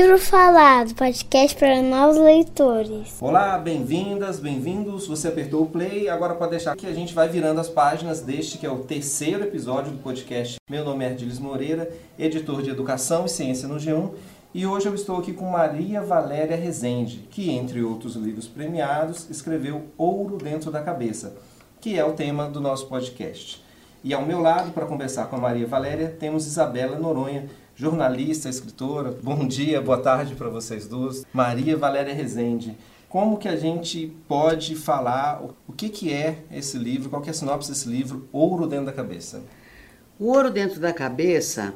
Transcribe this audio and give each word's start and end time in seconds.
Livro 0.00 0.16
Falado, 0.16 0.94
podcast 0.94 1.58
para 1.58 1.82
novos 1.82 2.18
leitores. 2.18 3.16
Olá, 3.20 3.58
bem-vindas, 3.58 4.38
bem-vindos. 4.38 5.08
Você 5.08 5.26
apertou 5.26 5.64
o 5.64 5.66
play, 5.66 6.08
agora 6.08 6.36
pode 6.36 6.52
deixar 6.52 6.76
que 6.76 6.86
a 6.86 6.92
gente 6.92 7.12
vai 7.12 7.28
virando 7.28 7.60
as 7.60 7.68
páginas 7.68 8.20
deste 8.20 8.58
que 8.58 8.64
é 8.64 8.70
o 8.70 8.78
terceiro 8.84 9.42
episódio 9.42 9.90
do 9.90 9.98
podcast. 9.98 10.54
Meu 10.70 10.84
nome 10.84 11.04
é 11.04 11.08
Ardiles 11.08 11.40
Moreira, 11.40 11.90
editor 12.16 12.62
de 12.62 12.70
Educação 12.70 13.26
e 13.26 13.28
Ciência 13.28 13.66
no 13.66 13.74
G1, 13.74 14.12
e 14.54 14.64
hoje 14.64 14.86
eu 14.86 14.94
estou 14.94 15.16
aqui 15.16 15.32
com 15.32 15.50
Maria 15.50 16.00
Valéria 16.00 16.56
Rezende, 16.56 17.26
que, 17.28 17.50
entre 17.50 17.82
outros 17.82 18.14
livros 18.14 18.46
premiados, 18.46 19.28
escreveu 19.28 19.86
Ouro 19.98 20.36
Dentro 20.36 20.70
da 20.70 20.80
Cabeça, 20.80 21.34
que 21.80 21.98
é 21.98 22.04
o 22.04 22.12
tema 22.12 22.48
do 22.48 22.60
nosso 22.60 22.86
podcast. 22.86 23.60
E 24.04 24.14
ao 24.14 24.24
meu 24.24 24.40
lado, 24.40 24.70
para 24.70 24.86
conversar 24.86 25.26
com 25.26 25.34
a 25.34 25.40
Maria 25.40 25.66
Valéria, 25.66 26.14
temos 26.20 26.46
Isabela 26.46 26.96
Noronha, 26.96 27.48
jornalista, 27.78 28.48
escritora. 28.48 29.16
Bom 29.22 29.46
dia, 29.46 29.80
boa 29.80 29.98
tarde 29.98 30.34
para 30.34 30.48
vocês 30.48 30.88
duas. 30.88 31.24
Maria 31.32 31.76
Valéria 31.76 32.12
Rezende. 32.12 32.76
Como 33.08 33.38
que 33.38 33.46
a 33.46 33.54
gente 33.54 34.12
pode 34.26 34.74
falar 34.74 35.40
o 35.66 35.72
que, 35.72 35.88
que 35.88 36.12
é 36.12 36.42
esse 36.50 36.76
livro, 36.76 37.08
qual 37.08 37.22
que 37.22 37.28
é 37.28 37.30
a 37.30 37.34
sinopse 37.34 37.70
desse 37.70 37.88
livro, 37.88 38.28
Ouro 38.32 38.66
Dentro 38.66 38.86
da 38.86 38.92
Cabeça? 38.92 39.44
O 40.18 40.26
Ouro 40.26 40.50
Dentro 40.50 40.80
da 40.80 40.92
Cabeça 40.92 41.72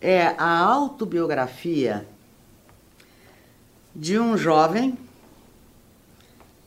é 0.00 0.28
a 0.38 0.58
autobiografia 0.58 2.06
de 3.94 4.18
um 4.18 4.38
jovem 4.38 4.96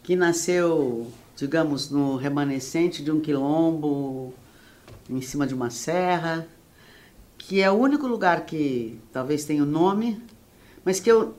que 0.03 0.15
nasceu, 0.15 1.11
digamos, 1.35 1.89
no 1.89 2.15
remanescente 2.15 3.03
de 3.03 3.11
um 3.11 3.19
quilombo, 3.19 4.31
em 5.09 5.21
cima 5.21 5.47
de 5.47 5.55
uma 5.55 5.71
serra, 5.71 6.47
que 7.47 7.61
é 7.61 7.71
o 7.71 7.75
único 7.75 8.05
lugar 8.05 8.45
que 8.45 8.99
talvez 9.09 9.45
tenha 9.45 9.63
o 9.63 9.65
nome, 9.65 10.21
mas 10.83 10.99
que 10.99 11.09
eu 11.09 11.33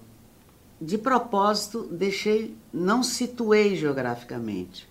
de 0.80 0.96
propósito 0.96 1.86
deixei, 1.90 2.56
não 2.72 3.02
situei 3.02 3.76
geograficamente. 3.76 4.88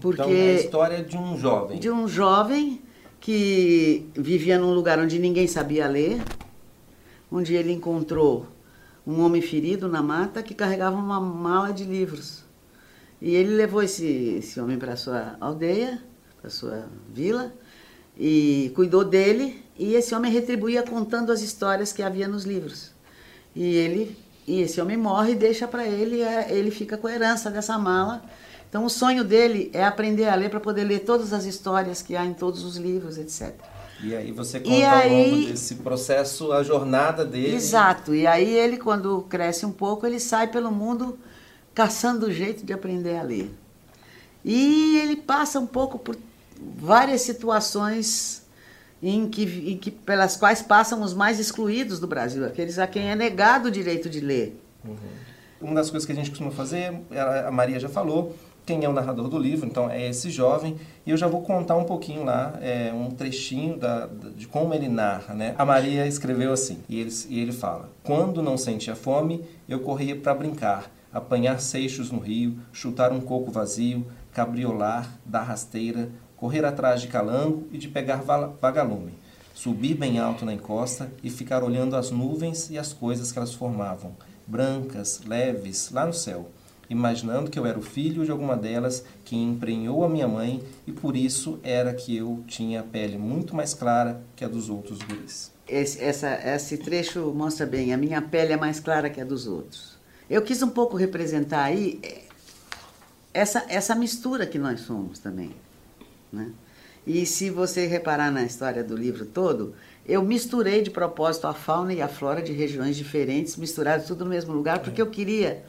Porque 0.00 0.22
então 0.22 0.32
é 0.32 0.50
a 0.52 0.54
história 0.54 1.04
de 1.04 1.14
um 1.14 1.36
jovem. 1.36 1.78
De 1.78 1.90
um 1.90 2.08
jovem 2.08 2.80
que 3.20 4.08
vivia 4.14 4.58
num 4.58 4.72
lugar 4.72 4.98
onde 4.98 5.18
ninguém 5.18 5.46
sabia 5.46 5.86
ler, 5.86 6.22
onde 7.30 7.54
ele 7.54 7.70
encontrou 7.70 8.46
um 9.06 9.20
homem 9.20 9.42
ferido 9.42 9.88
na 9.88 10.02
mata 10.02 10.42
que 10.42 10.54
carregava 10.54 10.96
uma 10.96 11.20
mala 11.20 11.70
de 11.70 11.84
livros. 11.84 12.44
E 13.20 13.34
ele 13.34 13.50
levou 13.50 13.82
esse, 13.82 14.06
esse 14.38 14.58
homem 14.58 14.78
para 14.78 14.96
sua 14.96 15.36
aldeia, 15.38 16.02
para 16.40 16.48
sua 16.48 16.86
vila, 17.12 17.52
e 18.18 18.72
cuidou 18.74 19.04
dele 19.04 19.68
e 19.80 19.94
esse 19.94 20.14
homem 20.14 20.30
retribuía 20.30 20.82
contando 20.82 21.32
as 21.32 21.40
histórias 21.40 21.90
que 21.90 22.02
havia 22.02 22.28
nos 22.28 22.44
livros. 22.44 22.90
E 23.56 23.64
ele 23.64 24.14
e 24.46 24.60
esse 24.60 24.78
homem 24.78 24.94
morre 24.94 25.32
e 25.32 25.34
deixa 25.34 25.66
para 25.66 25.86
ele, 25.86 26.20
é, 26.20 26.52
ele 26.52 26.70
fica 26.70 26.98
com 26.98 27.06
a 27.06 27.12
herança 27.12 27.50
dessa 27.50 27.78
mala. 27.78 28.22
Então 28.68 28.84
o 28.84 28.90
sonho 28.90 29.24
dele 29.24 29.70
é 29.72 29.82
aprender 29.82 30.28
a 30.28 30.34
ler 30.34 30.50
para 30.50 30.60
poder 30.60 30.84
ler 30.84 31.00
todas 31.00 31.32
as 31.32 31.46
histórias 31.46 32.02
que 32.02 32.14
há 32.14 32.26
em 32.26 32.34
todos 32.34 32.62
os 32.62 32.76
livros, 32.76 33.16
etc. 33.16 33.54
E 34.04 34.14
aí 34.14 34.30
você 34.32 34.60
conta 34.60 34.70
e 34.70 34.84
ao 34.84 34.94
aí, 34.96 35.30
longo 35.30 35.46
desse 35.46 35.76
processo 35.76 36.52
a 36.52 36.62
jornada 36.62 37.24
dele. 37.24 37.56
Exato. 37.56 38.14
E 38.14 38.26
aí 38.26 38.52
ele, 38.52 38.76
quando 38.76 39.22
cresce 39.30 39.64
um 39.64 39.72
pouco, 39.72 40.06
ele 40.06 40.20
sai 40.20 40.48
pelo 40.48 40.70
mundo 40.70 41.18
caçando 41.74 42.26
o 42.26 42.30
jeito 42.30 42.66
de 42.66 42.72
aprender 42.74 43.16
a 43.16 43.22
ler. 43.22 43.50
E 44.44 44.98
ele 44.98 45.16
passa 45.16 45.58
um 45.58 45.66
pouco 45.66 45.98
por 45.98 46.18
várias 46.78 47.22
situações 47.22 48.39
em 49.02 49.28
que, 49.28 49.42
em 49.42 49.76
que, 49.76 49.90
pelas 49.90 50.36
quais 50.36 50.62
passam 50.62 51.02
os 51.02 51.14
mais 51.14 51.38
excluídos 51.38 51.98
do 51.98 52.06
Brasil, 52.06 52.44
aqueles 52.44 52.78
a 52.78 52.86
quem 52.86 53.10
é 53.10 53.16
negado 53.16 53.68
o 53.68 53.70
direito 53.70 54.08
de 54.08 54.20
ler. 54.20 54.60
Uhum. 54.84 54.96
Uma 55.60 55.74
das 55.74 55.90
coisas 55.90 56.06
que 56.06 56.12
a 56.12 56.14
gente 56.14 56.30
costuma 56.30 56.50
fazer, 56.50 57.00
a 57.46 57.50
Maria 57.50 57.78
já 57.78 57.88
falou, 57.88 58.34
quem 58.64 58.84
é 58.84 58.88
o 58.88 58.92
narrador 58.92 59.28
do 59.28 59.38
livro, 59.38 59.66
então 59.66 59.90
é 59.90 60.08
esse 60.08 60.30
jovem, 60.30 60.76
e 61.04 61.10
eu 61.10 61.16
já 61.16 61.26
vou 61.26 61.42
contar 61.42 61.76
um 61.76 61.84
pouquinho 61.84 62.24
lá, 62.24 62.58
é, 62.60 62.92
um 62.92 63.10
trechinho 63.10 63.76
da, 63.76 64.08
de 64.36 64.46
como 64.46 64.72
ele 64.72 64.88
narra. 64.88 65.34
Né? 65.34 65.54
A 65.58 65.64
Maria 65.64 66.06
escreveu 66.06 66.52
assim, 66.52 66.78
e 66.88 67.00
ele, 67.00 67.10
e 67.28 67.40
ele 67.40 67.52
fala: 67.52 67.90
Quando 68.04 68.42
não 68.42 68.56
sentia 68.56 68.94
fome, 68.94 69.44
eu 69.68 69.80
corria 69.80 70.16
para 70.16 70.34
brincar, 70.34 70.90
apanhar 71.12 71.60
seixos 71.60 72.10
no 72.10 72.20
rio, 72.20 72.56
chutar 72.72 73.12
um 73.12 73.20
coco 73.20 73.50
vazio, 73.50 74.06
cabriolar, 74.32 75.18
dar 75.24 75.42
rasteira, 75.42 76.08
correr 76.40 76.64
atrás 76.64 77.02
de 77.02 77.08
calango 77.08 77.68
e 77.70 77.76
de 77.76 77.86
pegar 77.86 78.22
vagalume, 78.60 79.12
subir 79.54 79.94
bem 79.94 80.18
alto 80.18 80.46
na 80.46 80.54
encosta 80.54 81.12
e 81.22 81.28
ficar 81.28 81.62
olhando 81.62 81.94
as 81.94 82.10
nuvens 82.10 82.70
e 82.70 82.78
as 82.78 82.94
coisas 82.94 83.30
que 83.30 83.38
elas 83.38 83.52
formavam, 83.52 84.16
brancas, 84.46 85.20
leves, 85.26 85.90
lá 85.92 86.06
no 86.06 86.14
céu, 86.14 86.50
imaginando 86.88 87.50
que 87.50 87.58
eu 87.58 87.66
era 87.66 87.78
o 87.78 87.82
filho 87.82 88.24
de 88.24 88.30
alguma 88.30 88.56
delas 88.56 89.04
que 89.22 89.36
emprenhou 89.36 90.02
a 90.02 90.08
minha 90.08 90.26
mãe 90.26 90.62
e 90.86 90.92
por 90.92 91.14
isso 91.14 91.60
era 91.62 91.92
que 91.92 92.16
eu 92.16 92.42
tinha 92.46 92.80
a 92.80 92.84
pele 92.84 93.18
muito 93.18 93.54
mais 93.54 93.74
clara 93.74 94.22
que 94.34 94.42
a 94.42 94.48
dos 94.48 94.70
outros 94.70 94.98
guris. 95.00 95.52
Esse, 95.68 96.02
essa, 96.02 96.32
esse 96.54 96.78
trecho 96.78 97.32
mostra 97.34 97.66
bem, 97.66 97.92
a 97.92 97.98
minha 97.98 98.22
pele 98.22 98.54
é 98.54 98.56
mais 98.56 98.80
clara 98.80 99.10
que 99.10 99.20
a 99.20 99.24
dos 99.24 99.46
outros. 99.46 99.98
Eu 100.28 100.40
quis 100.40 100.62
um 100.62 100.70
pouco 100.70 100.96
representar 100.96 101.64
aí 101.64 102.00
eh, 102.02 102.22
essa, 103.34 103.66
essa 103.68 103.94
mistura 103.94 104.46
que 104.46 104.58
nós 104.58 104.80
somos 104.80 105.18
também. 105.18 105.54
Né? 106.32 106.50
E 107.06 107.24
se 107.24 107.50
você 107.50 107.86
reparar 107.86 108.30
na 108.30 108.42
história 108.42 108.84
do 108.84 108.96
livro 108.96 109.24
todo, 109.24 109.74
eu 110.06 110.22
misturei 110.22 110.82
de 110.82 110.90
propósito 110.90 111.46
a 111.46 111.54
fauna 111.54 111.92
e 111.92 112.02
a 112.02 112.08
flora 112.08 112.42
de 112.42 112.52
regiões 112.52 112.96
diferentes, 112.96 113.56
misturadas 113.56 114.06
tudo 114.06 114.24
no 114.24 114.30
mesmo 114.30 114.52
lugar, 114.52 114.80
porque 114.80 115.00
eu 115.00 115.06
queria 115.06 115.64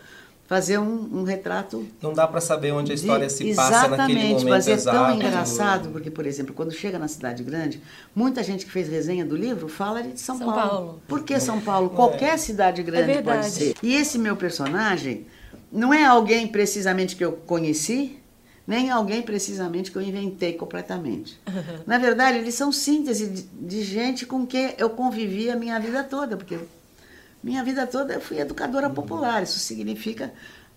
fazer 0.52 0.78
um, 0.78 1.20
um 1.20 1.24
retrato. 1.24 1.88
Não 2.02 2.12
dá 2.12 2.28
para 2.28 2.42
saber 2.42 2.74
onde 2.74 2.92
a 2.92 2.96
história 2.96 3.28
de, 3.28 3.32
se 3.32 3.56
passa 3.56 3.88
naquele 3.88 4.20
momento 4.20 4.50
mas 4.50 4.68
é 4.68 4.74
exato. 4.74 4.98
tão 4.98 5.16
engraçado, 5.16 5.90
porque, 5.92 6.12
por 6.12 6.26
exemplo, 6.26 6.54
quando 6.54 6.74
chega 6.74 7.00
na 7.00 7.08
cidade 7.08 7.42
grande, 7.42 7.82
muita 8.14 8.44
gente 8.44 8.66
que 8.66 8.72
fez 8.72 8.90
resenha 8.90 9.24
do 9.26 9.34
livro 9.34 9.70
fala 9.70 10.04
de 10.04 10.20
São, 10.20 10.38
São 10.38 10.48
Paulo. 10.48 10.70
Paulo. 10.70 11.02
Por 11.08 11.24
que 11.24 11.40
São 11.40 11.62
Paulo? 11.62 11.90
É. 11.94 11.96
Qualquer 11.96 12.38
cidade 12.38 12.84
grande 12.84 13.12
é 13.12 13.22
pode 13.22 13.46
ser. 13.46 13.76
E 13.82 13.96
esse 13.96 14.20
meu 14.20 14.36
personagem 14.36 15.26
não 15.72 15.94
é 15.94 16.04
alguém 16.04 16.46
precisamente 16.46 17.16
que 17.16 17.24
eu 17.24 17.32
conheci, 17.32 18.21
nem 18.72 18.90
alguém 18.90 19.22
precisamente 19.22 19.92
que 19.92 19.98
eu 19.98 20.02
inventei 20.02 20.54
completamente. 20.54 21.38
Uhum. 21.46 21.80
Na 21.86 21.98
verdade, 21.98 22.38
eles 22.38 22.56
são 22.56 22.72
síntese 22.72 23.28
de, 23.28 23.42
de, 23.42 23.84
gente 23.84 24.26
com 24.26 24.48
quem 24.48 24.74
eu 24.78 24.90
convivi 24.90 25.50
a 25.50 25.58
minha 25.58 25.78
vida 25.78 26.06
toda, 26.06 26.38
porque 26.38 26.58
minha 27.44 27.62
vida 27.66 27.86
toda 27.86 28.14
eu 28.14 28.22
fui 28.22 28.40
educadora 28.40 28.88
uhum. 28.88 28.94
popular. 28.94 29.44
Isso 29.44 29.60
significa 29.60 30.34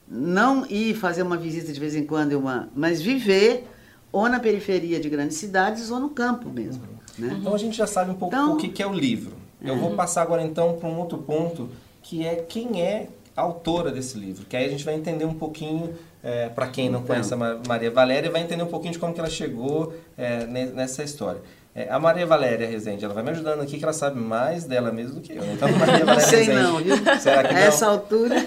não 0.09 0.67
ir 0.67 0.97
fazer 0.97 1.23
uma 1.23 1.37
visita 1.37 1.73
de 1.73 1.79
vez 1.79 1.95
em 1.95 2.05
quando, 2.05 2.33
uma, 2.33 2.69
mas 2.75 3.01
viver 3.01 3.65
ou 4.11 4.29
na 4.29 4.41
periferia 4.41 4.99
de 4.99 5.09
grandes 5.09 5.37
cidades 5.37 5.89
ou 5.89 6.01
no 6.01 6.11
campo 6.11 6.51
mesmo. 6.51 6.83
Uhum. 6.83 7.27
Né? 7.27 7.37
Então 7.41 7.55
a 7.55 7.59
gente 7.59 7.77
já 7.77 7.87
sabe 7.87 8.11
um 8.11 8.15
pouco 8.15 8.35
então, 8.35 8.55
o 8.55 8.57
que, 8.57 8.71
que 8.71 8.83
é 8.83 8.87
o 8.89 8.93
livro. 8.93 9.37
Eu 9.63 9.79
vou 9.79 9.95
passar 9.95 10.23
agora 10.23 10.43
então 10.43 10.77
para 10.79 10.89
um 10.89 10.99
outro 10.99 11.19
ponto, 11.19 11.71
que 12.03 12.27
é 12.27 12.35
quem 12.35 12.83
é 12.83 13.09
a 13.37 13.43
autora 13.43 13.93
desse 13.93 14.19
livro, 14.19 14.45
que 14.47 14.57
aí 14.57 14.67
a 14.67 14.69
gente 14.69 14.85
vai 14.85 14.95
entender 14.95 15.25
um 15.25 15.33
pouquinho, 15.33 15.95
é, 16.25 16.49
para 16.49 16.67
quem 16.69 16.89
não 16.89 17.03
conhece 17.03 17.35
a 17.35 17.37
Maria 17.37 17.91
Valéria, 17.91 18.31
vai 18.31 18.41
entender 18.41 18.63
um 18.63 18.69
pouquinho 18.69 18.95
de 18.95 18.99
como 18.99 19.13
que 19.13 19.21
ela 19.21 19.29
chegou 19.29 19.93
é, 20.17 20.47
nessa 20.47 21.05
história. 21.05 21.43
É, 21.75 21.91
a 21.91 21.99
Maria 21.99 22.25
Valéria 22.25 22.67
Rezende, 22.69 23.05
ela 23.05 23.13
vai 23.13 23.23
me 23.23 23.31
ajudando 23.31 23.61
aqui, 23.61 23.79
que 23.79 23.85
ela 23.85 23.93
sabe 23.93 24.19
mais 24.19 24.65
dela 24.65 24.93
mesmo 24.93 25.17
do 25.17 25.21
que 25.21 25.33
eu. 25.33 25.45
Então, 25.53 25.69
Maria 25.73 26.05
Valéria 26.05 26.21
Sei 26.21 26.45
Rezende, 26.45 26.63
não, 26.63 26.79
viu? 26.79 26.97
Será 27.21 27.43
que 27.43 27.53
não? 27.53 27.61
Essa 27.61 27.87
altura... 27.87 28.47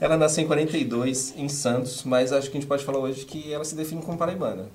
Ela 0.00 0.16
nasceu 0.16 0.44
em 0.44 0.46
42, 0.46 1.34
em 1.36 1.48
Santos, 1.48 2.04
mas 2.04 2.32
acho 2.32 2.50
que 2.50 2.56
a 2.56 2.60
gente 2.60 2.68
pode 2.68 2.84
falar 2.84 3.00
hoje 3.00 3.26
que 3.26 3.52
ela 3.52 3.64
se 3.64 3.74
define 3.74 4.00
como 4.00 4.16
paraibana. 4.16 4.66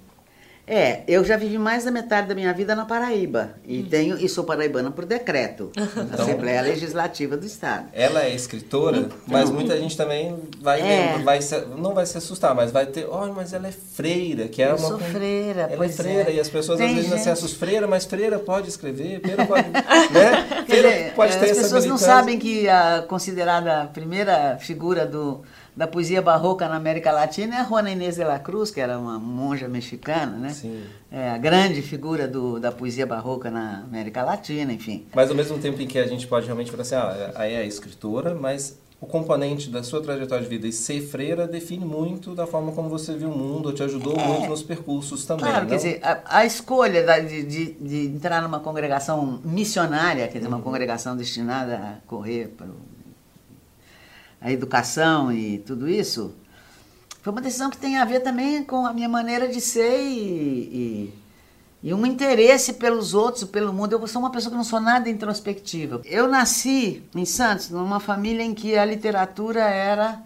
É, 0.66 1.02
eu 1.10 1.26
já 1.26 1.36
vivi 1.36 1.58
mais 1.58 1.84
da 1.84 1.92
metade 1.92 2.28
da 2.28 2.34
minha 2.36 2.54
vida 2.54 2.74
na 2.74 2.86
Paraíba 2.86 3.56
e 3.66 3.80
uhum. 3.80 3.86
tenho 3.90 4.18
e 4.18 4.30
sou 4.30 4.46
paraibana 4.46 4.90
por 4.90 5.04
decreto, 5.04 5.72
então, 5.76 6.24
Assembleia 6.24 6.62
Legislativa 6.62 7.36
do 7.36 7.46
Estado. 7.46 7.88
Ela 7.92 8.24
é 8.24 8.34
escritora, 8.34 8.98
então, 9.00 9.18
mas 9.28 9.50
muita 9.50 9.78
gente 9.78 9.98
também 9.98 10.40
vai, 10.62 10.80
é. 10.80 11.18
vai 11.20 11.42
se, 11.42 11.60
não 11.78 11.94
vai 11.94 12.06
se 12.06 12.18
assustar, 12.18 12.56
mas 12.56 12.72
vai 12.72 12.86
ter, 12.86 13.06
olha, 13.10 13.34
mas 13.34 13.52
ela 13.52 13.68
é 13.68 13.72
freira, 13.74 14.48
que 14.48 14.64
é 14.64 14.72
eu 14.72 14.76
uma 14.76 14.88
sou 14.88 15.00
freira, 15.00 15.68
ela 15.70 15.86
é 15.86 15.90
freira 15.90 16.32
é. 16.32 16.36
e 16.36 16.40
as 16.40 16.48
pessoas 16.48 16.78
Tem 16.78 16.88
às 16.88 16.94
vezes 16.94 17.10
gente... 17.10 17.18
não 17.18 17.24
se 17.24 17.30
assustam, 17.30 17.60
freira, 17.60 17.86
mas 17.86 18.06
freira 18.06 18.40
pode 18.40 18.70
escrever, 18.70 19.20
freira 19.20 19.44
pode, 19.46 19.70
né? 19.70 20.64
Freira 20.66 21.12
pode 21.14 21.38
ter 21.40 21.52
as 21.52 21.58
pessoas 21.58 21.86
não 21.86 21.98
sabem 21.98 22.40
que 22.40 22.70
a 22.70 23.04
considerada 23.06 23.82
a 23.82 23.88
primeira 23.88 24.58
figura 24.60 25.06
do 25.06 25.42
da 25.76 25.88
poesia 25.88 26.22
barroca 26.22 26.68
na 26.68 26.76
América 26.76 27.12
Latina 27.12 27.56
é 27.56 27.60
a 27.60 27.64
Juana 27.64 27.92
Inês 27.92 28.16
de 28.16 28.24
la 28.24 28.40
Cruz, 28.40 28.72
que 28.72 28.80
era 28.80 28.98
uma 28.98 29.18
monja 29.20 29.68
mexicana, 29.68 30.38
né? 30.38 30.50
Sim. 30.50 30.84
É 31.12 31.30
a 31.30 31.38
grande 31.38 31.82
figura 31.82 32.28
do, 32.28 32.60
da 32.60 32.72
poesia 32.72 33.06
barroca 33.06 33.50
na 33.50 33.80
América 33.80 34.24
Latina, 34.24 34.72
enfim. 34.72 35.06
Mas 35.14 35.30
ao 35.30 35.36
mesmo 35.36 35.58
tempo 35.58 35.82
em 35.82 35.88
que 35.88 35.98
a 35.98 36.08
gente 36.08 36.28
pode 36.28 36.46
realmente 36.46 36.70
falar 36.70 36.84
assim, 36.84 36.96
ah, 36.96 37.32
aí 37.36 37.54
é 37.54 37.58
a 37.58 37.66
escritora, 37.66 38.36
mas 38.36 38.80
o 39.04 39.06
componente 39.06 39.70
da 39.70 39.84
sua 39.84 40.02
trajetória 40.02 40.44
de 40.44 40.50
vida 40.50 40.66
e 40.66 40.72
ser 40.72 41.02
freira 41.02 41.46
define 41.46 41.84
muito 41.84 42.34
da 42.34 42.48
forma 42.48 42.72
como 42.72 42.88
você 42.88 43.14
viu 43.14 43.30
o 43.30 43.38
mundo, 43.38 43.74
te 43.74 43.84
ajudou 43.84 44.16
é, 44.16 44.26
muito 44.26 44.48
nos 44.48 44.64
percursos 44.64 45.26
também. 45.26 45.44
Claro, 45.44 45.62
não? 45.62 45.70
quer 45.70 45.76
dizer, 45.76 46.00
a, 46.02 46.40
a 46.40 46.46
escolha 46.46 47.04
da, 47.04 47.20
de, 47.20 47.44
de, 47.44 47.74
de, 47.74 48.06
entrar 48.08 48.42
numa 48.42 48.62
congregação 48.62 49.42
missionária, 49.44 50.28
quer 50.30 50.38
dizer, 50.38 50.48
uma 50.48 50.58
uhum. 50.58 50.64
congregação 50.64 51.18
destinada 51.18 51.76
a 51.76 52.08
correr 52.08 52.54
para 52.56 52.68
o 52.68 52.93
a 54.44 54.52
educação 54.52 55.32
e 55.32 55.60
tudo 55.60 55.90
isso, 55.90 56.36
foi 57.22 57.32
uma 57.32 57.42
decisão 57.42 57.70
que 57.70 57.78
tem 57.78 57.98
a 57.98 58.04
ver 58.04 58.20
também 58.20 58.62
com 58.62 58.86
a 58.86 58.92
minha 58.92 59.08
maneira 59.08 59.48
de 59.48 59.62
ser 59.62 60.02
e, 60.02 60.20
e, 60.20 61.14
e, 61.82 61.94
um 61.94 62.06
interesse 62.06 62.74
pelos 62.74 63.14
outros, 63.14 63.46
pelo 63.46 63.72
mundo. 63.72 63.94
Eu 63.94 64.06
sou 64.06 64.22
uma 64.22 64.30
pessoa 64.30 64.52
que 64.52 64.58
não 64.58 64.64
sou 64.66 64.82
nada 64.82 65.10
introspectiva. 65.10 66.02
Eu 66.04 66.28
nasci 66.28 67.02
em 67.16 67.24
Santos, 67.24 67.70
numa 67.70 68.02
família 68.02 68.44
em 68.44 68.54
que 68.54 68.78
a 68.78 68.84
literatura 68.84 69.62
era 69.62 70.22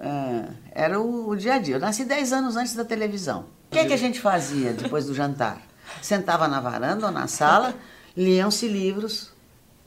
é, 0.00 0.48
era 0.72 1.00
o, 1.00 1.28
o, 1.28 1.36
dia 1.36 1.56
a 1.56 1.58
dia. 1.58 1.76
Eu 1.76 1.80
nasci 1.80 2.06
10 2.06 2.32
anos 2.32 2.56
antes 2.56 2.74
da 2.74 2.84
televisão. 2.84 3.44
O 3.66 3.72
que, 3.72 3.80
é 3.80 3.84
que 3.84 3.92
a 3.92 3.98
gente 3.98 4.18
fazia 4.18 4.72
depois 4.72 5.04
do 5.04 5.14
jantar? 5.14 5.60
Sentava 6.00 6.48
na 6.48 6.60
varanda 6.60 7.04
ou 7.04 7.12
na 7.12 7.26
sala, 7.26 7.74
liam-se 8.16 8.66
livros, 8.66 9.32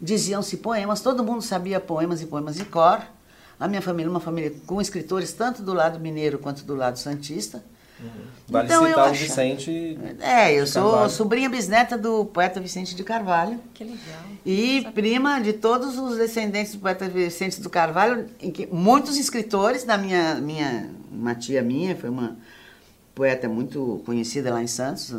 diziam-se 0.01 0.57
poemas, 0.57 1.01
todo 1.01 1.23
mundo 1.23 1.41
sabia 1.41 1.79
poemas 1.79 2.21
e 2.21 2.25
poemas 2.25 2.55
de 2.55 2.65
cor. 2.65 3.01
A 3.59 3.67
minha 3.67 3.81
família, 3.81 4.09
uma 4.09 4.19
família 4.19 4.53
com 4.65 4.81
escritores 4.81 5.31
tanto 5.33 5.61
do 5.61 5.73
lado 5.73 5.99
mineiro 5.99 6.39
quanto 6.39 6.63
do 6.63 6.75
lado 6.75 6.97
santista. 6.97 7.63
Uhum. 7.99 8.09
Vale 8.47 8.65
então, 8.65 8.85
citar 8.87 9.05
eu 9.05 9.11
o 9.11 9.15
Vicente. 9.15 9.99
É, 10.19 10.53
eu 10.53 10.65
sou 10.65 10.89
Carvalho. 10.89 11.09
sobrinha 11.11 11.49
bisneta 11.49 11.95
do 11.95 12.25
poeta 12.25 12.59
Vicente 12.59 12.95
de 12.95 13.03
Carvalho. 13.03 13.59
Que 13.73 13.83
legal. 13.83 13.99
E 14.43 14.87
prima 14.95 15.39
de 15.39 15.53
todos 15.53 15.99
os 15.99 16.17
descendentes 16.17 16.73
do 16.73 16.79
poeta 16.79 17.07
Vicente 17.07 17.61
do 17.61 17.69
Carvalho, 17.69 18.25
em 18.39 18.49
que 18.49 18.65
muitos 18.65 19.17
escritores, 19.17 19.83
da 19.83 19.97
minha, 19.97 20.35
minha 20.35 20.89
uma 21.11 21.35
tia 21.35 21.61
minha, 21.61 21.95
foi 21.95 22.09
uma 22.09 22.35
poeta 23.13 23.47
muito 23.47 24.01
conhecida 24.05 24.51
lá 24.51 24.63
em 24.63 24.67
Santos, 24.67 25.13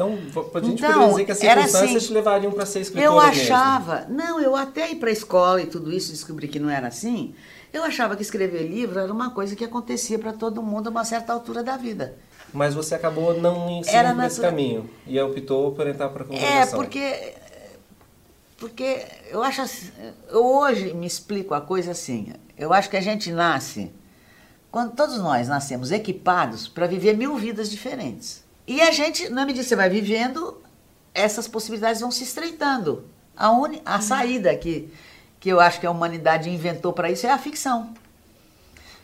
então, 0.00 0.18
a 0.54 0.60
gente 0.60 0.78
então, 0.78 0.92
poderia 0.92 1.08
dizer 1.08 1.24
que 1.24 1.32
as 1.32 1.38
circunstâncias 1.38 1.96
assim, 1.96 2.06
te 2.06 2.12
levariam 2.12 2.52
para 2.52 2.64
ser 2.64 2.80
escritora 2.80 3.06
Eu 3.06 3.20
achava, 3.20 4.06
mesmo. 4.08 4.14
não, 4.14 4.40
eu 4.40 4.56
até 4.56 4.90
ir 4.90 4.96
para 4.96 5.10
a 5.10 5.12
escola 5.12 5.60
e 5.60 5.66
tudo 5.66 5.92
isso, 5.92 6.10
descobri 6.10 6.48
que 6.48 6.58
não 6.58 6.70
era 6.70 6.88
assim, 6.88 7.34
eu 7.72 7.84
achava 7.84 8.16
que 8.16 8.22
escrever 8.22 8.66
livro 8.66 8.98
era 8.98 9.12
uma 9.12 9.30
coisa 9.30 9.54
que 9.54 9.64
acontecia 9.64 10.18
para 10.18 10.32
todo 10.32 10.62
mundo 10.62 10.88
a 10.88 10.90
uma 10.90 11.04
certa 11.04 11.32
altura 11.32 11.62
da 11.62 11.76
vida. 11.76 12.16
Mas 12.52 12.74
você 12.74 12.94
acabou 12.94 13.38
não 13.38 13.82
seguindo 13.84 14.14
nesse 14.16 14.40
caminho 14.40 14.90
e 15.06 15.20
optou 15.20 15.72
por 15.72 15.86
entrar 15.86 16.08
para 16.08 16.24
a 16.24 16.36
É, 16.36 16.66
porque, 16.66 17.34
porque 18.56 19.06
eu 19.30 19.42
acho 19.42 19.60
assim, 19.60 19.90
eu 20.30 20.44
hoje 20.44 20.94
me 20.94 21.06
explico 21.06 21.54
a 21.54 21.60
coisa 21.60 21.92
assim, 21.92 22.32
eu 22.56 22.72
acho 22.72 22.88
que 22.88 22.96
a 22.96 23.00
gente 23.00 23.30
nasce, 23.30 23.92
quando 24.70 24.94
todos 24.94 25.18
nós 25.18 25.46
nascemos 25.46 25.92
equipados 25.92 26.66
para 26.66 26.86
viver 26.86 27.16
mil 27.16 27.36
vidas 27.36 27.70
diferentes. 27.70 28.49
E 28.70 28.80
a 28.80 28.92
gente, 28.92 29.28
na 29.28 29.44
medida 29.44 29.64
que 29.64 29.68
você 29.68 29.74
vai 29.74 29.90
vivendo, 29.90 30.62
essas 31.12 31.48
possibilidades 31.48 32.00
vão 32.00 32.12
se 32.12 32.22
estreitando. 32.22 33.04
A, 33.36 33.50
uni, 33.50 33.82
a 33.84 33.96
uhum. 33.96 34.00
saída 34.00 34.54
que, 34.54 34.88
que 35.40 35.48
eu 35.48 35.58
acho 35.58 35.80
que 35.80 35.86
a 35.86 35.90
humanidade 35.90 36.48
inventou 36.48 36.92
para 36.92 37.10
isso 37.10 37.26
é 37.26 37.30
a 37.30 37.36
ficção. 37.36 37.92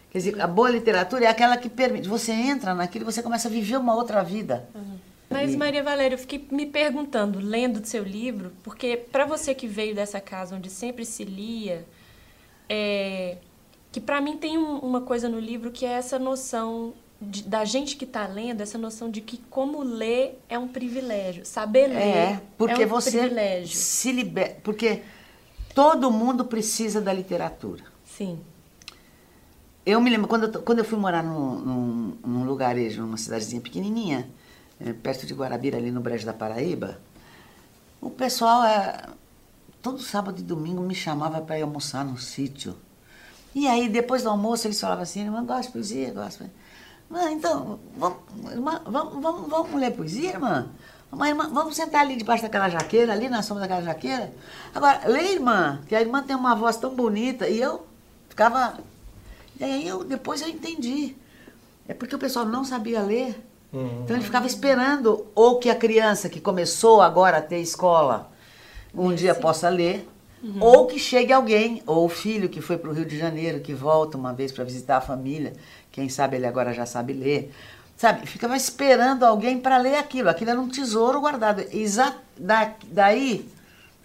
Quer 0.08 0.18
dizer, 0.18 0.40
a 0.40 0.46
boa 0.46 0.70
literatura 0.70 1.24
é 1.24 1.26
aquela 1.26 1.56
que 1.56 1.68
permite. 1.68 2.06
Você 2.08 2.30
entra 2.30 2.76
naquilo 2.76 3.02
e 3.02 3.12
você 3.12 3.24
começa 3.24 3.48
a 3.48 3.50
viver 3.50 3.76
uma 3.76 3.92
outra 3.92 4.22
vida. 4.22 4.68
Uhum. 4.72 4.98
Mas, 5.28 5.56
Maria 5.56 5.82
Valéria, 5.82 6.14
eu 6.14 6.20
fiquei 6.20 6.46
me 6.52 6.66
perguntando, 6.66 7.40
lendo 7.40 7.80
do 7.80 7.88
seu 7.88 8.04
livro, 8.04 8.52
porque 8.62 8.96
para 8.96 9.24
você 9.24 9.52
que 9.52 9.66
veio 9.66 9.96
dessa 9.96 10.20
casa 10.20 10.54
onde 10.54 10.70
sempre 10.70 11.04
se 11.04 11.24
lia, 11.24 11.84
é, 12.68 13.38
que 13.90 14.00
para 14.00 14.20
mim 14.20 14.36
tem 14.36 14.56
um, 14.56 14.78
uma 14.78 15.00
coisa 15.00 15.28
no 15.28 15.40
livro 15.40 15.72
que 15.72 15.84
é 15.84 15.90
essa 15.90 16.20
noção 16.20 16.94
de, 17.20 17.42
da 17.42 17.64
gente 17.64 17.96
que 17.96 18.04
está 18.04 18.26
lendo 18.26 18.60
essa 18.60 18.76
noção 18.76 19.10
de 19.10 19.20
que 19.20 19.38
como 19.50 19.82
ler 19.82 20.40
é 20.48 20.58
um 20.58 20.68
privilégio. 20.68 21.44
Saber 21.46 21.88
ler 21.88 21.96
é, 21.96 22.42
porque 22.58 22.82
é 22.82 22.86
um 22.86 22.88
você 22.88 23.18
privilégio. 23.18 23.76
Se 23.76 24.12
libera, 24.12 24.56
porque 24.62 25.02
todo 25.74 26.10
mundo 26.10 26.44
precisa 26.44 27.00
da 27.00 27.12
literatura. 27.12 27.84
Sim. 28.04 28.38
Eu 29.84 30.00
me 30.00 30.10
lembro, 30.10 30.26
quando 30.26 30.44
eu, 30.52 30.62
quando 30.62 30.80
eu 30.80 30.84
fui 30.84 30.98
morar 30.98 31.22
num, 31.22 31.60
num, 31.60 32.18
num 32.26 32.44
lugarejo, 32.44 33.02
numa 33.02 33.16
cidadezinha 33.16 33.60
pequenininha, 33.60 34.28
é, 34.80 34.92
perto 34.92 35.26
de 35.26 35.32
Guarabira, 35.32 35.78
ali 35.78 35.90
no 35.90 36.00
Brejo 36.00 36.26
da 36.26 36.32
Paraíba, 36.32 36.98
o 38.00 38.10
pessoal, 38.10 38.64
é, 38.64 39.06
todo 39.80 39.98
sábado 40.00 40.40
e 40.40 40.42
domingo, 40.42 40.82
me 40.82 40.94
chamava 40.94 41.40
para 41.40 41.58
ir 41.58 41.62
almoçar 41.62 42.04
no 42.04 42.18
sítio. 42.18 42.76
E 43.54 43.66
aí, 43.68 43.88
depois 43.88 44.22
do 44.22 44.28
almoço, 44.28 44.66
eles 44.66 44.80
falavam 44.80 45.04
assim, 45.04 45.20
irmã, 45.20 45.44
gosta 45.44 45.62
de 45.62 45.72
poesia? 45.72 46.12
Gosto. 46.12 46.44
Ah, 47.12 47.30
então, 47.30 47.78
vamos, 47.96 48.18
irmã, 48.50 48.80
vamos, 48.84 49.22
vamos, 49.22 49.48
vamos 49.48 49.80
ler 49.80 49.92
poesia, 49.92 50.30
irmã? 50.30 50.68
Mas, 51.10 51.28
irmã, 51.30 51.48
vamos 51.52 51.76
sentar 51.76 52.02
ali 52.02 52.16
debaixo 52.16 52.42
daquela 52.42 52.68
jaqueira, 52.68 53.12
ali 53.12 53.28
na 53.28 53.42
sombra 53.42 53.62
daquela 53.62 53.82
jaqueira. 53.82 54.32
Agora, 54.74 55.02
lê, 55.06 55.34
irmã, 55.34 55.80
que 55.86 55.94
a 55.94 56.00
irmã 56.00 56.22
tem 56.22 56.34
uma 56.36 56.54
voz 56.54 56.76
tão 56.76 56.94
bonita. 56.94 57.48
E 57.48 57.60
eu 57.60 57.86
ficava. 58.28 58.78
E 59.58 59.64
aí 59.64 59.88
eu, 59.88 60.04
depois 60.04 60.42
eu 60.42 60.48
entendi. 60.48 61.16
É 61.88 61.94
porque 61.94 62.14
o 62.14 62.18
pessoal 62.18 62.44
não 62.44 62.64
sabia 62.64 63.00
ler. 63.00 63.40
Uhum. 63.72 64.02
Então 64.04 64.16
ele 64.16 64.24
ficava 64.24 64.46
esperando 64.46 65.26
ou 65.34 65.58
que 65.58 65.70
a 65.70 65.74
criança 65.74 66.28
que 66.28 66.40
começou 66.40 67.00
agora 67.00 67.38
a 67.38 67.42
ter 67.42 67.60
escola 67.60 68.30
um 68.94 69.14
dia 69.14 69.34
possa 69.34 69.68
ler, 69.68 70.08
uhum. 70.42 70.56
ou 70.60 70.86
que 70.86 70.98
chegue 70.98 71.32
alguém, 71.32 71.82
ou 71.86 72.06
o 72.06 72.08
filho 72.08 72.48
que 72.48 72.60
foi 72.60 72.78
para 72.78 72.90
o 72.90 72.92
Rio 72.92 73.04
de 73.04 73.18
Janeiro, 73.18 73.60
que 73.60 73.74
volta 73.74 74.16
uma 74.16 74.32
vez 74.32 74.50
para 74.50 74.64
visitar 74.64 74.96
a 74.96 75.00
família, 75.00 75.52
quem 75.96 76.10
sabe 76.10 76.36
ele 76.36 76.46
agora 76.46 76.74
já 76.74 76.84
sabe 76.84 77.14
ler. 77.14 77.50
Sabe, 77.96 78.26
ficava 78.26 78.54
esperando 78.54 79.24
alguém 79.24 79.58
para 79.58 79.78
ler 79.78 79.96
aquilo. 79.96 80.28
Aquilo 80.28 80.50
era 80.50 80.60
um 80.60 80.68
tesouro 80.68 81.18
guardado. 81.22 81.64
Exa 81.72 82.14
da, 82.38 82.70
daí 82.88 83.48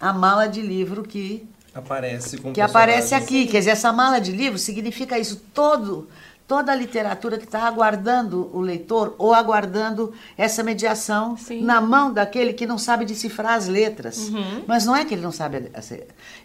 a 0.00 0.10
mala 0.10 0.46
de 0.46 0.62
livro 0.62 1.02
que 1.02 1.46
aparece 1.74 2.38
com 2.38 2.50
que 2.50 2.62
aparece 2.62 3.14
aqui. 3.14 3.46
Quer 3.46 3.58
dizer, 3.58 3.72
essa 3.72 3.92
mala 3.92 4.18
de 4.18 4.32
livro 4.32 4.58
significa 4.58 5.18
isso 5.18 5.36
todo 5.52 6.08
toda 6.48 6.72
a 6.72 6.74
literatura 6.74 7.38
que 7.38 7.44
está 7.44 7.66
aguardando 7.66 8.50
o 8.52 8.60
leitor 8.60 9.14
ou 9.16 9.32
aguardando 9.32 10.12
essa 10.36 10.62
mediação 10.62 11.36
Sim. 11.36 11.62
na 11.62 11.80
mão 11.80 12.12
daquele 12.12 12.52
que 12.52 12.66
não 12.66 12.76
sabe 12.76 13.04
decifrar 13.06 13.54
as 13.54 13.68
letras. 13.68 14.28
Uhum. 14.28 14.64
Mas 14.66 14.84
não 14.84 14.94
é 14.94 15.04
que 15.04 15.14
ele 15.14 15.22
não 15.22 15.32
sabe. 15.32 15.70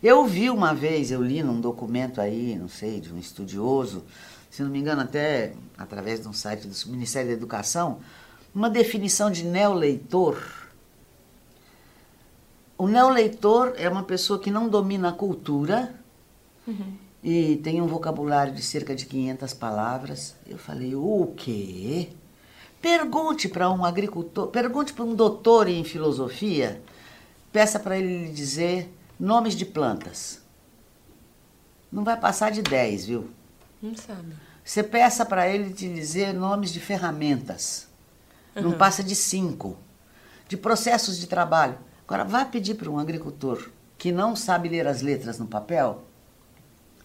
Eu 0.01 0.25
vi 0.25 0.49
uma 0.49 0.73
vez, 0.73 1.11
eu 1.11 1.21
li 1.21 1.41
num 1.43 1.59
documento 1.59 2.21
aí, 2.21 2.55
não 2.57 2.69
sei, 2.69 3.01
de 3.01 3.13
um 3.13 3.17
estudioso, 3.17 4.03
se 4.57 4.63
não 4.63 4.71
me 4.71 4.79
engano, 4.79 5.03
até 5.03 5.53
através 5.77 6.19
de 6.19 6.27
um 6.27 6.33
site 6.33 6.67
do 6.67 6.89
Ministério 6.89 7.27
da 7.27 7.35
Educação, 7.35 7.99
uma 8.55 8.71
definição 8.71 9.29
de 9.29 9.43
neoleitor. 9.43 10.41
O 12.75 12.87
neoleitor 12.87 13.75
é 13.77 13.87
uma 13.87 14.01
pessoa 14.01 14.39
que 14.39 14.49
não 14.49 14.67
domina 14.67 15.09
a 15.09 15.11
cultura 15.11 15.93
uhum. 16.65 16.91
e 17.23 17.57
tem 17.57 17.83
um 17.83 17.85
vocabulário 17.85 18.51
de 18.51 18.63
cerca 18.63 18.95
de 18.95 19.05
500 19.05 19.53
palavras. 19.53 20.35
Eu 20.47 20.57
falei, 20.57 20.95
o 20.95 21.35
quê? 21.37 22.09
Pergunte 22.81 23.47
para 23.47 23.69
um 23.69 23.85
agricultor, 23.85 24.47
pergunte 24.47 24.91
para 24.91 25.05
um 25.05 25.13
doutor 25.13 25.67
em 25.67 25.83
filosofia, 25.83 26.81
peça 27.51 27.79
para 27.79 27.95
ele 27.95 28.25
lhe 28.25 28.33
dizer 28.33 28.91
nomes 29.19 29.53
de 29.53 29.67
plantas. 29.67 30.41
Não 31.91 32.03
vai 32.03 32.19
passar 32.19 32.49
de 32.49 32.63
10, 32.63 33.05
viu? 33.05 33.29
Não 33.83 33.95
sabe. 33.95 34.46
Você 34.67 34.83
peça 34.83 35.25
para 35.25 35.47
ele 35.47 35.73
te 35.73 35.87
dizer 35.87 36.33
nomes 36.33 36.73
de 36.73 36.81
ferramentas. 36.81 37.87
Uhum. 38.53 38.63
Não 38.63 38.71
passa 38.73 39.01
de 39.01 39.15
cinco. 39.15 39.77
De 40.45 40.57
processos 40.57 41.17
de 41.17 41.25
trabalho. 41.25 41.77
Agora, 42.05 42.25
vá 42.25 42.43
pedir 42.43 42.75
para 42.75 42.89
um 42.89 42.99
agricultor 42.99 43.69
que 43.97 44.11
não 44.11 44.35
sabe 44.35 44.67
ler 44.67 44.85
as 44.85 45.01
letras 45.01 45.39
no 45.39 45.47
papel, 45.47 46.03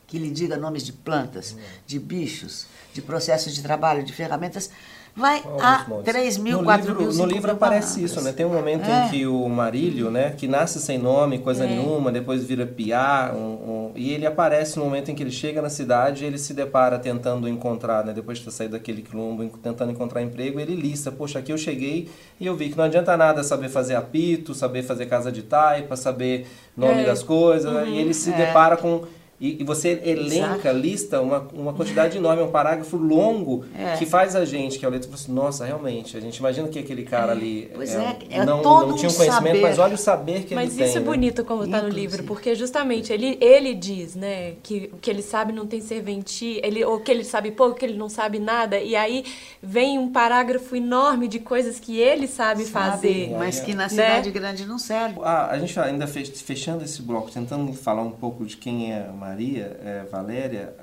que 0.08 0.18
lhe 0.18 0.28
diga 0.28 0.56
nomes 0.56 0.84
de 0.84 0.92
plantas, 0.92 1.52
uhum. 1.52 1.60
de 1.86 2.00
bichos, 2.00 2.66
de 2.92 3.00
processos 3.00 3.54
de 3.54 3.62
trabalho, 3.62 4.02
de 4.02 4.12
ferramentas 4.12 4.68
vai 5.14 5.42
a 5.60 5.84
3 6.02 6.38
mil, 6.38 6.62
4 6.62 6.94
mil, 6.94 7.12
No 7.12 7.26
livro 7.26 7.52
aparece 7.52 8.02
isso, 8.02 8.20
né? 8.22 8.32
Tem 8.32 8.46
um 8.46 8.52
momento 8.52 8.88
é. 8.88 9.06
em 9.06 9.10
que 9.10 9.26
o 9.26 9.48
Marílio, 9.48 10.10
né, 10.10 10.30
que 10.30 10.48
nasce 10.48 10.80
sem 10.80 10.98
nome, 10.98 11.38
coisa 11.38 11.64
é. 11.64 11.68
nenhuma, 11.68 12.10
depois 12.10 12.44
vira 12.44 12.66
piá, 12.66 13.32
um, 13.34 13.38
um, 13.38 13.92
e 13.94 14.12
ele 14.12 14.26
aparece 14.26 14.78
no 14.78 14.84
momento 14.84 15.10
em 15.10 15.14
que 15.14 15.22
ele 15.22 15.30
chega 15.30 15.60
na 15.60 15.68
cidade 15.68 16.24
e 16.24 16.26
ele 16.26 16.38
se 16.38 16.54
depara 16.54 16.98
tentando 16.98 17.48
encontrar, 17.48 18.04
né, 18.04 18.12
depois 18.12 18.38
de 18.38 18.44
ter 18.44 18.50
saído 18.50 18.72
daquele 18.72 19.02
quilombo, 19.02 19.46
tentando 19.62 19.92
encontrar 19.92 20.22
emprego, 20.22 20.58
ele 20.58 20.74
lista, 20.74 21.12
poxa, 21.12 21.38
aqui 21.38 21.52
eu 21.52 21.58
cheguei 21.58 22.08
e 22.40 22.46
eu 22.46 22.56
vi 22.56 22.70
que 22.70 22.76
não 22.76 22.84
adianta 22.84 23.16
nada 23.16 23.42
saber 23.42 23.68
fazer 23.68 23.94
apito, 23.94 24.54
saber 24.54 24.82
fazer 24.82 25.06
casa 25.06 25.30
de 25.30 25.42
taipa, 25.42 25.94
saber 25.94 26.46
nome 26.76 27.02
é. 27.02 27.04
das 27.04 27.22
coisas, 27.22 27.70
uhum. 27.70 27.86
e 27.86 27.98
ele 27.98 28.14
se 28.14 28.32
é. 28.32 28.36
depara 28.36 28.76
com 28.76 29.02
e, 29.42 29.60
e 29.60 29.64
você 29.64 30.00
elenca, 30.04 30.68
Exato. 30.68 30.78
lista 30.78 31.20
uma, 31.20 31.48
uma 31.52 31.72
quantidade 31.72 32.16
enorme, 32.16 32.44
um 32.44 32.50
parágrafo 32.52 32.96
longo 32.96 33.64
é. 33.76 33.96
que 33.96 34.06
faz 34.06 34.36
a 34.36 34.44
gente, 34.44 34.78
que 34.78 34.84
é 34.84 34.88
o 34.88 34.90
leitor, 34.92 35.12
assim, 35.12 35.32
nossa, 35.32 35.64
realmente, 35.64 36.16
a 36.16 36.20
gente 36.20 36.36
imagina 36.36 36.68
que 36.68 36.78
aquele 36.78 37.02
cara 37.02 37.32
ali 37.32 37.68
pois 37.74 37.92
é, 37.92 38.18
é, 38.30 38.38
é 38.38 38.44
não, 38.44 38.62
não 38.62 38.94
tinha 38.94 39.10
um 39.10 39.14
conhecimento, 39.14 39.56
saber. 39.56 39.60
mas 39.60 39.80
olha 39.80 39.94
o 39.96 39.98
saber 39.98 40.44
que 40.44 40.54
mas 40.54 40.68
ele 40.68 40.76
tem. 40.76 40.78
Mas 40.78 40.88
isso 40.90 40.98
é 40.98 41.00
né? 41.00 41.06
bonito 41.06 41.44
como 41.44 41.64
está 41.64 41.82
no 41.82 41.88
livro, 41.88 42.22
porque 42.22 42.54
justamente 42.54 43.12
ele, 43.12 43.36
ele 43.40 43.74
diz, 43.74 44.14
né, 44.14 44.52
que 44.62 44.88
o 44.92 44.98
que 44.98 45.10
ele 45.10 45.22
sabe 45.22 45.52
não 45.52 45.66
tem 45.66 45.80
serventia, 45.80 46.64
ele, 46.64 46.84
ou 46.84 47.00
que 47.00 47.10
ele 47.10 47.24
sabe 47.24 47.50
pouco, 47.50 47.74
que 47.74 47.84
ele 47.84 47.98
não 47.98 48.08
sabe 48.08 48.38
nada, 48.38 48.78
e 48.78 48.94
aí 48.94 49.24
vem 49.60 49.98
um 49.98 50.12
parágrafo 50.12 50.76
enorme 50.76 51.26
de 51.26 51.40
coisas 51.40 51.80
que 51.80 51.98
ele 51.98 52.28
sabe, 52.28 52.64
sabe 52.64 52.70
fazer. 52.70 53.34
Mas 53.36 53.58
que 53.58 53.74
na 53.74 53.84
né? 53.84 53.88
cidade 53.88 54.28
né? 54.28 54.32
grande 54.32 54.64
não 54.66 54.78
serve. 54.78 55.18
A, 55.20 55.50
a 55.50 55.58
gente 55.58 55.80
ainda 55.80 56.06
fechando 56.06 56.84
esse 56.84 57.02
bloco, 57.02 57.28
tentando 57.28 57.72
falar 57.72 58.02
um 58.02 58.12
pouco 58.12 58.46
de 58.46 58.56
quem 58.56 58.92
é 58.92 59.08
a 59.08 59.31
Maria 59.32 59.76
é, 59.82 60.04
Valéria, 60.10 60.74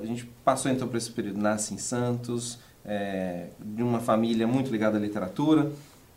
a 0.00 0.04
gente 0.04 0.28
passou 0.44 0.70
então 0.70 0.86
por 0.86 0.96
esse 0.96 1.10
período, 1.10 1.40
nasce 1.40 1.72
em 1.72 1.78
Santos, 1.78 2.58
é, 2.84 3.46
de 3.58 3.82
uma 3.82 3.98
família 3.98 4.46
muito 4.46 4.70
ligada 4.70 4.98
à 4.98 5.00
literatura, 5.00 5.72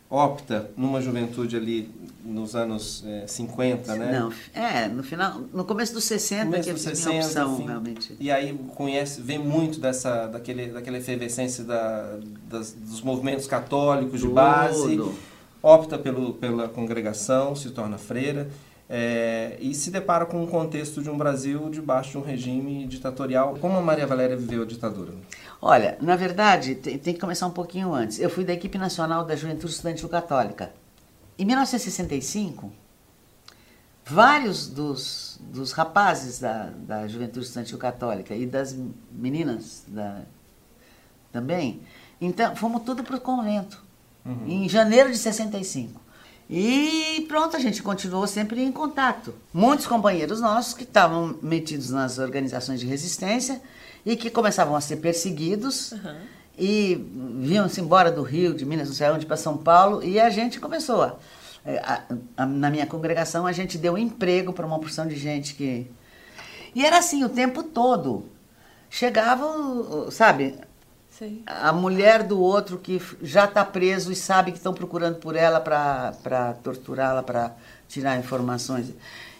opta 0.10 0.70
numa 0.76 1.02
juventude 1.02 1.56
ali 1.56 1.90
nos 2.26 2.56
anos 2.58 3.06
é, 3.08 3.26
50, 3.26 3.96
né? 3.96 4.20
Não, 4.20 4.34
é, 4.54 4.88
no 4.90 5.02
final, 5.02 5.42
no 5.54 5.64
começo 5.64 5.94
dos 5.94 6.04
60 6.04 6.46
começo 6.46 6.64
que 6.64 6.70
eu 6.72 6.78
60, 6.78 7.16
opção, 7.16 7.66
realmente. 7.66 8.16
E 8.20 8.30
aí 8.30 8.54
conhece, 8.76 9.22
vê 9.22 9.38
muito 9.38 9.80
dessa, 9.80 10.28
daquele, 10.28 10.68
daquela 10.68 10.98
efervescência 10.98 11.64
da, 11.64 12.18
das, 12.50 12.74
dos 12.74 13.02
movimentos 13.02 13.48
católicos 13.48 14.20
de 14.20 14.28
base, 14.28 14.98
Tudo. 14.98 15.16
opta 15.64 15.98
pelo, 15.98 16.34
pela 16.34 16.68
congregação, 16.68 17.56
se 17.56 17.70
torna 17.70 17.98
freira, 17.98 18.50
é, 18.90 19.58
e 19.60 19.74
se 19.74 19.92
depara 19.92 20.26
com 20.26 20.42
um 20.42 20.48
contexto 20.48 21.02
de 21.02 21.10
um 21.10 21.18
Brasil 21.18 21.70
debaixo 21.70 22.12
de 22.12 22.18
um 22.18 22.22
regime 22.22 22.88
ditatorial. 22.88 23.58
Como 23.60 23.78
a 23.78 23.82
Maria 23.82 24.08
Valéria 24.08 24.38
viveu 24.38 24.64
a 24.64 24.66
ditadura? 24.66 25.14
Olha, 25.62 25.98
na 26.02 26.16
verdade, 26.16 26.76
tem, 26.76 26.98
tem 26.98 27.14
que 27.14 27.20
começar 27.20 27.48
um 27.48 27.52
pouquinho 27.52 27.94
antes. 27.94 28.20
Eu 28.20 28.30
fui 28.30 28.46
da 28.46 28.54
equipe 28.54 28.78
nacional 28.78 29.26
da 29.26 29.36
Juventude 29.36 29.74
Estudantil 29.74 30.08
Católica. 30.08 30.72
Em 31.38 31.46
1965, 31.46 32.72
vários 34.06 34.68
dos, 34.68 35.40
dos 35.42 35.72
rapazes 35.74 36.40
da, 36.40 36.72
da 36.78 37.08
Juventude 37.08 37.46
Estudantil 37.46 37.78
Católica 37.78 38.34
e 38.34 38.46
das 38.46 38.76
meninas 39.12 39.84
da, 39.88 40.22
também, 41.32 41.82
então 42.20 42.56
fomos 42.56 42.84
tudo 42.84 43.04
para 43.04 43.18
o 43.18 43.22
convento, 43.22 43.86
em 44.46 44.68
janeiro 44.68 45.12
de 45.12 45.18
65. 45.18 46.02
E 46.50 47.26
pronto, 47.28 47.58
a 47.58 47.60
gente 47.60 47.84
continuou 47.84 48.26
sempre 48.26 48.62
em 48.64 48.72
contato. 48.72 49.34
Muitos 49.54 49.86
companheiros 49.86 50.40
nossos 50.40 50.74
que 50.74 50.84
estavam 50.84 51.38
metidos 51.42 51.90
nas 51.90 52.18
organizações 52.20 52.80
de 52.80 52.86
resistência 52.86 53.62
e 54.06 54.16
que 54.16 54.30
começavam 54.30 54.76
a 54.76 54.80
ser 54.82 54.98
perseguidos 54.98 55.92
e 56.58 56.96
vinham-se 57.40 57.82
embora 57.82 58.10
do 58.12 58.22
Rio, 58.24 58.54
de 58.54 58.66
Minas, 58.66 58.88
não 58.88 58.96
sei 58.96 59.10
onde, 59.10 59.26
para 59.26 59.36
São 59.38 59.58
Paulo, 59.58 60.02
e 60.04 60.20
a 60.20 60.30
gente 60.30 60.60
começou 60.60 61.04
a, 61.04 61.16
a- 61.66 62.02
a- 62.38 62.46
na 62.46 62.70
minha 62.70 62.88
congregação, 62.88 63.46
a 63.46 63.52
gente 63.52 63.78
deu 63.78 63.98
emprego 63.98 64.54
para 64.54 64.66
uma 64.66 64.80
porção 64.80 65.06
de 65.06 65.16
gente 65.18 65.54
que... 65.54 65.86
E 66.74 66.86
era 66.86 66.98
assim 66.98 67.24
o 67.26 67.30
tempo 67.30 67.62
todo. 67.62 68.26
Chegava, 68.90 69.46
o- 69.46 70.08
o- 70.08 70.12
sabe, 70.12 70.56
Sei. 71.18 71.42
a 71.48 71.74
mulher 71.74 72.22
do 72.22 72.40
outro 72.40 72.78
que 72.78 73.02
já 73.24 73.46
está 73.46 73.66
preso 73.66 74.12
e 74.12 74.16
sabe 74.16 74.52
que 74.52 74.58
estão 74.58 74.72
procurando 74.72 75.16
por 75.16 75.36
ela 75.36 75.60
para 75.60 76.54
torturá-la, 76.62 77.24
para 77.24 77.56
tirar 77.88 78.20
informações. 78.20 78.94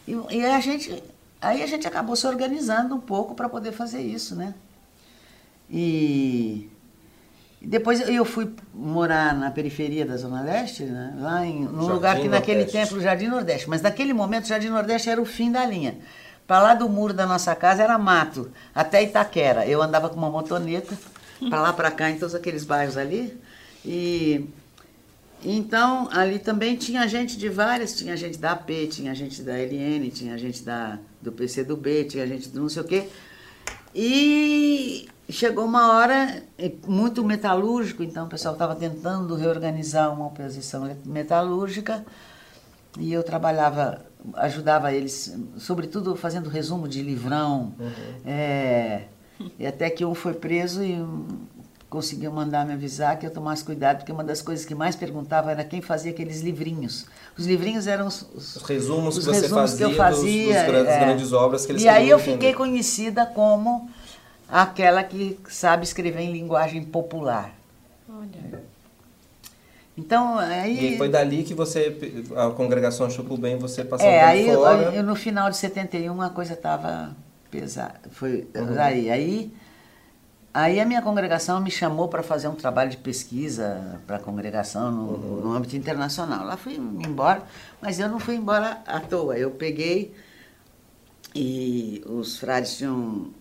E, 0.08 0.18
e 0.32 0.44
a 0.44 0.60
gente, 0.60 1.04
aí 1.40 1.62
a 1.62 1.68
gente 1.68 1.88
acabou 1.88 2.16
se 2.16 2.26
organizando 2.26 2.96
um 2.96 3.00
pouco 3.00 3.36
para 3.36 3.48
poder 3.48 3.74
fazer 3.74 4.02
isso, 4.02 4.36
né? 4.36 4.56
E, 5.70 6.68
e 7.62 7.68
depois 7.68 8.00
eu 8.10 8.26
fui 8.26 8.52
morar 8.74 9.36
na 9.36 9.52
periferia 9.52 10.04
da 10.04 10.18
Zona 10.18 10.42
Leste, 10.42 10.84
né? 10.84 11.14
lá 11.20 11.46
em, 11.46 11.60
num 11.60 11.82
Jardim 11.82 11.94
lugar 11.94 12.20
que 12.20 12.28
naquele 12.28 12.62
Nordeste. 12.62 12.88
tempo, 12.88 12.96
o 12.96 13.02
Jardim 13.02 13.28
Nordeste. 13.28 13.70
Mas 13.70 13.84
naquele 13.84 14.14
momento, 14.14 14.46
o 14.46 14.48
Jardim 14.48 14.70
Nordeste 14.70 15.12
era 15.12 15.22
o 15.22 15.26
fim 15.26 15.52
da 15.52 15.64
linha. 15.64 16.00
Para 16.48 16.62
lá 16.62 16.74
do 16.74 16.88
muro 16.88 17.14
da 17.14 17.28
nossa 17.28 17.54
casa 17.54 17.84
era 17.84 17.98
mato, 17.98 18.50
até 18.74 19.04
Itaquera. 19.04 19.68
Eu 19.68 19.82
andava 19.82 20.10
com 20.10 20.16
uma 20.16 20.30
motoneta, 20.30 20.98
para 21.50 21.62
lá, 21.62 21.74
para 21.74 21.92
cá, 21.92 22.10
em 22.10 22.18
todos 22.18 22.36
aqueles 22.36 22.64
bairros 22.64 22.98
ali. 22.98 23.38
E 23.86 24.48
então, 25.44 26.10
ali 26.12 26.40
também 26.40 26.76
tinha 26.76 27.08
gente 27.08 27.38
de 27.38 27.48
várias, 27.48 27.96
tinha 27.96 28.18
gente 28.18 28.38
da 28.38 28.54
AP, 28.54 28.70
tinha 28.90 29.14
gente 29.14 29.42
da 29.44 29.54
LN, 29.54 30.10
tinha 30.10 30.38
gente 30.38 30.64
da, 30.64 30.98
do 31.22 31.32
PCdoB, 31.32 32.06
tinha 32.06 32.26
gente 32.26 32.50
do 32.50 32.62
não 32.62 32.70
sei 32.70 32.82
o 32.82 32.86
quê. 32.86 33.08
E 33.94 35.08
chegou 35.30 35.66
uma 35.66 35.94
hora, 35.94 36.44
muito 36.88 37.24
metalúrgico, 37.24 38.02
então 38.02 38.26
o 38.26 38.30
pessoal 38.30 38.54
estava 38.54 38.76
tentando 38.76 39.36
reorganizar 39.36 40.14
uma 40.14 40.28
oposição 40.28 40.90
metalúrgica, 41.06 42.06
e 43.00 43.14
eu 43.14 43.22
trabalhava, 43.22 44.06
ajudava 44.36 44.92
eles, 44.92 45.36
sobretudo 45.58 46.16
fazendo 46.16 46.50
resumo 46.50 46.88
de 46.88 47.04
livrão, 47.04 47.74
é, 48.26 49.04
e 49.60 49.66
até 49.68 49.90
que 49.90 50.04
um 50.06 50.14
foi 50.16 50.34
preso 50.34 50.84
e 50.84 51.04
conseguiu 51.90 52.32
mandar 52.32 52.66
me 52.66 52.74
avisar 52.74 53.18
que 53.18 53.26
eu 53.26 53.32
tomasse 53.32 53.64
cuidado, 53.64 53.98
porque 54.00 54.12
uma 54.12 54.24
das 54.24 54.42
coisas 54.42 54.66
que 54.66 54.76
mais 54.76 54.96
perguntava 54.96 55.52
era 55.52 55.64
quem 55.64 55.82
fazia 55.82 56.12
aqueles 56.12 56.42
livrinhos. 56.42 57.06
Os 57.38 57.46
livrinhos 57.46 57.88
eram 57.88 58.08
os, 58.08 58.24
os, 58.36 58.56
Os 58.58 58.64
resumos 58.64 59.18
os 59.18 59.26
que 59.26 59.34
você 59.34 59.42
resumos 59.42 59.72
fazia, 59.72 59.86
que 59.88 59.94
eu 59.94 59.98
fazia 59.98 60.46
dos, 60.54 60.56
dos 60.64 60.66
grandes, 60.72 60.94
é. 60.94 61.00
grandes 61.00 61.34
obras 61.34 61.66
que 61.66 61.72
eles 61.72 61.84
E 61.84 61.88
aí 61.90 62.10
eu 62.10 62.20
fiquei 62.20 62.34
entender. 62.50 62.54
conhecida 62.56 63.26
como 63.26 63.90
aquela 64.50 65.02
que 65.04 65.40
sabe 65.48 65.84
escrever 65.86 66.22
em 66.22 66.32
linguagem 66.34 66.84
popular. 66.84 67.54
Olha. 68.10 68.62
Então, 69.98 70.38
aí... 70.38 70.94
E 70.94 70.98
foi 70.98 71.10
dali 71.10 71.44
que 71.44 71.54
você, 71.56 72.24
a 72.36 72.52
congregação 72.52 73.08
achou 73.08 73.26
por 73.26 73.38
bem 73.38 73.58
você 73.58 73.84
passar 73.84 74.04
um 74.04 74.08
É, 74.08 74.24
aí 74.24 74.48
eu- 74.48 74.60
fora. 74.60 74.78
eu, 74.94 75.04
no 75.04 75.16
final 75.16 75.50
de 75.50 75.58
71 75.58 76.22
a 76.22 76.30
coisa 76.30 76.54
estava 76.54 77.16
pesada. 77.50 78.00
Foi 78.12 78.48
aí, 78.80 79.10
aí 79.10 79.54
aí 80.54 80.80
a 80.80 80.86
minha 80.86 81.02
congregação 81.02 81.62
me 81.62 81.70
chamou 81.70 82.08
para 82.08 82.24
fazer 82.24 82.48
um 82.48 82.56
trabalho 82.56 82.90
de 82.90 82.98
pesquisa 82.98 84.02
para 84.08 84.18
a 84.18 84.20
congregação 84.20 84.92
no, 84.92 85.42
no 85.42 85.52
âmbito 85.54 85.76
internacional. 85.76 86.46
Lá 86.46 86.58
fui 86.58 86.76
embora, 86.76 87.44
mas 87.82 88.00
eu 88.00 88.10
não 88.10 88.20
fui 88.20 88.36
embora 88.36 88.82
à 88.86 89.00
toa. 89.00 89.38
Eu 89.38 89.52
peguei 89.52 90.14
e 91.36 92.02
os 92.06 92.38
frades 92.38 92.78
tinham 92.78 93.32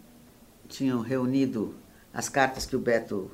tinham 0.69 1.01
reunido 1.01 1.75
as 2.13 2.29
cartas 2.29 2.67
que 2.67 2.75
o 2.75 2.79
Beto 2.81 3.31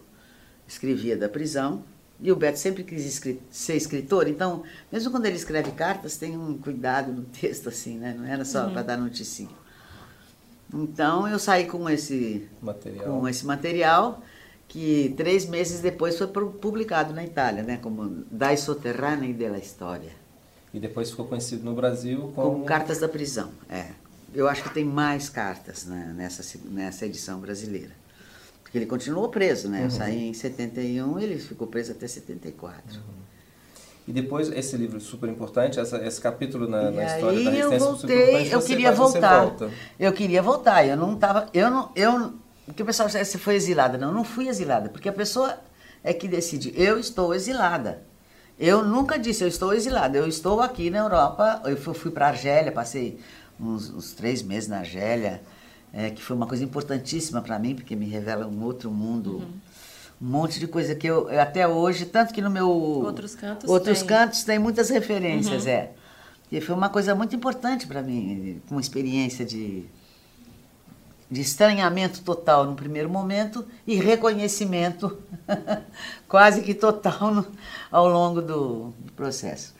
escrevia 0.68 1.16
da 1.16 1.28
prisão. 1.28 1.82
E 2.20 2.30
o 2.30 2.36
Beto 2.36 2.58
sempre 2.58 2.84
quis 2.84 3.04
escri- 3.04 3.40
ser 3.50 3.74
escritor, 3.74 4.28
então, 4.28 4.62
mesmo 4.92 5.10
quando 5.10 5.26
ele 5.26 5.34
escreve 5.34 5.72
cartas, 5.72 6.16
tem 6.16 6.38
um 6.38 6.56
cuidado 6.56 7.10
no 7.12 7.22
texto, 7.24 7.68
assim, 7.68 7.98
né? 7.98 8.14
Não 8.16 8.24
era 8.24 8.44
só 8.44 8.68
para 8.70 8.82
dar 8.82 8.96
noticinha. 8.96 9.50
Então, 10.72 11.28
eu 11.28 11.38
saí 11.38 11.66
com 11.66 11.88
esse 11.88 12.48
Material. 12.60 13.04
com 13.04 13.28
esse 13.28 13.44
material, 13.46 14.22
que 14.68 15.12
três 15.16 15.44
meses 15.46 15.80
depois 15.80 16.16
foi 16.16 16.26
pu- 16.28 16.50
publicado 16.52 17.12
na 17.12 17.24
Itália, 17.24 17.62
né? 17.62 17.78
Como 17.82 18.24
Dai 18.30 18.56
Sotterranei 18.56 19.32
della 19.32 19.58
Storia. 19.58 20.10
E 20.72 20.80
depois 20.80 21.10
ficou 21.10 21.26
conhecido 21.26 21.62
no 21.64 21.74
Brasil 21.74 22.32
como... 22.34 22.60
Com 22.60 22.64
cartas 22.64 22.98
da 22.98 23.08
prisão, 23.08 23.50
é. 23.68 23.88
Eu 24.34 24.48
acho 24.48 24.62
que 24.62 24.70
tem 24.72 24.84
mais 24.84 25.28
cartas 25.28 25.84
né, 25.84 26.14
nessa, 26.16 26.58
nessa 26.64 27.04
edição 27.04 27.38
brasileira. 27.38 27.90
Porque 28.62 28.78
ele 28.78 28.86
continuou 28.86 29.28
preso, 29.28 29.68
né? 29.68 29.84
Eu 29.84 29.90
saí 29.90 30.28
em 30.28 30.32
71, 30.32 31.18
ele 31.20 31.38
ficou 31.38 31.66
preso 31.66 31.92
até 31.92 32.06
74. 32.08 32.98
E 34.06 34.12
depois, 34.12 34.50
esse 34.50 34.76
livro 34.76 35.00
super 35.00 35.28
importante, 35.28 35.78
essa, 35.78 35.96
esse 36.04 36.20
capítulo 36.20 36.68
na, 36.68 36.90
na 36.90 37.04
história 37.04 37.44
da 37.44 37.50
aí 37.50 37.58
eu 37.60 37.70
resistência 37.70 37.96
super 38.00 38.16
voltei, 38.26 38.54
eu 38.54 38.60
queria 38.62 38.88
vai- 38.88 38.96
voltar. 38.96 39.40
volta. 39.42 39.70
Eu 39.98 40.12
queria 40.12 40.42
voltar, 40.42 40.84
eu 40.86 40.96
não 40.96 41.14
tava, 41.16 41.48
eu 41.54 41.70
não, 41.70 41.90
eu, 41.94 42.32
porque 42.66 42.82
o 42.82 42.86
pessoal 42.86 43.08
diz, 43.08 43.28
você 43.28 43.38
foi 43.38 43.54
exilada. 43.54 43.96
Não, 43.96 44.08
eu 44.08 44.14
não 44.14 44.24
fui 44.24 44.48
exilada, 44.48 44.88
porque 44.88 45.08
a 45.08 45.12
pessoa 45.12 45.56
é 46.02 46.12
que 46.12 46.26
decide, 46.26 46.72
eu 46.76 46.98
estou 46.98 47.32
exilada. 47.32 48.02
Eu 48.58 48.84
nunca 48.84 49.18
disse, 49.18 49.42
eu 49.44 49.48
estou 49.48 49.72
exilada, 49.72 50.18
eu 50.18 50.26
estou 50.26 50.60
aqui 50.60 50.90
na 50.90 50.98
Europa, 50.98 51.62
eu 51.64 51.76
fui, 51.76 51.94
fui 51.94 52.10
para 52.10 52.28
Argélia, 52.28 52.70
passei 52.72 53.18
uns, 53.58 53.88
uns 53.90 54.12
três 54.12 54.42
meses 54.42 54.68
na 54.68 54.78
Argélia, 54.78 55.40
é, 55.92 56.10
que 56.10 56.22
foi 56.22 56.34
uma 56.36 56.46
coisa 56.46 56.64
importantíssima 56.64 57.40
para 57.40 57.58
mim, 57.58 57.74
porque 57.74 57.94
me 57.94 58.06
revela 58.06 58.46
um 58.46 58.62
outro 58.64 58.90
mundo, 58.90 59.42
um 60.22 60.26
monte 60.26 60.60
de 60.60 60.66
coisa 60.68 60.94
que 60.94 61.06
eu, 61.06 61.28
até 61.40 61.66
hoje, 61.66 62.06
tanto 62.06 62.32
que 62.32 62.40
no 62.40 62.48
meu... 62.50 62.68
Outros 62.70 63.34
cantos 63.34 63.68
Outros 63.68 63.98
tem. 63.98 64.06
cantos 64.08 64.44
tem 64.44 64.58
muitas 64.58 64.88
referências, 64.88 65.66
é. 65.66 65.90
E 66.50 66.60
foi 66.60 66.74
uma 66.74 66.88
coisa 66.88 67.14
muito 67.14 67.34
importante 67.34 67.86
para 67.86 68.02
mim, 68.02 68.60
uma 68.70 68.80
experiência 68.80 69.44
de, 69.44 69.84
de 71.30 71.40
estranhamento 71.40 72.20
total 72.20 72.64
no 72.66 72.74
primeiro 72.76 73.08
momento 73.08 73.64
e 73.86 73.96
reconhecimento 73.96 75.18
quase 76.28 76.60
que 76.62 76.74
total 76.74 77.34
no- 77.34 77.46
ao 77.90 78.06
longo 78.08 78.40
do, 78.42 78.92
do 78.98 79.12
processo. 79.16 79.74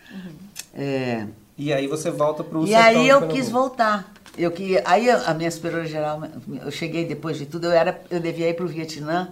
É, 0.75 1.27
E 1.59 1.73
aí 1.73 1.87
você 1.87 2.11
volta 2.11 2.43
para 2.43 2.59
o 2.59 2.67
e 2.67 2.75
aí 2.75 3.07
eu 3.09 3.29
quis 3.29 3.49
voltar. 3.51 4.11
Eu 4.37 4.51
que, 4.51 4.81
aí 4.87 5.11
a 5.11 5.31
a 5.31 5.35
minha 5.35 5.51
superiora 5.51 5.87
geral, 5.87 6.23
eu 6.65 6.71
cheguei 6.71 7.05
depois 7.05 7.37
de 7.37 7.45
tudo, 7.45 7.67
eu, 7.67 7.73
era, 7.73 8.03
eu 8.11 8.19
devia 8.19 8.49
ir 8.49 8.55
para 8.55 8.65
o 8.65 8.69
Vietnã, 8.69 9.29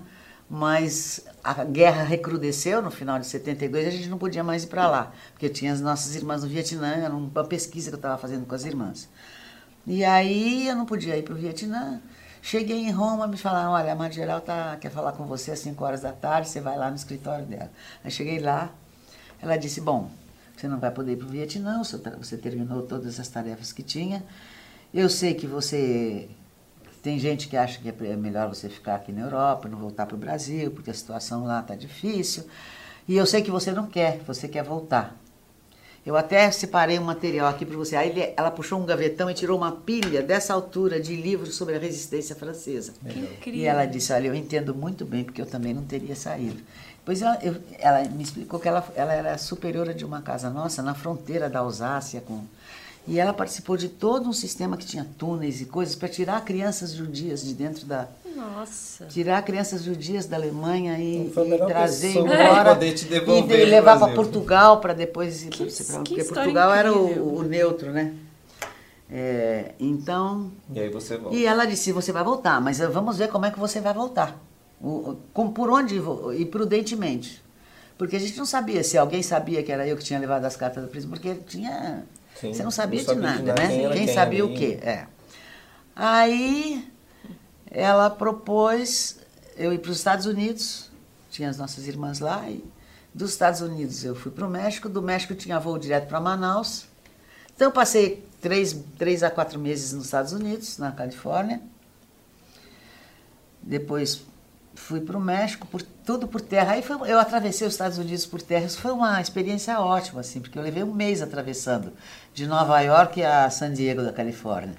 mas 0.51 1.25
a 1.45 1.63
guerra 1.63 2.03
recrudesceu 2.03 2.83
no 2.83 2.91
final 2.91 3.21
de 3.21 3.27
72 3.27 3.85
e 3.85 3.89
a 3.89 3.91
gente 3.93 4.09
não 4.09 4.19
podia 4.19 4.43
mais 4.43 4.65
ir 4.65 4.67
para 4.67 4.89
lá, 4.89 5.13
porque 5.31 5.47
eu 5.47 5.53
tinha 5.53 5.73
as 5.73 5.81
nossas 5.81 6.17
irmãs 6.17 6.43
no 6.43 6.49
Vietnã, 6.49 6.89
era 6.89 7.15
uma 7.15 7.45
pesquisa 7.45 7.89
que 7.89 7.95
eu 7.95 7.99
estava 7.99 8.19
fazendo 8.19 8.45
com 8.45 8.55
as 8.55 8.65
irmãs. 8.65 9.09
E 9.87 10.05
aí 10.05 10.67
eu 10.67 10.75
não 10.75 10.85
podia 10.85 11.17
ir 11.17 11.23
para 11.23 11.35
o 11.35 11.37
Vietnã. 11.37 12.01
Cheguei 12.43 12.79
em 12.79 12.91
Roma, 12.91 13.29
me 13.29 13.37
falaram, 13.37 13.71
olha, 13.71 13.93
a 13.93 13.95
Madre 13.95 14.17
Geral 14.17 14.41
tá, 14.41 14.77
quer 14.81 14.91
falar 14.91 15.13
com 15.13 15.25
você 15.25 15.53
às 15.53 15.61
5 15.61 15.85
horas 15.85 16.01
da 16.01 16.11
tarde, 16.11 16.49
você 16.49 16.61
vai 16.61 16.77
lá 16.77 16.91
no 16.91 16.97
escritório 16.97 17.47
dela. 17.47 17.71
Aí 18.03 18.11
cheguei 18.11 18.41
lá, 18.41 18.73
ela 19.41 19.57
disse, 19.57 19.81
bom, 19.81 20.11
você 20.57 20.67
não 20.67 20.81
vai 20.81 20.91
poder 20.91 21.13
ir 21.13 21.17
para 21.17 21.27
o 21.29 21.31
Vietnã, 21.31 21.81
você 21.81 22.37
terminou 22.37 22.83
todas 22.83 23.21
as 23.21 23.29
tarefas 23.29 23.73
que 23.73 23.85
tinha. 23.85 24.25
Eu 24.93 25.09
sei 25.09 25.35
que 25.35 25.47
você 25.47 26.29
tem 27.03 27.19
gente 27.19 27.49
que 27.49 27.57
acha 27.57 27.81
que 27.81 27.89
é 27.89 28.17
melhor 28.17 28.49
você 28.49 28.69
ficar 28.69 28.97
aqui 28.97 29.13
na 29.13 29.23
Europa, 29.23 29.69
não 29.69 29.79
voltar 29.79 30.07
para 30.07 30.15
o 30.15 30.19
Brasil, 30.19 30.71
porque 30.71 30.91
a 30.91 30.95
situação 30.95 31.45
lá 31.45 31.61
está 31.61 31.75
difícil. 31.75 32.45
E 33.09 33.17
eu 33.17 33.27
sei 33.27 33.43
que 33.43 33.51
você 33.51 33.73
não 33.73 33.87
quer, 33.87 34.19
você 34.27 34.47
quer 34.47 34.63
voltar. 34.63 35.17
Eu 36.05 36.17
até 36.17 36.51
separei 36.51 36.99
um 36.99 37.05
material 37.05 37.49
aqui 37.49 37.67
para 37.67 37.77
você. 37.77 37.95
Aí 37.95 38.33
ela 38.37 38.51
puxou 38.51 38.81
um 38.81 38.87
gavetão 38.87 39.31
e 39.31 39.35
tirou 39.35 39.59
uma 39.59 39.73
pilha 39.73 40.23
dessa 40.23 40.55
altura 40.55 40.99
de 40.99 41.15
livros 41.15 41.55
sobre 41.55 41.77
a 41.77 41.79
resistência 41.79 42.35
francesa. 42.35 42.95
incrível. 43.05 43.61
E 43.61 43.67
ela 43.67 43.85
disse: 43.85 44.13
Olha, 44.13 44.29
eu 44.29 44.35
entendo 44.35 44.75
muito 44.75 45.05
bem, 45.05 45.25
porque 45.25 45.43
eu 45.43 45.47
também 45.47 45.75
não 45.75 45.83
teria 45.83 46.17
saído. 46.17 46.63
Pois 47.05 47.21
ela, 47.21 47.39
eu, 47.43 47.57
ela 47.79 48.03
me 48.09 48.23
explicou 48.23 48.59
que 48.59 48.69
ela, 48.69 48.87
ela 48.95 49.13
era 49.13 49.37
superiora 49.39 49.93
de 49.93 50.05
uma 50.05 50.23
casa 50.23 50.49
nossa 50.49 50.83
na 50.83 50.95
fronteira 50.95 51.51
da 51.51 51.59
Alsácia 51.59 52.21
com 52.21 52.45
e 53.09 53.19
ela 53.19 53.33
participou 53.33 53.77
de 53.77 53.89
todo 53.89 54.29
um 54.29 54.33
sistema 54.33 54.77
que 54.77 54.85
tinha 54.85 55.07
túneis 55.19 55.61
e 55.61 55.65
coisas 55.65 55.95
para 55.95 56.09
tirar 56.09 56.45
crianças 56.45 56.93
judias 56.93 57.43
de 57.43 57.55
dentro 57.55 57.87
da. 57.87 58.09
Nossa! 58.37 59.07
Tirar 59.07 59.43
crianças 59.43 59.83
judias 59.83 60.27
da 60.27 60.37
Alemanha 60.37 60.99
e, 60.99 61.27
e 61.27 61.59
trazer 61.67 62.17
embora. 62.17 62.79
E 62.85 63.65
levar 63.65 63.99
para 63.99 64.15
Portugal 64.15 64.81
para 64.81 64.93
depois 64.93 65.43
ir 65.43 65.51
para 65.51 65.97
Porque 65.97 66.25
Portugal 66.25 66.71
incrível. 66.71 66.73
era 66.73 66.93
o, 66.93 67.39
o, 67.39 67.43
neutro, 67.43 67.91
né? 67.91 68.15
É, 69.11 69.73
então. 69.81 70.53
E 70.73 70.79
aí 70.79 70.89
você 70.91 71.17
volta. 71.17 71.37
E 71.37 71.47
ela 71.47 71.65
disse: 71.65 71.93
você 71.93 72.13
vai 72.13 72.23
voltar, 72.23 72.61
mas 72.61 72.79
vamos 72.79 73.17
ver 73.17 73.29
como 73.29 73.47
é 73.47 73.51
que 73.51 73.59
você 73.59 73.81
vai 73.81 73.95
voltar. 73.95 74.39
O, 74.81 75.17
com, 75.33 75.51
por 75.51 75.71
onde 75.71 76.01
e 76.37 76.45
prudentemente. 76.45 77.43
Porque 77.99 78.17
a 78.17 78.19
gente 78.19 78.39
não 78.39 78.47
sabia 78.47 78.83
se 78.83 78.97
alguém 78.97 79.23
sabia 79.23 79.63
que 79.63 79.71
era 79.71 79.87
eu 79.87 79.97
que 79.97 80.05
tinha 80.05 80.19
levado 80.19 80.45
as 80.45 80.57
cartas 80.57 80.83
da 80.83 80.89
prisão, 80.89 81.11
porque 81.11 81.35
tinha 81.35 82.03
Sim, 82.41 82.55
você 82.55 82.63
não 82.63 82.71
sabia, 82.71 83.01
não 83.01 83.07
sabia 83.07 83.21
de, 83.21 83.27
nada, 83.27 83.39
de 83.39 83.49
nada, 83.49 83.63
né? 83.63 83.69
Quem, 83.69 83.81
quem, 83.81 84.07
quem 84.07 84.15
sabia 84.15 84.45
ali. 84.45 84.53
o 84.53 84.57
quê? 84.57 84.79
É. 84.83 85.07
Aí 85.95 86.91
ela 87.71 88.09
propôs 88.09 89.19
eu 89.57 89.73
ir 89.73 89.79
para 89.79 89.91
os 89.91 89.99
Estados 89.99 90.25
Unidos, 90.25 90.91
tinha 91.31 91.51
as 91.51 91.59
nossas 91.59 91.87
irmãs 91.87 92.19
lá, 92.19 92.49
e 92.49 92.65
dos 93.13 93.33
Estados 93.33 93.61
Unidos 93.61 94.05
eu 94.05 94.15
fui 94.15 94.33
para 94.33 94.47
o 94.47 94.51
México, 94.51 94.89
do 94.89 95.03
México 95.03 95.35
tinha 95.35 95.59
voo 95.59 95.79
direto 95.79 96.09
para 96.09 96.19
Manaus. 96.21 96.87
Então 97.55 97.69
eu 97.69 97.73
passei 97.73 98.25
três, 98.41 98.75
três 98.97 99.23
a 99.23 99.31
quatro 99.31 99.59
meses 99.59 99.93
nos 99.93 100.07
Estados 100.07 100.33
Unidos, 100.33 100.79
na 100.79 100.93
Califórnia. 100.93 101.61
Depois 103.63 104.23
fui 104.75 105.01
para 105.01 105.19
o 105.19 105.21
México, 105.21 105.67
por, 105.67 105.83
tudo 106.11 106.27
por 106.27 106.41
terra. 106.41 106.73
Aí 106.73 106.83
foi, 106.83 107.09
eu 107.09 107.21
atravessei 107.21 107.65
os 107.65 107.75
Estados 107.75 107.97
Unidos 107.97 108.27
por 108.27 108.43
terra. 108.43 108.67
Isso 108.67 108.81
foi 108.81 108.91
uma 108.91 109.21
experiência 109.21 109.79
ótima, 109.79 110.23
assim, 110.23 110.41
porque 110.41 110.59
eu 110.59 110.63
levei 110.63 110.83
um 110.83 110.93
mês 110.93 111.23
atravessando 111.23 111.93
de 112.35 112.49
Nova 112.49 112.81
York 112.81 113.23
a 113.23 113.49
San 113.49 113.73
Diego 113.73 114.03
da 114.03 114.13
Califórnia. 114.13 114.75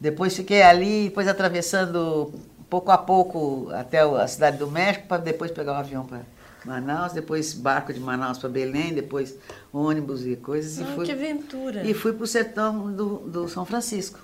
Depois 0.00 0.34
fiquei 0.34 0.62
ali, 0.62 1.04
depois 1.04 1.28
atravessando 1.28 2.34
pouco 2.68 2.90
a 2.90 2.98
pouco 2.98 3.68
até 3.70 4.00
a 4.00 4.26
cidade 4.26 4.56
do 4.56 4.68
México, 4.68 5.06
para 5.06 5.22
depois 5.22 5.52
pegar 5.52 5.74
um 5.74 5.76
avião 5.76 6.04
para 6.04 6.22
Manaus, 6.64 7.12
depois 7.12 7.54
barco 7.54 7.92
de 7.92 8.00
Manaus 8.00 8.38
para 8.38 8.48
Belém, 8.48 8.92
depois 8.92 9.36
ônibus 9.72 10.26
e 10.26 10.34
coisas. 10.34 10.80
Ah, 10.80 10.90
e 10.90 10.94
fui, 10.96 11.06
que 11.06 11.12
aventura! 11.12 11.84
E 11.84 11.94
fui 11.94 12.12
para 12.12 12.24
o 12.24 12.26
sertão 12.26 12.92
do, 12.92 13.18
do 13.18 13.48
São 13.48 13.64
Francisco. 13.64 14.18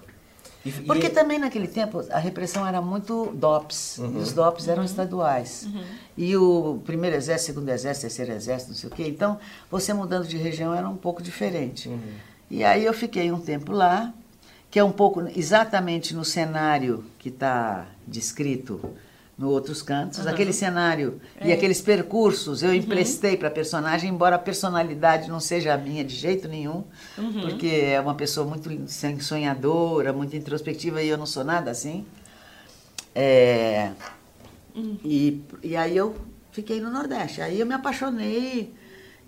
E, 0.65 0.71
Porque 0.71 1.07
e... 1.07 1.11
também 1.11 1.39
naquele 1.39 1.67
tempo 1.67 2.05
a 2.11 2.19
repressão 2.19 2.67
era 2.67 2.81
muito 2.83 3.33
DOPS, 3.35 3.99
uhum. 3.99 4.15
e 4.15 4.17
os 4.19 4.33
DOPS 4.33 4.69
eram 4.69 4.81
uhum. 4.81 4.87
estaduais. 4.87 5.67
Uhum. 5.67 5.85
E 6.17 6.37
o 6.37 6.81
primeiro 6.85 7.17
exército, 7.17 7.53
segundo 7.53 7.69
exército, 7.71 8.03
terceiro 8.03 8.33
exército, 8.33 8.71
não 8.73 8.77
sei 8.77 8.89
o 8.91 8.93
quê. 8.93 9.05
Então, 9.09 9.39
você 9.71 9.93
mudando 9.95 10.27
de 10.27 10.37
região 10.37 10.75
era 10.75 10.89
um 10.89 10.97
pouco 10.97 11.23
diferente. 11.23 11.89
Uhum. 11.89 12.01
E 12.51 12.65
aí 12.65 12.85
eu 12.85 12.93
fiquei 12.93 13.31
um 13.33 13.41
tempo 13.41 13.73
lá, 13.73 14.13
que 14.71 14.79
é 14.79 14.85
um 14.85 14.93
pouco 14.93 15.27
exatamente 15.35 16.15
no 16.15 16.25
cenário 16.25 17.05
que 17.19 17.29
está 17.29 17.87
descrito 18.07 18.81
no 19.41 19.49
outros 19.49 19.81
cantos. 19.81 20.19
Uhum. 20.19 20.29
Aquele 20.29 20.53
cenário 20.53 21.19
é. 21.41 21.49
e 21.49 21.53
aqueles 21.53 21.81
percursos 21.81 22.63
eu 22.63 22.69
uhum. 22.69 22.75
emprestei 22.75 23.39
para 23.39 23.49
a 23.49 23.51
personagem, 23.51 24.11
embora 24.11 24.37
a 24.37 24.39
personalidade 24.39 25.31
não 25.31 25.41
seja 25.41 25.73
a 25.73 25.79
minha 25.79 26.05
de 26.05 26.15
jeito 26.15 26.47
nenhum, 26.47 26.85
uhum. 27.17 27.41
porque 27.41 27.67
é 27.67 27.99
uma 27.99 28.15
pessoa 28.15 28.47
muito 28.47 28.69
sonhadora, 29.23 30.13
muito 30.13 30.37
introspectiva 30.37 31.03
e 31.03 31.09
eu 31.09 31.17
não 31.17 31.25
sou 31.25 31.43
nada 31.43 31.71
assim. 31.71 32.05
É, 33.15 33.93
uhum. 34.77 34.99
e, 35.03 35.43
e 35.63 35.75
aí 35.75 35.97
eu 35.97 36.15
fiquei 36.53 36.79
no 36.79 36.91
Nordeste. 36.91 37.41
Aí 37.41 37.59
eu 37.59 37.65
me 37.65 37.73
apaixonei 37.73 38.75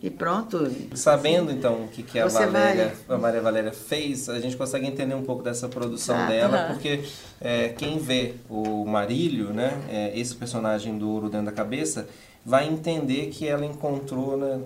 e 0.02 0.10
pronto. 0.10 0.68
Sabendo 0.94 1.52
então 1.52 1.84
o 1.84 1.88
que, 1.88 2.02
que 2.02 2.18
a, 2.18 2.26
Valéria, 2.26 2.92
vai... 3.06 3.16
a 3.16 3.20
Maria 3.20 3.40
Valéria 3.40 3.72
fez, 3.72 4.28
a 4.28 4.40
gente 4.40 4.56
consegue 4.56 4.86
entender 4.86 5.14
um 5.14 5.22
pouco 5.22 5.42
dessa 5.42 5.68
produção 5.68 6.16
ah, 6.16 6.26
dela, 6.26 6.62
uhum. 6.62 6.72
porque 6.72 7.04
é, 7.40 7.68
quem 7.68 7.98
vê 7.98 8.34
o 8.50 8.84
Marílio, 8.84 9.52
né, 9.52 9.80
é, 9.88 10.18
esse 10.18 10.34
personagem 10.34 10.98
do 10.98 11.08
ouro 11.08 11.28
dentro 11.28 11.46
da 11.46 11.52
cabeça, 11.52 12.08
vai 12.44 12.66
entender 12.66 13.28
que 13.28 13.46
ela 13.46 13.64
encontrou 13.64 14.36
né, 14.36 14.60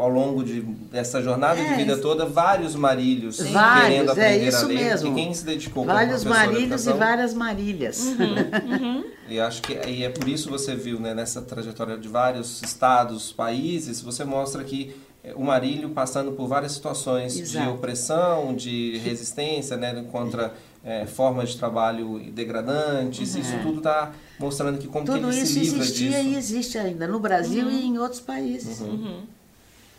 ao 0.00 0.08
longo 0.08 0.42
de 0.42 0.60
dessa 0.60 1.22
jornada 1.22 1.60
é, 1.60 1.68
de 1.68 1.74
vida 1.74 1.96
toda 1.96 2.26
vários 2.26 2.74
marílios 2.74 3.40
vários, 3.40 3.86
querendo 3.86 4.08
é 4.08 4.12
aprender 4.12 4.44
é 4.44 4.48
isso 4.48 4.64
a 4.64 4.68
ler. 4.68 4.74
Mesmo. 4.74 5.14
quem 5.14 5.34
se 5.34 5.44
dedicou 5.44 5.84
Vários 5.84 6.24
marílios 6.24 6.86
e 6.86 6.92
várias 6.92 7.34
marílias. 7.34 8.00
Uhum, 8.00 8.76
uhum. 8.76 9.04
e 9.28 9.40
acho 9.40 9.62
que 9.62 9.72
e 9.88 10.04
é 10.04 10.08
por 10.08 10.28
isso 10.28 10.50
você 10.50 10.74
viu 10.74 10.98
né, 11.00 11.14
nessa 11.14 11.42
trajetória 11.42 11.96
de 11.96 12.08
vários 12.08 12.62
estados, 12.62 13.32
países, 13.32 14.00
você 14.00 14.24
mostra 14.24 14.62
que 14.64 14.94
é, 15.24 15.32
o 15.34 15.42
marílio 15.42 15.90
passando 15.90 16.32
por 16.32 16.48
várias 16.48 16.72
situações 16.72 17.38
Exato. 17.38 17.64
de 17.64 17.72
opressão, 17.72 18.54
de 18.54 18.98
resistência 18.98 19.76
né, 19.76 20.04
contra 20.10 20.52
é, 20.84 21.06
formas 21.06 21.50
de 21.50 21.58
trabalho 21.58 22.18
degradantes. 22.32 23.34
Uhum. 23.34 23.40
Isso 23.40 23.58
tudo 23.62 23.78
está 23.78 24.12
mostrando 24.38 24.78
que 24.78 24.88
como 24.88 25.06
tudo 25.06 25.20
que 25.20 25.36
ele 25.36 25.46
se 25.46 25.60
livra 25.60 25.62
disso. 25.62 25.74
Tudo 25.74 25.84
isso 25.84 26.02
existia 26.02 26.20
e 26.20 26.36
existe 26.36 26.78
ainda 26.78 27.06
no 27.06 27.20
Brasil 27.20 27.66
uhum. 27.66 27.70
e 27.70 27.86
em 27.86 27.98
outros 27.98 28.20
países. 28.20 28.80
Uhum. 28.80 29.22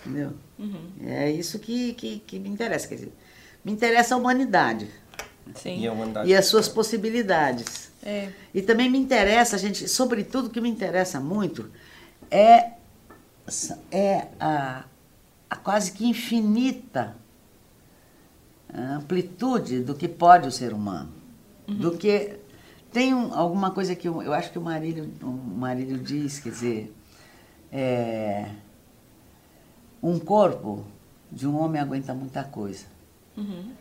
Entendeu? 0.05 0.33
Uhum. 0.59 0.89
É 1.01 1.31
isso 1.31 1.59
que, 1.59 1.93
que, 1.93 2.19
que, 2.19 2.39
me 2.39 2.49
interessa. 2.49 2.87
Quer 2.87 2.95
dizer, 2.95 3.13
me 3.63 3.71
interessa 3.71 4.15
a 4.15 4.17
humanidade. 4.17 4.87
Sim. 5.55 5.79
E, 5.79 5.87
a 5.87 5.93
humanidade 5.93 6.29
e 6.29 6.35
as 6.35 6.45
suas 6.45 6.67
possibilidades. 6.67 7.91
É. 8.03 8.29
E 8.53 8.61
também 8.61 8.89
me 8.89 8.97
interessa, 8.97 9.57
gente, 9.57 9.87
sobretudo 9.87 10.47
o 10.47 10.49
que 10.49 10.59
me 10.59 10.69
interessa 10.69 11.19
muito 11.19 11.69
é, 12.29 12.71
é 13.91 14.27
a, 14.39 14.83
a 15.49 15.55
quase 15.55 15.91
que 15.91 16.05
infinita 16.05 17.15
amplitude 18.73 19.81
do 19.81 19.93
que 19.93 20.07
pode 20.07 20.47
o 20.47 20.51
ser 20.51 20.73
humano. 20.73 21.11
Uhum. 21.67 21.75
Do 21.75 21.97
que. 21.97 22.39
Tem 22.91 23.13
um, 23.13 23.33
alguma 23.33 23.71
coisa 23.71 23.95
que 23.95 24.07
eu, 24.07 24.21
eu 24.21 24.33
acho 24.33 24.51
que 24.51 24.59
o 24.59 24.61
Marílio, 24.61 25.11
o 25.21 25.27
Marílio 25.27 25.97
diz, 25.97 26.39
quer 26.39 26.49
dizer. 26.49 26.95
É, 27.71 28.49
um 30.03 30.19
corpo 30.19 30.83
de 31.31 31.47
um 31.47 31.57
homem 31.57 31.81
aguenta 31.81 32.13
muita 32.13 32.43
coisa. 32.43 32.85
Uhum. 33.37 33.71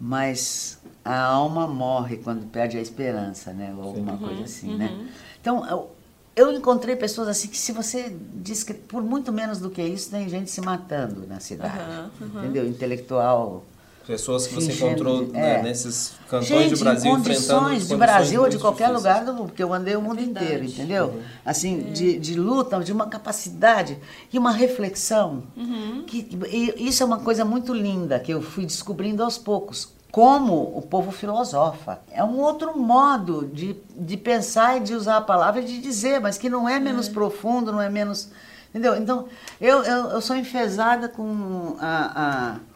Mas 0.00 0.78
a 1.04 1.20
alma 1.20 1.66
morre 1.66 2.18
quando 2.18 2.46
perde 2.46 2.78
a 2.78 2.80
esperança, 2.80 3.52
né? 3.52 3.74
Ou 3.76 3.82
alguma 3.82 4.12
uhum. 4.12 4.18
coisa 4.18 4.44
assim, 4.44 4.76
né? 4.76 4.86
Uhum. 4.86 5.08
Então, 5.40 5.66
eu, 5.66 5.90
eu, 6.36 6.52
encontrei 6.52 6.94
pessoas 6.94 7.28
assim 7.28 7.48
que 7.48 7.58
se 7.58 7.72
você 7.72 8.16
diz 8.34 8.62
que 8.62 8.72
por 8.72 9.02
muito 9.02 9.32
menos 9.32 9.58
do 9.58 9.68
que 9.68 9.82
isso, 9.82 10.10
tem 10.10 10.28
gente 10.28 10.50
se 10.50 10.60
matando 10.60 11.26
na 11.26 11.40
cidade. 11.40 12.10
Entendeu? 12.20 12.66
Intelectual 12.66 13.64
Pessoas 14.06 14.46
que 14.46 14.54
você 14.54 14.72
encontrou 14.72 15.26
né, 15.28 15.60
é. 15.60 15.62
nesses 15.62 16.12
cantões 16.28 16.46
Gente, 16.46 16.74
do 16.74 16.80
Brasil 16.80 17.10
em 17.10 17.14
condições 17.14 17.88
de 17.88 17.96
Brasil 17.96 18.42
ou 18.42 18.48
de 18.50 18.58
qualquer 18.58 18.88
difíceis. 18.88 19.02
lugar 19.02 19.24
do 19.24 19.32
mundo, 19.32 19.46
porque 19.46 19.62
eu 19.62 19.72
andei 19.72 19.96
o 19.96 20.02
mundo 20.02 20.20
é 20.20 20.22
inteiro, 20.22 20.64
entendeu? 20.64 21.06
Uhum. 21.06 21.22
Assim, 21.44 21.86
é. 21.88 21.90
de, 21.90 22.18
de 22.18 22.34
luta, 22.34 22.78
de 22.80 22.92
uma 22.92 23.06
capacidade 23.06 23.96
e 24.30 24.38
uma 24.38 24.52
reflexão. 24.52 25.44
Uhum. 25.56 26.04
Que, 26.06 26.28
e 26.50 26.86
isso 26.86 27.02
é 27.02 27.06
uma 27.06 27.20
coisa 27.20 27.46
muito 27.46 27.72
linda 27.72 28.18
que 28.20 28.32
eu 28.32 28.42
fui 28.42 28.66
descobrindo 28.66 29.22
aos 29.22 29.38
poucos. 29.38 29.92
Como 30.12 30.76
o 30.76 30.82
povo 30.82 31.10
filosofa. 31.10 31.98
É 32.12 32.22
um 32.22 32.38
outro 32.38 32.78
modo 32.78 33.50
de, 33.52 33.74
de 33.96 34.16
pensar 34.16 34.76
e 34.76 34.80
de 34.80 34.94
usar 34.94 35.16
a 35.16 35.20
palavra 35.20 35.60
e 35.60 35.64
de 35.64 35.80
dizer, 35.80 36.20
mas 36.20 36.38
que 36.38 36.48
não 36.48 36.68
é 36.68 36.78
menos 36.78 37.08
é. 37.08 37.10
profundo, 37.10 37.72
não 37.72 37.80
é 37.80 37.88
menos. 37.88 38.28
Entendeu? 38.70 38.94
Então, 38.96 39.26
eu, 39.60 39.82
eu, 39.82 40.10
eu 40.10 40.20
sou 40.20 40.36
enfesada 40.36 41.08
com 41.08 41.76
a, 41.80 42.12
a 42.14 42.73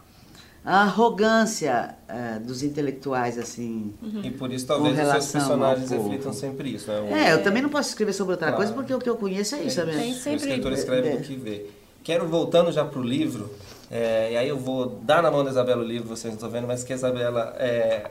a 0.63 0.81
arrogância 0.81 1.95
uh, 2.09 2.39
dos 2.45 2.63
intelectuais, 2.63 3.37
assim. 3.37 3.93
Uhum. 4.01 4.21
E 4.23 4.31
por 4.31 4.51
isso 4.51 4.67
talvez 4.67 4.97
os 4.99 5.07
seus 5.11 5.31
personagens 5.31 5.89
reflitam 5.89 6.33
sempre 6.33 6.69
isso, 6.75 6.91
né? 6.91 7.27
É, 7.27 7.33
eu 7.33 7.43
também 7.43 7.61
não 7.61 7.69
posso 7.69 7.89
escrever 7.89 8.13
sobre 8.13 8.33
outra 8.33 8.47
claro. 8.47 8.57
coisa 8.57 8.73
porque 8.73 8.93
o 8.93 8.99
que 8.99 9.09
eu 9.09 9.15
conheço 9.15 9.55
é 9.55 9.63
isso. 9.63 9.79
É, 9.81 9.85
Tem 9.85 10.13
sempre... 10.13 10.31
O 10.31 10.49
escritor 10.49 10.71
escreve 10.73 11.09
é. 11.09 11.15
do 11.17 11.23
que 11.23 11.35
vê. 11.35 11.65
Quero, 12.03 12.27
voltando 12.27 12.71
já 12.71 12.83
para 12.83 12.99
o 12.99 13.03
livro, 13.03 13.49
é, 13.91 14.33
e 14.33 14.37
aí 14.37 14.47
eu 14.47 14.57
vou 14.57 14.99
dar 15.03 15.21
na 15.21 15.31
mão 15.31 15.43
da 15.43 15.49
Isabela 15.49 15.81
o 15.81 15.85
livro, 15.85 16.07
vocês 16.07 16.31
não 16.31 16.35
estão 16.35 16.49
vendo, 16.49 16.67
mas 16.67 16.83
que 16.83 16.93
a 16.93 16.95
Isabela 16.95 17.55
é, 17.57 18.09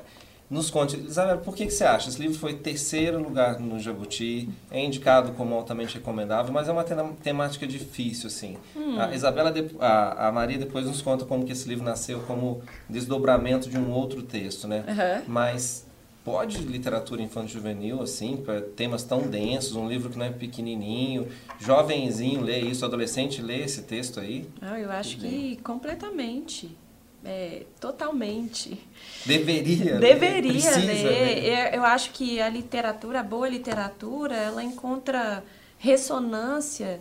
nos 0.50 0.70
conte, 0.70 0.96
Isabel, 0.96 1.38
por 1.38 1.54
que, 1.54 1.66
que 1.66 1.72
você 1.72 1.84
acha? 1.84 2.08
Esse 2.08 2.20
livro 2.20 2.38
foi 2.38 2.54
terceiro 2.54 3.22
lugar 3.22 3.60
no 3.60 3.78
Jabuti, 3.78 4.48
é 4.70 4.82
indicado 4.82 5.32
como 5.32 5.54
altamente 5.54 5.94
recomendável, 5.94 6.52
mas 6.52 6.68
é 6.68 6.72
uma 6.72 6.84
temática 7.22 7.66
difícil, 7.66 8.28
assim. 8.28 8.56
Hum. 8.74 8.98
A 8.98 9.14
Isabela, 9.14 9.52
a, 9.78 10.28
a, 10.28 10.32
Maria 10.32 10.56
depois 10.56 10.86
nos 10.86 11.02
conta 11.02 11.26
como 11.26 11.44
que 11.44 11.52
esse 11.52 11.68
livro 11.68 11.84
nasceu 11.84 12.20
como 12.20 12.62
desdobramento 12.88 13.68
de 13.68 13.76
um 13.76 13.90
outro 13.90 14.22
texto, 14.22 14.66
né? 14.66 14.84
Uhum. 14.88 15.24
Mas 15.28 15.86
pode 16.24 16.58
literatura 16.58 17.22
infantil 17.22 17.54
juvenil 17.54 18.02
assim 18.02 18.36
para 18.36 18.60
temas 18.60 19.02
tão 19.02 19.22
densos 19.22 19.74
um 19.74 19.88
livro 19.88 20.10
que 20.10 20.18
não 20.18 20.26
é 20.26 20.30
pequenininho 20.30 21.26
jovenzinho 21.58 22.42
lê 22.42 22.60
isso 22.60 22.84
adolescente 22.84 23.40
lê 23.40 23.62
esse 23.62 23.82
texto 23.82 24.20
aí 24.20 24.46
ah, 24.60 24.78
eu 24.78 24.90
acho 24.90 25.16
que 25.16 25.56
completamente 25.64 26.76
é, 27.24 27.64
totalmente. 27.80 28.78
Deveria 29.26 29.98
deveria 29.98 30.76
ler, 30.76 31.04
ler. 31.04 31.74
eu 31.74 31.84
acho 31.84 32.12
que 32.12 32.40
a 32.40 32.48
literatura 32.48 33.20
a 33.20 33.22
boa 33.22 33.48
literatura 33.48 34.36
ela 34.36 34.62
encontra 34.62 35.42
ressonância 35.78 37.00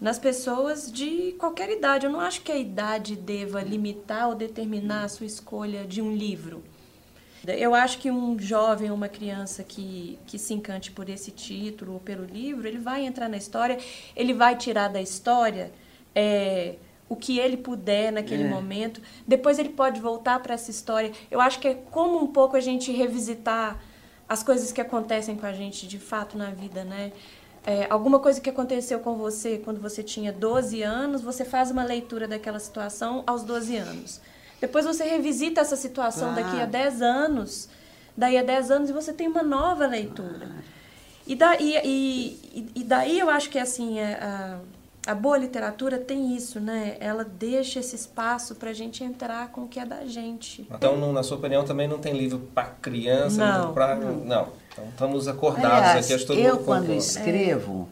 nas 0.00 0.18
pessoas 0.18 0.90
de 0.92 1.34
qualquer 1.38 1.70
idade. 1.70 2.06
Eu 2.06 2.12
não 2.12 2.20
acho 2.20 2.42
que 2.42 2.52
a 2.52 2.56
idade 2.56 3.16
deva 3.16 3.62
limitar 3.62 4.28
ou 4.28 4.34
determinar 4.34 5.04
a 5.04 5.08
sua 5.08 5.26
escolha 5.26 5.84
de 5.84 6.02
um 6.02 6.14
livro. 6.14 6.62
Eu 7.46 7.74
acho 7.74 7.98
que 7.98 8.10
um 8.10 8.36
jovem, 8.38 8.90
uma 8.90 9.08
criança 9.08 9.62
que, 9.62 10.18
que 10.26 10.36
se 10.36 10.52
encante 10.52 10.90
por 10.90 11.08
esse 11.08 11.30
título 11.30 11.94
ou 11.94 12.00
pelo 12.00 12.24
livro, 12.24 12.66
ele 12.66 12.78
vai 12.78 13.06
entrar 13.06 13.28
na 13.28 13.36
história, 13.36 13.78
ele 14.16 14.34
vai 14.34 14.56
tirar 14.56 14.88
da 14.88 15.00
história 15.00 15.70
é, 16.12 16.74
o 17.08 17.16
que 17.16 17.38
ele 17.38 17.56
puder 17.56 18.12
naquele 18.12 18.44
é. 18.44 18.48
momento. 18.48 19.00
Depois 19.26 19.58
ele 19.58 19.68
pode 19.68 20.00
voltar 20.00 20.40
para 20.40 20.54
essa 20.54 20.70
história. 20.70 21.12
Eu 21.30 21.40
acho 21.40 21.60
que 21.60 21.68
é 21.68 21.74
como 21.74 22.22
um 22.22 22.26
pouco 22.26 22.56
a 22.56 22.60
gente 22.60 22.90
revisitar 22.90 23.80
as 24.28 24.42
coisas 24.42 24.72
que 24.72 24.80
acontecem 24.80 25.36
com 25.36 25.46
a 25.46 25.52
gente 25.52 25.86
de 25.86 25.98
fato 25.98 26.36
na 26.36 26.50
vida, 26.50 26.84
né? 26.84 27.12
É, 27.64 27.86
alguma 27.90 28.20
coisa 28.20 28.40
que 28.40 28.48
aconteceu 28.48 29.00
com 29.00 29.16
você 29.16 29.58
quando 29.58 29.80
você 29.80 30.02
tinha 30.02 30.32
12 30.32 30.82
anos, 30.82 31.20
você 31.20 31.44
faz 31.44 31.70
uma 31.70 31.82
leitura 31.82 32.28
daquela 32.28 32.60
situação 32.60 33.24
aos 33.26 33.42
12 33.42 33.76
anos. 33.76 34.20
Depois 34.60 34.84
você 34.84 35.04
revisita 35.04 35.60
essa 35.60 35.76
situação 35.76 36.32
claro. 36.32 36.44
daqui 36.44 36.60
a 36.60 36.66
10 36.66 37.02
anos, 37.02 37.68
daí 38.16 38.38
a 38.38 38.42
10 38.42 38.70
anos 38.70 38.90
e 38.90 38.92
você 38.92 39.12
tem 39.12 39.26
uma 39.26 39.42
nova 39.42 39.86
leitura. 39.86 40.46
Claro. 40.46 40.76
E, 41.26 41.34
daí, 41.34 41.80
e, 41.84 42.70
e, 42.76 42.84
daí 42.84 43.18
eu 43.18 43.28
acho 43.28 43.50
que 43.50 43.58
assim, 43.58 43.98
é, 43.98 44.14
a, 44.14 44.60
a 45.06 45.14
boa 45.14 45.38
literatura 45.38 45.98
tem 45.98 46.34
isso, 46.34 46.58
né? 46.58 46.96
Ela 46.98 47.24
deixa 47.24 47.78
esse 47.78 47.94
espaço 47.94 48.56
para 48.56 48.70
a 48.70 48.72
gente 48.72 49.04
entrar 49.04 49.48
com 49.48 49.62
o 49.62 49.68
que 49.68 49.78
é 49.78 49.86
da 49.86 50.04
gente. 50.04 50.66
Então, 50.68 51.12
na 51.12 51.22
sua 51.22 51.36
opinião, 51.36 51.64
também 51.64 51.86
não 51.86 51.98
tem 51.98 52.12
livro 52.12 52.40
para 52.52 52.64
criança? 52.64 53.38
Não, 53.38 53.72
pra... 53.72 53.94
não. 53.94 54.16
não. 54.16 54.48
Então, 54.72 54.84
estamos 54.90 55.28
acordados 55.28 55.70
Aliás, 55.70 56.04
aqui. 56.04 56.14
Acho 56.14 56.26
todo 56.26 56.40
eu, 56.40 56.58
quando 56.58 56.92
escrevo, 56.92 57.88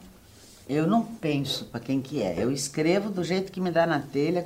é. 0.68 0.74
eu 0.74 0.88
não 0.88 1.02
penso 1.02 1.66
para 1.66 1.78
quem 1.78 2.00
que 2.00 2.20
é. 2.20 2.34
Eu 2.36 2.50
escrevo 2.50 3.10
do 3.10 3.22
jeito 3.22 3.52
que 3.52 3.60
me 3.60 3.70
dá 3.70 3.86
na 3.86 4.00
telha. 4.00 4.44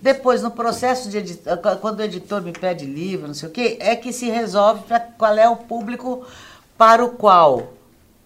Depois, 0.00 0.42
no 0.42 0.50
processo 0.52 1.10
de 1.10 1.18
editor, 1.18 1.58
quando 1.80 1.98
o 1.98 2.02
editor 2.02 2.40
me 2.40 2.52
pede 2.52 2.86
livro, 2.86 3.26
não 3.26 3.34
sei 3.34 3.48
o 3.48 3.52
quê, 3.52 3.76
é 3.80 3.96
que 3.96 4.12
se 4.12 4.30
resolve 4.30 4.84
para 4.84 5.00
qual 5.00 5.36
é 5.36 5.48
o 5.48 5.56
público 5.56 6.24
para 6.78 7.04
o 7.04 7.10
qual 7.10 7.74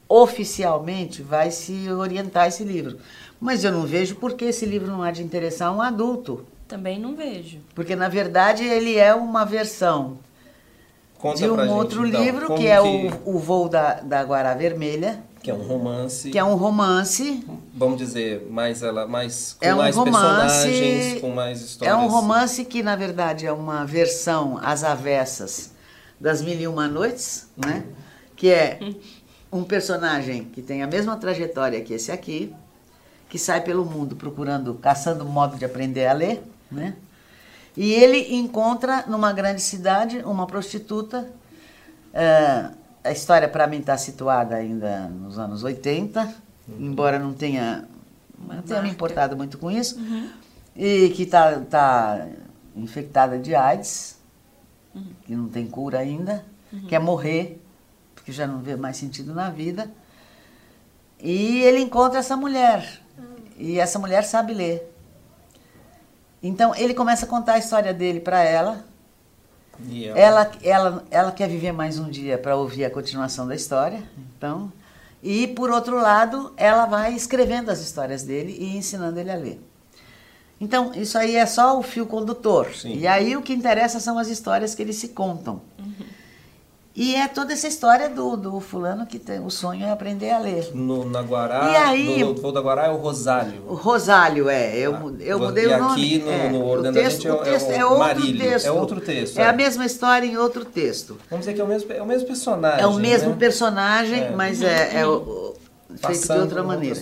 oficialmente 0.09 1.23
vai 1.23 1.51
se 1.51 1.91
orientar 1.91 2.47
esse 2.47 2.63
livro. 2.63 2.99
Mas 3.45 3.63
eu 3.63 3.71
não 3.71 3.83
vejo 3.83 4.15
por 4.15 4.33
que 4.33 4.47
esse 4.47 4.65
livro 4.65 4.91
não 4.91 5.03
há 5.03 5.11
de 5.11 5.23
interessar 5.23 5.71
um 5.71 5.83
adulto. 5.83 6.47
Também 6.67 6.99
não 6.99 7.15
vejo. 7.15 7.59
Porque, 7.75 7.95
na 7.95 8.09
verdade, 8.09 8.65
ele 8.65 8.97
é 8.97 9.15
uma 9.15 9.45
versão 9.45 10.17
Conta 11.19 11.37
de 11.37 11.51
um 11.51 11.71
outro 11.71 12.07
gente, 12.07 12.09
então, 12.09 12.25
livro, 12.25 12.47
que, 12.47 12.63
que, 12.63 12.67
é 12.67 12.81
o, 12.81 13.13
o 13.27 13.39
Voo 13.39 13.69
da, 13.69 14.01
da 14.01 14.23
Guará 14.23 14.55
Vermelha, 14.55 15.23
que 15.43 15.51
é 15.51 15.55
um 15.55 15.63
romance. 15.63 16.31
Que 16.31 16.39
é 16.39 16.43
um 16.43 16.55
romance. 16.55 17.47
Vamos 17.75 17.99
dizer, 17.99 18.47
mais 18.51 18.83
ela 18.83 19.07
mais 19.07 19.59
com 19.61 19.67
é 19.67 19.75
um 19.75 19.77
mais 19.77 19.95
romance, 19.95 20.67
personagens, 20.67 21.21
com 21.21 21.29
mais 21.29 21.61
histórias. 21.61 21.95
É 21.95 22.01
um 22.01 22.09
romance 22.09 22.65
que 22.65 22.83
na 22.83 22.97
verdade 22.97 23.45
é 23.45 23.53
uma 23.53 23.85
versão 23.85 24.59
às 24.63 24.83
avessas 24.83 25.73
das 26.19 26.41
Mil 26.41 26.59
e 26.59 26.67
Uma 26.67 26.89
Noites, 26.89 27.47
né? 27.59 27.85
Que 28.35 28.49
é 28.49 28.79
um 29.53 29.63
personagem 29.63 30.45
que 30.45 30.63
tem 30.63 30.83
a 30.83 30.87
mesma 30.87 31.15
trajetória 31.19 31.79
que 31.83 31.93
esse 31.93 32.11
aqui, 32.11 32.55
que 33.35 33.39
sai 33.41 33.63
pelo 33.63 33.85
mundo 33.85 34.15
procurando, 34.15 34.75
caçando 34.75 35.25
modo 35.25 35.57
de 35.57 35.65
aprender 35.65 36.07
a 36.07 36.13
ler, 36.13 36.41
né? 36.71 36.95
E 37.77 37.93
ele 37.93 38.37
encontra 38.37 39.05
numa 39.09 39.33
grande 39.33 39.61
cidade 39.61 40.19
uma 40.19 40.47
prostituta 40.47 41.29
uh, 42.13 42.77
a 43.03 43.11
história 43.11 43.49
para 43.49 43.67
mim 43.67 43.81
está 43.81 43.99
situada 43.99 44.55
ainda 44.55 45.09
nos 45.09 45.37
anos 45.37 45.65
80, 45.65 46.23
uhum. 46.23 46.77
embora 46.79 47.19
não 47.19 47.35
tenha, 47.35 47.89
não 48.39 48.63
tenha 48.63 48.81
me 48.81 48.89
importado 48.89 49.37
muito 49.37 49.59
com 49.59 49.69
isso, 49.69 49.99
uhum. 49.99 50.31
e 50.77 51.11
que 51.11 51.25
está 51.25 51.59
tá 51.59 52.29
infectada 52.77 53.37
de 53.37 53.53
AIDS, 53.53 54.17
uhum. 54.95 55.07
que 55.27 55.35
não 55.35 55.49
tem 55.49 55.67
cura 55.67 55.99
ainda, 55.99 56.45
uhum. 56.73 56.87
quer 56.87 57.01
morrer, 57.01 57.61
porque 58.15 58.31
já 58.31 58.47
não 58.47 58.61
vê 58.61 58.77
mais 58.77 58.97
sentido 58.97 59.35
na 59.35 59.51
vida. 59.51 59.91
E 61.19 61.63
ele 61.63 61.81
encontra 61.81 62.21
essa 62.21 62.37
mulher, 62.37 63.03
e 63.57 63.79
essa 63.79 63.99
mulher 63.99 64.25
sabe 64.25 64.53
ler. 64.55 64.91
Então 66.43 66.75
ele 66.75 66.95
começa 66.95 67.25
a 67.25 67.29
contar 67.29 67.55
a 67.55 67.59
história 67.59 67.95
dele 67.95 68.21
para 68.21 68.43
ela, 68.43 68.85
ela? 69.91 70.19
ela? 70.19 70.53
Ela, 70.63 71.05
ela, 71.11 71.33
quer 71.33 71.49
viver 71.49 71.73
mais 71.73 71.99
um 71.99 72.09
dia 72.09 72.39
para 72.39 72.57
ouvir 72.57 72.85
a 72.85 72.91
continuação 72.91 73.47
da 73.47 73.55
história. 73.55 74.03
Então, 74.37 74.73
e 75.23 75.47
por 75.49 75.71
outro 75.71 75.97
lado, 75.97 76.53
ela 76.57 76.87
vai 76.87 77.15
escrevendo 77.15 77.71
as 77.71 77.81
histórias 77.81 78.23
dele 78.23 78.57
e 78.59 78.77
ensinando 78.77 79.19
ele 79.19 79.31
a 79.31 79.37
ler. 79.37 79.61
Então, 80.61 80.93
isso 80.95 81.19
aí 81.19 81.37
é 81.37 81.47
só 81.47 81.79
o 81.79 81.83
fio 81.83 82.07
condutor. 82.07 82.75
Sim. 82.75 82.99
E 82.99 83.07
aí 83.07 83.37
o 83.37 83.43
que 83.43 83.53
interessa 83.53 83.99
são 83.99 84.19
as 84.19 84.29
histórias 84.29 84.75
que 84.75 84.83
eles 84.83 84.97
se 84.97 85.09
contam. 85.09 85.61
Uhum. 85.79 85.94
E 86.97 87.17
é 87.17 87.27
toda 87.27 87.53
essa 87.53 87.67
história 87.67 88.09
do, 88.09 88.37
do 88.37 88.61
fulano 88.61 89.05
que 89.05 89.19
tem, 89.19 89.41
o 89.41 89.51
sonho 89.51 89.85
é 89.85 89.91
aprender 89.91 90.31
a 90.31 90.39
ler. 90.39 90.71
No, 90.73 91.05
na 91.05 91.23
Guará, 91.23 91.69
e 91.69 91.77
aí, 91.77 92.25
no, 92.25 92.35
no 92.35 92.53
da 92.53 92.61
Guará 92.61 92.87
é 92.87 92.91
o 92.91 92.97
Rosário. 92.99 93.65
O 93.67 93.75
Rosário, 93.75 94.49
é. 94.49 94.79
Eu, 94.79 94.95
ah, 94.95 95.13
eu 95.19 95.41
mudei 95.41 95.67
o 95.67 95.77
nome. 95.77 96.01
E 96.01 96.15
aqui 96.15 96.25
no, 96.25 96.31
é, 96.31 96.51
no 96.51 96.65
Ordenamento 96.65 97.27
é, 97.27 97.33
o 97.33 97.37
texto 97.39 97.71
é, 97.71 97.79
é, 97.79 97.85
outro 97.85 97.99
Marílio, 97.99 98.41
texto. 98.41 98.67
É 98.67 98.71
outro 98.71 99.01
texto. 99.01 99.39
É. 99.39 99.43
é. 99.43 99.47
a 99.49 99.53
mesma 99.53 99.85
história 99.85 100.25
em 100.25 100.37
outro 100.37 100.65
texto. 100.65 101.19
Vamos 101.29 101.47
dizer 101.47 101.57
que 101.57 101.61
é 101.61 101.65
o 101.65 101.67
mesmo, 101.67 101.93
é 101.93 102.01
o 102.01 102.07
mesmo 102.07 102.29
personagem. 102.29 102.81
É 102.81 102.87
o 102.87 102.95
mesmo 102.95 103.31
né? 103.31 103.37
personagem, 103.41 104.23
é. 104.23 104.31
mas 104.31 104.63
é, 104.63 105.01
é 105.01 105.07
o, 105.07 105.55
feito 105.97 106.33
de 106.33 106.39
outra 106.39 106.63
maneira. 106.63 107.01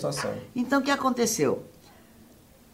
Então, 0.57 0.81
o 0.81 0.83
que 0.83 0.90
aconteceu? 0.90 1.64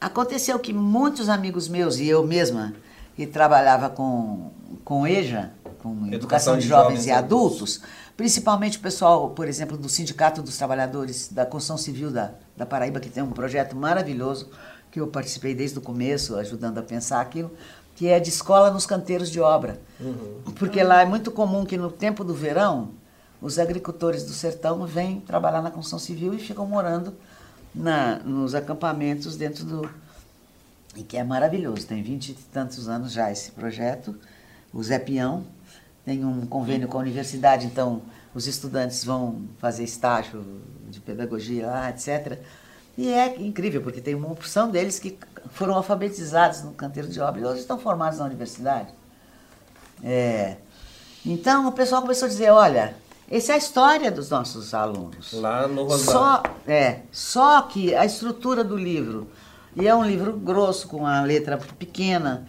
Aconteceu 0.01 0.57
que 0.61 0.73
muitos 0.73 1.29
amigos 1.29 1.69
meus, 1.69 1.99
e 1.99 2.09
eu 2.09 2.25
mesma, 2.25 2.75
que 3.17 3.27
trabalhava 3.27 3.91
com, 3.91 4.53
com 4.85 5.05
EJA, 5.05 5.51
com 5.83 5.91
educação, 5.91 6.13
educação 6.13 6.59
de, 6.59 6.67
jovens, 6.67 6.85
jovens 6.85 7.07
e 7.07 7.11
adultos, 7.11 7.81
principalmente 8.17 8.79
o 8.79 8.81
pessoal, 8.81 9.31
por 9.31 9.47
exemplo, 9.47 9.77
do 9.77 9.89
Sindicato 9.89 10.43
dos 10.43 10.57
Trabalhadores 10.57 11.29
da 11.29 11.47
Construção 11.47 11.79
Civil 11.79 12.11
da, 12.11 12.33
da 12.57 12.67
Paraíba, 12.67 13.01
que 13.01 13.09
tem 13.09 13.23
um 13.23 13.31
projeto 13.31 13.77
maravilhoso, 13.77 14.49
que 14.91 15.01
eu 15.01 15.07
participei 15.07 15.55
desde 15.55 15.79
o 15.79 15.81
começo, 15.81 16.37
ajudando 16.37 16.79
a 16.79 16.83
pensar 16.83 17.21
aquilo, 17.21 17.51
que 17.95 18.09
é 18.09 18.21
de 18.21 18.29
escola 18.29 18.71
nos 18.71 18.87
canteiros 18.87 19.31
de 19.31 19.41
obra. 19.41 19.81
Uhum. 20.01 20.53
Porque 20.57 20.83
lá 20.83 21.03
é 21.03 21.05
muito 21.05 21.31
comum 21.31 21.65
que 21.65 21.77
no 21.77 21.91
tempo 21.91 22.23
do 22.23 22.33
verão, 22.33 22.91
os 23.41 23.59
agricultores 23.59 24.25
do 24.25 24.33
sertão 24.33 24.87
vêm 24.87 25.21
trabalhar 25.21 25.63
na 25.63 25.71
construção 25.71 25.99
civil 25.99 26.35
e 26.35 26.39
ficam 26.39 26.67
morando 26.67 27.15
na, 27.75 28.19
nos 28.21 28.55
acampamentos 28.55 29.37
dentro 29.37 29.65
do. 29.65 29.91
E 30.97 31.03
que 31.03 31.17
é 31.17 31.23
maravilhoso, 31.23 31.87
tem 31.87 32.03
vinte 32.03 32.31
e 32.31 32.35
tantos 32.35 32.89
anos 32.89 33.13
já 33.13 33.31
esse 33.31 33.53
projeto. 33.53 34.17
O 34.73 34.83
Zé 34.83 34.99
Pião, 34.99 35.45
tem 36.09 36.25
um 36.25 36.47
convênio 36.47 36.89
com 36.89 36.97
a 36.97 37.01
universidade, 37.03 37.67
então 37.67 38.01
os 38.35 38.47
estudantes 38.47 39.05
vão 39.05 39.43
fazer 39.59 39.85
estágio 39.85 40.43
de 40.89 41.01
pedagogia 41.01 41.67
lá, 41.67 41.91
etc. 41.91 42.39
E 42.97 43.13
é 43.13 43.37
incrível, 43.39 43.83
porque 43.83 44.01
tem 44.01 44.15
uma 44.15 44.33
opção 44.33 44.71
deles 44.71 44.99
que 44.99 45.19
foram 45.51 45.75
alfabetizados 45.75 46.63
no 46.63 46.73
canteiro 46.73 47.11
de 47.11 47.21
obra 47.21 47.43
e 47.43 47.45
hoje 47.45 47.61
estão 47.61 47.79
formados 47.79 48.21
na 48.21 48.25
universidade. 48.25 48.89
É. 50.03 50.57
Então 51.27 51.69
o 51.69 51.73
pessoal 51.73 52.01
começou 52.01 52.25
a 52.25 52.29
dizer, 52.31 52.51
olha, 52.53 52.95
essa 53.31 53.53
é 53.53 53.55
a 53.57 53.59
história 53.59 54.11
dos 54.11 54.31
nossos 54.31 54.73
alunos. 54.73 55.35
Lá 55.35 55.69
no 55.69 55.85
Rosário. 55.85 56.11
Só, 56.11 56.43
é, 56.67 57.01
só 57.13 57.63
que 57.63 57.95
a 57.95 58.07
estrutura 58.07 58.65
do 58.65 58.79
livro, 58.79 59.29
e 59.77 59.87
é 59.87 59.95
um 59.95 60.05
livro 60.05 60.33
grosso, 60.33 60.89
com 60.89 61.07
a 61.07 61.21
letra 61.21 61.59
pequena, 61.59 62.47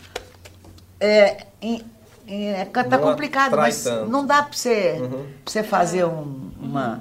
é, 0.98 1.48
em, 1.62 1.84
é, 2.30 2.66
tá 2.66 2.98
complicado, 3.00 3.58
mas 3.58 3.84
tanto. 3.84 4.12
não 4.12 4.26
dá 4.26 4.44
para 4.44 4.54
você, 4.54 4.98
uhum. 5.00 5.10
Pra 5.10 5.52
você 5.52 5.64
fazer 5.64 6.06
um, 6.06 6.52
uma. 6.60 6.94
Uhum. 6.94 7.00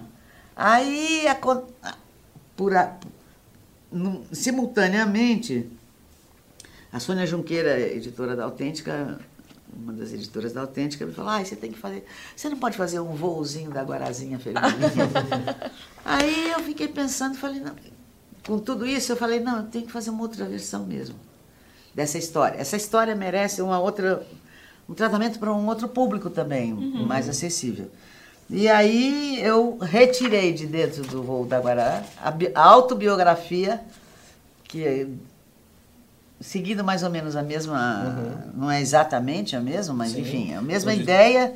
Aí, 0.57 1.29
a, 1.29 1.37
por 2.57 2.75
a, 2.75 2.97
no, 3.93 4.25
simultaneamente, 4.33 5.71
a 6.91 6.99
Sônia 6.99 7.27
Junqueira, 7.27 7.79
editora 7.79 8.35
da 8.35 8.45
Autêntica, 8.45 9.21
uma 9.71 9.93
das 9.93 10.15
editoras 10.15 10.55
da 10.55 10.63
Autêntica, 10.63 11.05
me 11.05 11.13
falou: 11.13 11.31
ah, 11.31 11.45
você 11.45 11.55
tem 11.55 11.71
que 11.71 11.79
fazer. 11.79 12.07
Você 12.35 12.49
não 12.49 12.57
pode 12.57 12.79
fazer 12.79 12.99
um 12.99 13.15
voozinho 13.15 13.71
da 13.71 13.83
Guarazinha 13.83 14.39
feminina. 14.39 14.73
Aí 16.05 16.53
eu 16.53 16.61
fiquei 16.61 16.89
pensando, 16.89 17.37
falei, 17.37 17.61
não. 17.61 17.77
Com 18.47 18.59
tudo 18.59 18.87
isso, 18.87 19.13
eu 19.13 19.17
falei, 19.17 19.41
não, 19.41 19.59
eu 19.59 19.65
tenho 19.65 19.85
que 19.85 19.93
fazer 19.93 20.09
uma 20.09 20.23
outra 20.23 20.47
versão 20.47 20.87
mesmo 20.87 21.17
dessa 21.95 22.17
história. 22.17 22.57
Essa 22.59 22.77
história 22.77 23.15
merece 23.15 23.61
uma 23.61 23.79
outra 23.79 24.27
um 24.89 24.95
tratamento 24.95 25.39
para 25.39 25.53
um 25.53 25.67
outro 25.67 25.89
público 25.89 26.31
também, 26.31 26.73
uhum. 26.73 27.07
mais 27.07 27.29
acessível. 27.29 27.91
E 28.51 28.67
aí 28.67 29.39
eu 29.43 29.77
retirei 29.79 30.53
de 30.55 30.67
dentro 30.67 31.03
do 31.03 31.23
voo 31.23 31.45
da 31.45 31.59
Guará 31.59 32.03
a, 32.55 32.63
autobiografia, 32.63 33.81
que 34.65 35.07
seguindo 36.41 36.83
mais 36.83 37.03
ou 37.03 37.11
menos 37.11 37.37
a 37.37 37.43
mesma, 37.43 38.05
uhum. 38.55 38.63
não 38.63 38.71
é 38.71 38.81
exatamente 38.81 39.55
a 39.55 39.61
mesma, 39.61 39.93
mas 39.93 40.13
Sim. 40.13 40.21
enfim, 40.21 40.55
a 40.55 40.63
mesma 40.63 40.95
ideia, 40.95 41.55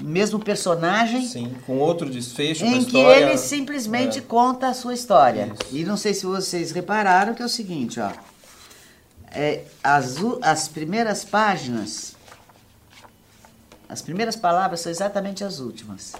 o 0.00 0.04
mesmo 0.04 0.38
personagem. 0.38 1.26
Sim, 1.26 1.56
com 1.66 1.78
outro 1.78 2.08
desfecho. 2.08 2.64
Em 2.64 2.84
que 2.84 2.98
história, 2.98 3.24
ele 3.24 3.38
simplesmente 3.38 4.18
é. 4.18 4.22
conta 4.22 4.68
a 4.68 4.74
sua 4.74 4.94
história. 4.94 5.52
Isso. 5.60 5.76
E 5.76 5.84
não 5.84 5.96
sei 5.96 6.14
se 6.14 6.24
vocês 6.24 6.70
repararam 6.70 7.34
que 7.34 7.42
é 7.42 7.44
o 7.44 7.48
seguinte, 7.48 7.98
ó. 7.98 8.12
É, 9.30 9.64
as, 9.82 10.16
as 10.40 10.68
primeiras 10.68 11.24
páginas, 11.24 12.16
as 13.88 14.02
primeiras 14.02 14.36
palavras 14.36 14.80
são 14.80 14.90
exatamente 14.90 15.42
as 15.42 15.60
últimas. 15.60 16.14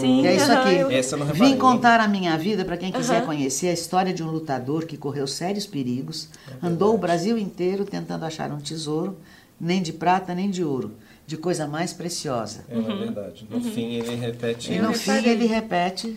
Sim, 0.00 0.26
é 0.26 0.34
isso 0.34 0.50
aqui. 0.50 0.74
Eu... 0.74 0.90
Essa 0.90 1.16
eu 1.16 1.24
Vim 1.26 1.56
contar 1.56 2.00
a 2.00 2.08
minha 2.08 2.36
vida 2.36 2.64
para 2.64 2.76
quem 2.76 2.90
quiser 2.90 3.20
uhum. 3.20 3.26
conhecer 3.26 3.68
a 3.68 3.72
história 3.72 4.12
de 4.12 4.22
um 4.22 4.30
lutador 4.30 4.86
que 4.86 4.96
correu 4.96 5.26
sérios 5.26 5.66
perigos, 5.66 6.28
é 6.48 6.66
andou 6.66 6.94
o 6.94 6.98
Brasil 6.98 7.38
inteiro 7.38 7.84
tentando 7.84 8.24
achar 8.24 8.50
um 8.50 8.58
tesouro, 8.58 9.16
nem 9.60 9.80
de 9.80 9.92
prata 9.92 10.34
nem 10.34 10.50
de 10.50 10.64
ouro, 10.64 10.96
de 11.26 11.36
coisa 11.36 11.66
mais 11.66 11.92
preciosa. 11.92 12.64
É, 12.68 12.76
uhum. 12.76 12.98
verdade. 12.98 13.46
No 13.48 13.58
uhum. 13.58 13.62
fim 13.62 13.94
ele 13.94 14.16
repete. 14.16 14.72
E 14.72 14.78
no 14.80 14.92
fim 14.92 15.28
ele 15.28 15.46
repete. 15.46 16.16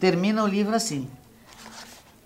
Termina 0.00 0.42
o 0.42 0.46
livro 0.46 0.74
assim. 0.74 1.06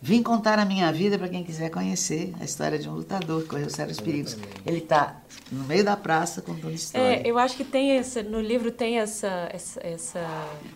Vim 0.01 0.23
contar 0.23 0.61
a 0.61 0.65
minha 0.65 0.93
vida 0.93 1.19
para 1.19 1.29
quem 1.29 1.43
quiser 1.43 1.71
conhecer 1.71 2.33
a 2.41 2.45
história 2.45 2.79
de 2.79 2.89
um 2.89 2.95
lutador 2.95 3.43
que 3.43 3.49
correu 3.49 3.69
sérios 3.69 3.99
perigos. 3.99 4.37
Ele 4.65 4.79
está 4.79 5.17
no 5.51 5.65
meio 5.65 5.83
da 5.85 5.97
praça 5.97 6.41
contando 6.41 6.73
história. 6.73 7.17
É, 7.17 7.23
eu 7.25 7.37
acho 7.37 7.57
que 7.57 7.65
tem 7.65 7.93
essa, 7.93 8.23
no 8.23 8.41
livro 8.41 8.71
tem 8.71 9.01
essa 9.01 9.49
essa, 9.53 9.81
essa 9.85 10.21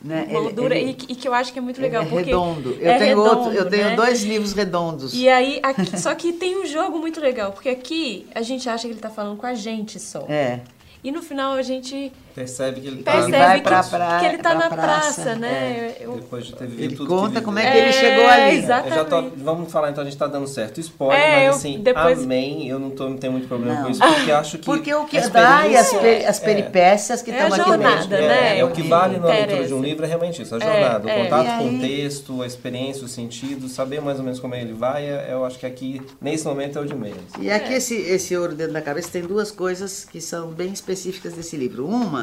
né? 0.03 0.27
moldura 0.29 0.75
ele, 0.75 0.91
ele, 0.91 0.99
e, 1.09 1.13
e, 1.13 1.15
que 1.15 1.29
eu 1.29 1.35
acho 1.35 1.53
que 1.53 1.59
é 1.61 1.63
muito 1.63 1.81
legal. 1.81 2.03
É 2.03 2.07
porque 2.07 2.25
redondo. 2.25 2.77
Eu 2.81 2.91
é 2.91 2.99
tenho 2.99 3.23
redondo, 3.23 3.41
outro, 3.41 3.53
eu 3.53 3.71
tenho 3.71 3.85
né? 3.91 3.97
dois 3.97 4.25
livros 4.25 4.53
redondos. 4.55 5.15
E 5.15 5.29
aí, 5.29 5.61
aqui, 5.63 5.99
só 6.01 6.13
que 6.17 6.33
tem 6.33 6.61
um 6.61 6.67
jogo 6.67 6.99
muito 6.99 7.21
legal, 7.21 7.53
porque 7.53 7.69
aqui 7.69 8.27
a 8.35 8.43
gente 8.43 8.69
acha 8.69 8.83
que 8.83 8.89
ele 8.89 8.95
está 8.95 9.11
falando 9.11 9.37
com 9.37 9.47
a 9.47 9.55
gente 9.55 10.01
só. 10.01 10.27
É. 10.29 10.63
E 11.05 11.11
no 11.11 11.21
final 11.21 11.53
a 11.55 11.63
gente 11.63 12.13
percebe 12.35 12.81
que 12.81 12.87
ele 12.87 13.01
está 13.01 13.13
percebe 13.13 13.55
que, 13.55 13.63
pra 13.63 14.19
que 14.19 14.27
ele 14.27 14.37
está 14.37 14.55
na 14.55 14.71
praça, 14.71 15.23
praça 15.23 15.35
né? 15.35 15.49
É. 15.49 15.97
Eu, 16.01 16.15
Depois 16.15 16.47
de 16.47 16.55
ter 16.55 16.67
vivido 16.67 16.83
ele 16.83 16.97
tudo 16.97 17.09
conta 17.09 17.41
que 17.41 17.45
como 17.45 17.59
é 17.59 17.71
que 17.71 17.79
ele 17.79 17.93
chegou 17.93 18.27
ali. 18.29 18.57
Exatamente. 18.59 19.05
Tô, 19.09 19.23
vamos 19.37 19.73
falar 19.73 19.91
então, 19.91 20.03
a 20.03 20.05
gente 20.05 20.15
está 20.15 20.27
dando 20.27 20.47
certo 20.47 20.81
spoiler, 20.81 21.19
é, 21.19 21.47
mas 21.47 21.57
assim, 21.57 21.77
eu, 21.77 21.81
depois... 21.81 22.23
amém, 22.23 22.69
eu 22.69 22.79
não, 22.79 22.91
tô, 22.91 23.09
não 23.09 23.17
tenho 23.17 23.33
muito 23.33 23.49
problema 23.49 23.75
não. 23.75 23.85
com 23.85 23.91
isso, 23.91 24.01
porque 24.01 24.33
acho 24.33 24.59
que 24.59 24.65
Porque 24.65 24.95
o 24.95 25.05
que 25.05 25.21
dá 25.29 25.67
e 25.67 25.77
as, 25.77 25.93
as 26.29 26.41
peripécias 26.41 27.23
que 27.23 27.31
estão 27.31 27.47
aqui 27.47 27.71
dentro. 27.79 28.09
Né? 28.09 28.59
É, 28.59 28.65
o 28.65 28.71
que 28.71 28.83
vale 28.83 29.19
na 29.19 29.29
leitura 29.29 29.67
de 29.67 29.75
um 29.75 29.83
livro 29.83 30.05
é 30.05 30.09
realmente 30.09 30.43
isso, 30.43 30.55
a 30.55 30.59
jornada, 30.59 31.09
o 31.09 31.23
contato 31.23 31.59
com 31.59 31.77
o 31.77 31.81
texto, 31.81 32.43
a 32.43 32.47
experiência, 32.47 33.05
o 33.05 33.09
sentido, 33.09 33.69
saber 33.69 34.01
mais 34.01 34.19
ou 34.19 34.25
menos 34.25 34.41
como 34.41 34.55
ele 34.55 34.73
vai, 34.73 35.07
eu 35.31 35.45
acho 35.45 35.59
que 35.59 35.67
aqui, 35.67 36.01
nesse 36.21 36.47
momento, 36.47 36.79
é 36.79 36.83
o 36.83 36.87
de 36.87 36.95
menos. 36.95 37.23
E 37.39 37.51
aqui 37.51 37.75
esse, 37.75 37.95
esse 37.95 38.37
ouro 38.37 38.55
dentro 38.55 38.73
da 38.73 38.83
cabeça 38.83 39.11
tem 39.11 39.23
duas 39.23 39.51
coisas 39.51 40.05
que 40.05 40.21
são 40.21 40.49
bem 40.49 40.73
específicas 40.73 41.35
desse 41.35 41.57
livro. 41.57 41.87
Uma 41.87 42.22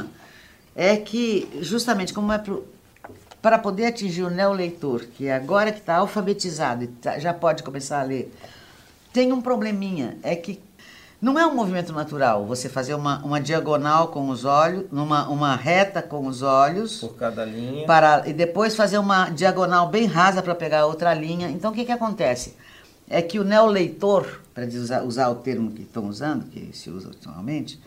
é 0.76 0.98
que, 0.98 1.50
justamente 1.62 2.14
como 2.14 2.32
é 2.32 2.38
pro, 2.38 2.66
para 3.42 3.58
poder 3.58 3.88
atingir 3.88 4.24
o 4.24 4.30
neoleitor, 4.30 5.06
que 5.16 5.30
agora 5.30 5.72
que 5.72 5.80
está 5.80 5.98
alfabetizado 5.98 6.84
e 6.84 6.88
tá, 6.88 7.20
já 7.20 7.34
pode 7.34 7.64
começar 7.64 8.02
a 8.02 8.04
ler, 8.04 8.34
tem 9.14 9.32
um 9.32 9.42
probleminha, 9.42 10.18
é 10.24 10.36
que 10.36 10.60
não 11.22 11.38
é 11.38 11.46
um 11.46 11.54
movimento 11.54 11.92
natural 11.92 12.46
você 12.46 12.70
fazer 12.70 12.94
uma, 12.94 13.20
uma 13.26 13.42
diagonal 13.42 14.08
com 14.08 14.30
os 14.30 14.46
olhos, 14.46 14.86
numa, 14.90 15.28
uma 15.28 15.54
reta 15.54 16.02
com 16.02 16.26
os 16.26 16.42
olhos. 16.42 17.00
Por 17.00 17.16
cada 17.16 17.44
linha. 17.44 17.86
Para, 17.86 18.24
e 18.26 18.32
depois 18.32 18.74
fazer 18.74 18.98
uma 18.98 19.30
diagonal 19.30 19.90
bem 19.90 20.06
rasa 20.06 20.42
para 20.42 20.56
pegar 20.56 20.86
outra 20.86 21.14
linha. 21.14 21.50
Então 21.50 21.72
o 21.72 21.74
que, 21.74 21.84
que 21.84 21.92
acontece? 21.92 22.56
É 23.10 23.22
que 23.22 23.38
o 23.38 23.44
neoleitor, 23.44 24.40
para 24.54 24.66
usar, 24.66 25.04
usar 25.04 25.30
o 25.30 25.36
termo 25.36 25.72
que 25.72 25.82
estão 25.82 26.08
usando, 26.08 26.46
que 26.46 26.70
se 26.74 26.90
usa 26.90 27.10
ultimamente, 27.10 27.82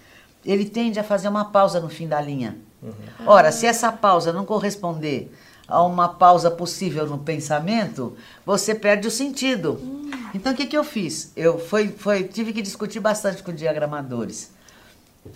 ele 0.45 0.67
tende 0.67 0.99
a 1.01 1.05
fazer 1.05 1.29
uma 1.29 1.47
pausa 1.47 1.81
no 1.81 1.89
fim 1.89 2.07
da 2.07 2.21
linha. 2.21 2.59
Uhum. 2.83 2.93
Ora, 3.27 3.53
se 3.53 3.67
essa 3.67 3.93
pausa 3.93 4.33
não 4.33 4.45
corresponder 4.45 5.33
a 5.69 5.83
uma 5.83 6.09
pausa 6.09 6.51
possível 6.51 7.07
no 7.07 7.19
pensamento, 7.19 8.17
você 8.45 8.75
perde 8.75 9.07
o 9.07 9.11
sentido. 9.11 9.79
Uhum. 9.81 10.11
Então, 10.35 10.53
o 10.53 10.57
que, 10.57 10.67
que 10.67 10.77
eu 10.77 10.85
fiz? 10.85 11.33
Eu 11.37 11.59
foi, 11.59 11.89
foi, 11.89 12.25
tive 12.25 12.53
que 12.53 12.61
discutir 12.61 13.01
bastante 13.01 13.43
com 13.43 13.53
diagramadores. 13.53 14.51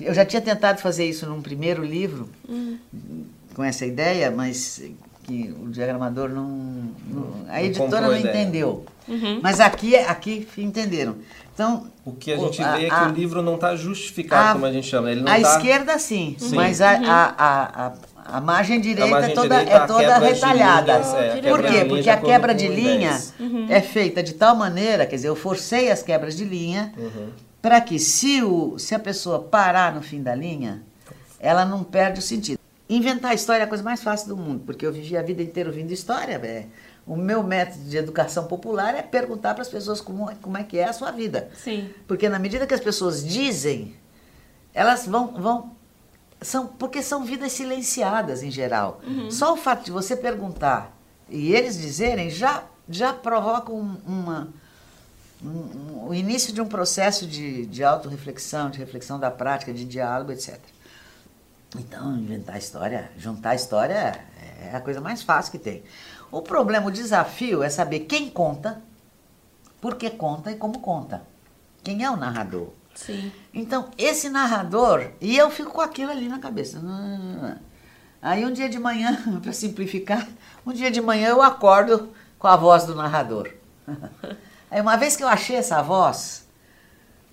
Eu 0.00 0.12
já 0.12 0.24
tinha 0.24 0.42
tentado 0.42 0.80
fazer 0.80 1.06
isso 1.06 1.26
num 1.26 1.40
primeiro 1.40 1.84
livro, 1.84 2.28
uhum. 2.48 2.78
com 3.54 3.62
essa 3.62 3.86
ideia, 3.86 4.30
mas 4.30 4.82
que 5.22 5.54
o 5.60 5.68
diagramador 5.68 6.28
não. 6.28 6.48
não 7.08 7.44
a 7.48 7.62
editora 7.62 8.02
não 8.02 8.16
entendeu. 8.16 8.84
Uhum. 9.08 9.40
Mas 9.42 9.60
aqui, 9.60 9.96
aqui 9.96 10.48
entenderam. 10.58 11.16
Então, 11.56 11.86
o 12.04 12.12
que 12.12 12.30
a 12.30 12.36
gente 12.36 12.62
a, 12.62 12.76
vê 12.76 12.84
é 12.84 12.88
que 12.90 12.94
a, 12.94 13.08
o 13.08 13.12
livro 13.12 13.40
não 13.40 13.54
está 13.54 13.74
justificado, 13.74 14.50
a, 14.50 14.52
como 14.52 14.66
a 14.66 14.72
gente 14.72 14.86
chama. 14.86 15.10
Ele 15.10 15.22
não 15.22 15.32
a 15.32 15.40
tá... 15.40 15.56
esquerda, 15.56 15.98
sim, 15.98 16.36
sim. 16.38 16.54
mas 16.54 16.82
a, 16.82 16.90
a, 17.02 17.92
a, 18.26 18.40
margem 18.42 18.78
direita 18.78 19.10
margem 19.10 19.30
é 19.30 19.34
toda, 19.34 19.58
direita, 19.60 19.82
é 19.82 19.86
toda 19.86 20.18
retalhada. 20.18 20.92
Linhas, 20.98 21.14
é, 21.14 21.40
Por 21.40 21.62
quê? 21.62 21.84
Porque 21.86 22.10
a 22.10 22.18
quebra 22.18 22.54
de 22.54 22.68
linha 22.68 23.18
uhum. 23.40 23.68
é 23.70 23.80
feita 23.80 24.22
de 24.22 24.34
tal 24.34 24.54
maneira, 24.54 25.06
quer 25.06 25.16
dizer, 25.16 25.28
eu 25.28 25.34
forcei 25.34 25.90
as 25.90 26.02
quebras 26.02 26.36
de 26.36 26.44
linha 26.44 26.92
uhum. 26.94 27.30
para 27.62 27.80
que 27.80 27.98
se, 27.98 28.42
o, 28.42 28.78
se 28.78 28.94
a 28.94 28.98
pessoa 28.98 29.38
parar 29.38 29.94
no 29.94 30.02
fim 30.02 30.22
da 30.22 30.34
linha, 30.34 30.82
ela 31.40 31.64
não 31.64 31.82
perde 31.82 32.18
o 32.18 32.22
sentido. 32.22 32.58
Inventar 32.86 33.34
história 33.34 33.62
é 33.62 33.64
a 33.64 33.66
coisa 33.66 33.82
mais 33.82 34.02
fácil 34.02 34.28
do 34.28 34.36
mundo, 34.36 34.62
porque 34.66 34.84
eu 34.84 34.92
vivi 34.92 35.16
a 35.16 35.22
vida 35.22 35.42
inteira 35.42 35.70
ouvindo 35.70 35.90
história, 35.90 36.38
velho. 36.38 36.66
O 37.06 37.16
meu 37.16 37.42
método 37.42 37.84
de 37.84 37.96
educação 37.96 38.46
popular 38.46 38.94
é 38.94 39.02
perguntar 39.02 39.54
para 39.54 39.62
as 39.62 39.68
pessoas 39.68 40.00
como, 40.00 40.34
como 40.36 40.58
é 40.58 40.64
que 40.64 40.78
é 40.78 40.88
a 40.88 40.92
sua 40.92 41.12
vida. 41.12 41.48
Sim. 41.56 41.88
Porque 42.06 42.28
na 42.28 42.38
medida 42.38 42.66
que 42.66 42.74
as 42.74 42.80
pessoas 42.80 43.24
dizem, 43.24 43.94
elas 44.74 45.06
vão, 45.06 45.28
vão 45.28 45.76
são 46.42 46.66
porque 46.66 47.02
são 47.02 47.24
vidas 47.24 47.52
silenciadas 47.52 48.42
em 48.42 48.50
geral. 48.50 49.00
Uhum. 49.06 49.30
Só 49.30 49.52
o 49.52 49.56
fato 49.56 49.84
de 49.84 49.90
você 49.90 50.16
perguntar 50.16 50.96
e 51.28 51.54
eles 51.54 51.78
dizerem 51.78 52.28
já 52.28 52.64
já 52.88 53.12
provoca 53.12 53.72
um, 53.72 53.96
uma 54.06 54.48
um, 55.42 55.48
um, 55.48 56.08
o 56.08 56.14
início 56.14 56.52
de 56.52 56.60
um 56.60 56.66
processo 56.66 57.26
de, 57.26 57.66
de 57.66 57.84
autorreflexão, 57.84 58.70
de 58.70 58.78
reflexão 58.78 59.18
da 59.18 59.30
prática, 59.30 59.72
de 59.72 59.84
diálogo, 59.84 60.32
etc. 60.32 60.58
Então, 61.78 62.16
inventar 62.16 62.56
história, 62.56 63.10
juntar 63.18 63.54
história 63.54 64.24
é 64.62 64.74
a 64.74 64.80
coisa 64.80 65.00
mais 65.00 65.22
fácil 65.22 65.52
que 65.52 65.58
tem. 65.58 65.82
O 66.30 66.42
problema, 66.42 66.86
o 66.86 66.90
desafio 66.90 67.62
é 67.62 67.68
saber 67.68 68.00
quem 68.00 68.28
conta, 68.28 68.82
por 69.80 69.94
que 69.96 70.10
conta 70.10 70.50
e 70.50 70.56
como 70.56 70.80
conta. 70.80 71.22
Quem 71.82 72.04
é 72.04 72.10
o 72.10 72.16
narrador? 72.16 72.68
Sim. 72.94 73.30
Então, 73.52 73.90
esse 73.96 74.28
narrador, 74.28 75.10
e 75.20 75.36
eu 75.36 75.50
fico 75.50 75.70
com 75.70 75.80
aquilo 75.80 76.10
ali 76.10 76.28
na 76.28 76.38
cabeça. 76.38 76.80
Aí 78.20 78.44
um 78.44 78.52
dia 78.52 78.68
de 78.68 78.78
manhã, 78.78 79.16
para 79.40 79.52
simplificar, 79.52 80.26
um 80.66 80.72
dia 80.72 80.90
de 80.90 81.00
manhã 81.00 81.28
eu 81.28 81.42
acordo 81.42 82.08
com 82.38 82.48
a 82.48 82.56
voz 82.56 82.84
do 82.84 82.94
narrador. 82.94 83.50
Aí 84.70 84.80
uma 84.80 84.96
vez 84.96 85.16
que 85.16 85.22
eu 85.22 85.28
achei 85.28 85.56
essa 85.56 85.80
voz, 85.80 86.46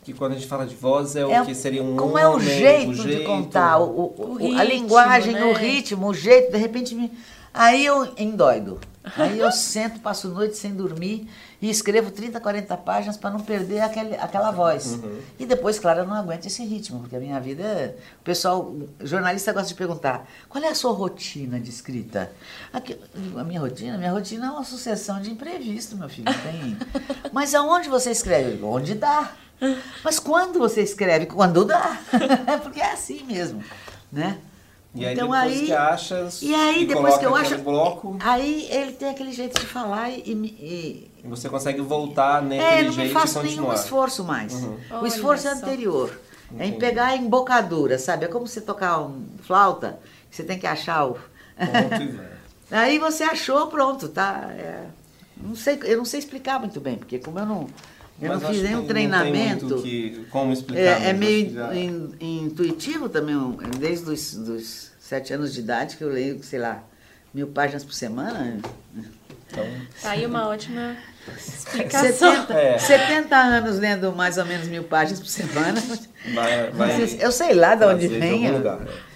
que 0.04 0.14
quando 0.14 0.34
a 0.34 0.36
gente 0.36 0.48
fala 0.48 0.66
de 0.66 0.76
voz 0.76 1.16
é, 1.16 1.22
é 1.22 1.42
o 1.42 1.46
que 1.46 1.56
seria 1.56 1.82
um 1.82 1.96
como 1.96 2.18
é 2.18 2.28
o 2.28 2.40
jeito, 2.40 2.92
o 2.92 2.94
jeito 2.94 3.20
de 3.20 3.26
contar 3.26 3.80
o, 3.80 3.86
o, 3.86 4.32
o 4.32 4.36
ritmo, 4.36 4.60
a 4.60 4.64
linguagem 4.64 5.34
né? 5.34 5.46
o 5.46 5.54
ritmo 5.54 6.08
o 6.10 6.14
jeito 6.14 6.52
de 6.52 6.58
repente 6.58 6.94
me 6.94 7.10
Aí 7.54 7.86
eu 7.86 8.14
endoido. 8.18 8.80
Aí 9.18 9.38
eu 9.38 9.52
sento, 9.52 10.00
passo 10.00 10.30
noite 10.30 10.56
sem 10.56 10.74
dormir 10.74 11.30
e 11.62 11.70
escrevo 11.70 12.10
30, 12.10 12.40
40 12.40 12.78
páginas 12.78 13.18
para 13.18 13.32
não 13.32 13.42
perder 13.42 13.82
aquele, 13.82 14.16
aquela 14.16 14.50
voz. 14.50 14.94
Uhum. 14.94 15.20
E 15.38 15.46
depois, 15.46 15.78
claro, 15.78 16.00
eu 16.00 16.08
não 16.08 16.16
aguento 16.16 16.46
esse 16.46 16.64
ritmo, 16.64 17.02
porque 17.02 17.16
a 17.16 17.20
minha 17.20 17.40
vida. 17.40 17.64
É... 17.64 17.96
O 18.22 18.24
pessoal, 18.24 18.74
jornalista 19.02 19.52
gosta 19.52 19.68
de 19.68 19.76
perguntar: 19.76 20.26
qual 20.48 20.64
é 20.64 20.70
a 20.70 20.76
sua 20.76 20.94
rotina 20.94 21.60
de 21.60 21.70
escrita? 21.70 22.32
Aqui, 22.72 22.98
a 23.38 23.44
minha 23.44 23.60
rotina? 23.60 23.98
Minha 23.98 24.12
rotina 24.12 24.48
é 24.48 24.50
uma 24.52 24.64
sucessão 24.64 25.22
de 25.22 25.32
imprevisto, 25.32 25.98
meu 25.98 26.08
filho. 26.08 26.26
Tem... 26.42 26.78
Mas 27.34 27.54
aonde 27.54 27.90
você 27.90 28.12
escreve? 28.12 28.64
Onde 28.64 28.96
dá. 28.96 29.34
Mas 30.04 30.18
quando 30.18 30.60
você 30.60 30.82
escreve? 30.82 31.26
Quando 31.26 31.66
dá. 31.66 32.00
porque 32.64 32.80
é 32.80 32.94
assim 32.94 33.24
mesmo. 33.26 33.62
Né? 34.12 34.38
E 34.96 35.06
aí 35.06 35.14
então, 35.14 35.28
depois 35.28 35.52
aí, 35.52 35.66
que 35.66 35.74
achas 35.74 36.42
e 36.42 36.54
aí 36.54 36.86
depois 36.86 37.18
que 37.18 37.26
eu 37.26 37.36
acho 37.36 37.58
bloco, 37.58 38.16
aí 38.20 38.68
ele 38.70 38.92
tem 38.92 39.10
aquele 39.10 39.32
jeito 39.32 39.60
de 39.60 39.66
falar 39.66 40.12
e, 40.12 40.22
e, 40.22 41.12
e 41.24 41.28
você 41.28 41.50
consegue 41.50 41.82
voltar 41.82 42.44
naquele 42.44 42.62
é, 42.62 42.92
jeito 42.92 42.92
e 42.92 42.96
continuar. 42.96 43.06
não 43.06 43.22
faço 43.22 43.44
nenhum 43.44 43.74
esforço 43.74 44.24
mais. 44.24 44.54
Uhum. 44.54 44.78
O 45.02 45.08
esforço 45.08 45.48
é 45.48 45.52
anterior. 45.52 46.20
É 46.60 46.68
em 46.68 46.78
pegar 46.78 47.08
a 47.08 47.16
embocadura, 47.16 47.98
sabe? 47.98 48.26
É 48.26 48.28
como 48.28 48.46
você 48.46 48.62
tocar 48.62 49.02
um 49.02 49.26
flauta, 49.42 50.00
você 50.30 50.44
tem 50.44 50.60
que 50.60 50.68
achar 50.68 51.08
o 51.08 51.18
Aí 52.72 52.98
você 52.98 53.24
achou, 53.24 53.68
pronto, 53.68 54.10
tá? 54.10 54.50
É... 54.52 54.86
Não 55.38 55.56
sei, 55.56 55.80
eu 55.84 55.98
não 55.98 56.06
sei 56.06 56.20
explicar 56.20 56.60
muito 56.60 56.80
bem, 56.80 56.98
porque 56.98 57.20
como 57.20 57.40
eu 57.40 57.46
não 57.46 57.68
Eu 58.22 58.30
Mas 58.30 58.42
não 58.42 58.50
fiz 58.50 58.62
nenhum 58.62 58.86
treinamento. 58.86 59.82
Que, 59.82 60.26
como 60.30 60.54
explicar? 60.54 61.02
É, 61.02 61.10
é 61.10 61.14
meio 61.14 61.54
já... 61.54 61.76
in, 61.76 62.12
intuitivo 62.20 63.10
também, 63.10 63.36
desde 63.80 64.10
os 64.10 64.36
dos 64.36 64.92
sete 65.00 65.34
anos 65.34 65.54
de 65.54 65.60
idade 65.60 65.98
que 65.98 66.04
eu 66.04 66.10
leio, 66.10 66.42
sei 66.44 66.60
lá, 66.60 66.84
mil 67.34 67.48
páginas 67.48 67.84
por 67.84 67.94
semana. 67.94 68.60
Então... 69.48 69.66
Tá 70.02 70.12
aí 70.12 70.26
uma 70.26 70.48
ótima 70.48 70.96
explicação. 71.38 72.32
70, 72.48 72.54
é. 72.54 72.78
70 72.80 73.36
anos 73.36 73.80
lendo 73.80 74.12
mais 74.14 74.38
ou 74.38 74.46
menos 74.46 74.68
mil 74.68 74.84
páginas 74.84 75.20
por 75.20 75.28
semana. 75.28 75.82
Vai, 76.34 76.72
vai 76.72 77.18
eu 77.20 77.32
sei 77.32 77.54
lá 77.54 77.76
de 77.76 77.86
onde 77.86 78.08
vem. 78.08 78.48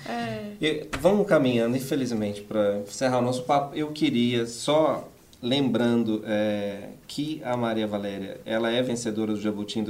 É. 0.08 0.48
E 0.60 0.88
vamos 1.00 1.28
caminhando, 1.28 1.78
infelizmente, 1.78 2.42
para 2.42 2.80
encerrar 2.80 3.20
o 3.20 3.22
nosso 3.22 3.44
papo. 3.44 3.76
Eu 3.76 3.92
queria 3.92 4.46
só 4.46 5.08
lembrando 5.42 6.24
é, 6.26 6.90
que 7.08 7.42
a 7.44 7.56
Maria 7.56 7.88
Valéria 7.88 8.40
ela 8.46 8.72
é 8.72 8.82
vencedora 8.82 9.34
do 9.34 9.40
Jabuti 9.40 9.80
em 9.80 9.84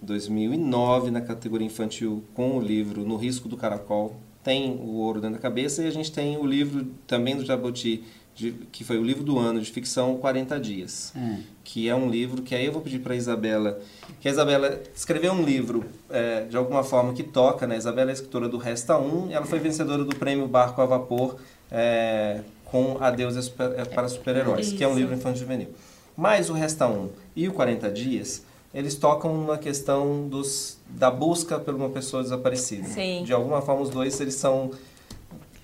2009 0.00 1.10
na 1.10 1.20
categoria 1.20 1.66
infantil 1.66 2.22
com 2.34 2.56
o 2.56 2.60
livro 2.60 3.04
No 3.04 3.16
Risco 3.16 3.48
do 3.48 3.56
Caracol. 3.56 4.16
Tem 4.42 4.72
o 4.72 4.96
ouro 4.96 5.20
dentro 5.20 5.36
da 5.36 5.42
cabeça 5.42 5.82
e 5.82 5.86
a 5.86 5.90
gente 5.90 6.10
tem 6.10 6.36
o 6.36 6.46
livro 6.46 6.86
também 7.06 7.36
do 7.36 7.44
Jabuti 7.44 8.04
de, 8.34 8.52
que 8.72 8.82
foi 8.82 8.98
o 8.98 9.04
livro 9.04 9.22
do 9.22 9.38
ano 9.38 9.60
de 9.60 9.70
ficção 9.70 10.16
40 10.16 10.58
Dias, 10.58 11.12
hum. 11.14 11.40
que 11.62 11.88
é 11.88 11.94
um 11.94 12.08
livro 12.08 12.42
que 12.42 12.54
aí 12.54 12.64
eu 12.64 12.72
vou 12.72 12.80
pedir 12.80 13.00
para 13.00 13.12
a 13.12 13.16
Isabela, 13.16 13.78
que 14.20 14.28
a 14.28 14.30
Isabela 14.30 14.80
escreveu 14.94 15.32
um 15.32 15.42
livro 15.42 15.84
é, 16.08 16.44
de 16.44 16.56
alguma 16.56 16.82
forma 16.82 17.12
que 17.12 17.22
toca, 17.22 17.66
né? 17.66 17.74
A 17.74 17.78
Isabela 17.78 18.10
é 18.10 18.14
escritora 18.14 18.48
do 18.48 18.56
Resta 18.56 18.98
1 18.98 19.30
e 19.30 19.34
ela 19.34 19.44
foi 19.44 19.58
vencedora 19.58 20.02
do 20.04 20.16
prêmio 20.16 20.48
Barco 20.48 20.80
a 20.80 20.86
Vapor 20.86 21.36
é, 21.70 22.40
com 22.72 22.96
Adeus 22.98 23.36
é 23.36 23.82
é 23.82 23.84
para 23.84 24.08
Super-Heróis, 24.08 24.72
que 24.72 24.82
é 24.82 24.88
um 24.88 24.94
livro 24.94 25.14
infantil 25.14 25.42
juvenil. 25.42 25.68
Mas 26.16 26.48
o 26.48 26.54
Resta 26.54 26.88
1 26.88 27.10
e 27.36 27.46
o 27.46 27.52
40 27.52 27.90
Dias, 27.90 28.44
eles 28.72 28.94
tocam 28.94 29.34
uma 29.34 29.58
questão 29.58 30.26
dos, 30.26 30.78
da 30.88 31.10
busca 31.10 31.58
por 31.58 31.74
uma 31.74 31.90
pessoa 31.90 32.22
desaparecida. 32.22 32.88
Sim. 32.88 33.24
De 33.24 33.32
alguma 33.32 33.60
forma, 33.60 33.82
os 33.82 33.90
dois 33.90 34.18
eles 34.20 34.34
são 34.34 34.70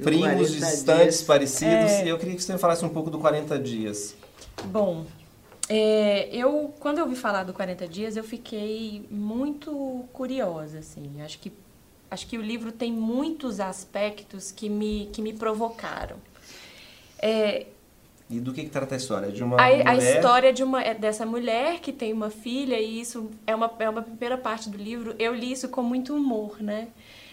primos 0.02 0.52
distantes, 0.52 1.16
dias. 1.16 1.22
parecidos. 1.22 1.90
É... 1.90 2.04
E 2.04 2.08
eu 2.10 2.18
queria 2.18 2.36
que 2.36 2.42
você 2.42 2.52
me 2.52 2.58
falasse 2.58 2.84
um 2.84 2.90
pouco 2.90 3.10
do 3.10 3.18
40 3.18 3.58
Dias. 3.58 4.14
Bom, 4.66 5.06
é, 5.66 6.28
eu 6.34 6.74
quando 6.78 6.98
eu 6.98 7.04
ouvi 7.04 7.16
falar 7.16 7.44
do 7.44 7.54
40 7.54 7.88
Dias, 7.88 8.18
eu 8.18 8.24
fiquei 8.24 9.06
muito 9.10 10.04
curiosa, 10.12 10.80
assim. 10.80 11.22
Acho 11.22 11.38
que, 11.38 11.50
acho 12.10 12.26
que 12.26 12.36
o 12.36 12.42
livro 12.42 12.70
tem 12.70 12.92
muitos 12.92 13.60
aspectos 13.60 14.52
que 14.52 14.68
me, 14.68 15.08
que 15.10 15.22
me 15.22 15.32
provocaram. 15.32 16.16
É, 17.18 17.66
e 18.30 18.40
do 18.40 18.52
que, 18.52 18.64
que 18.64 18.70
trata 18.70 18.94
a 18.94 18.98
história? 18.98 19.32
De 19.32 19.42
uma 19.42 19.56
a, 19.56 19.70
mulher... 19.70 19.88
a 19.88 19.96
história 19.96 20.52
de 20.52 20.62
uma, 20.62 20.82
é 20.82 20.92
dessa 20.92 21.24
mulher 21.24 21.80
que 21.80 21.92
tem 21.92 22.12
uma 22.12 22.30
filha, 22.30 22.78
e 22.78 23.00
isso 23.00 23.30
é 23.46 23.54
uma, 23.54 23.72
é 23.78 23.88
uma 23.88 24.02
primeira 24.02 24.36
parte 24.36 24.68
do 24.68 24.76
livro. 24.76 25.14
Eu 25.18 25.34
li 25.34 25.50
isso 25.52 25.68
com 25.68 25.82
muito 25.82 26.14
humor, 26.14 26.60
né? 26.60 26.88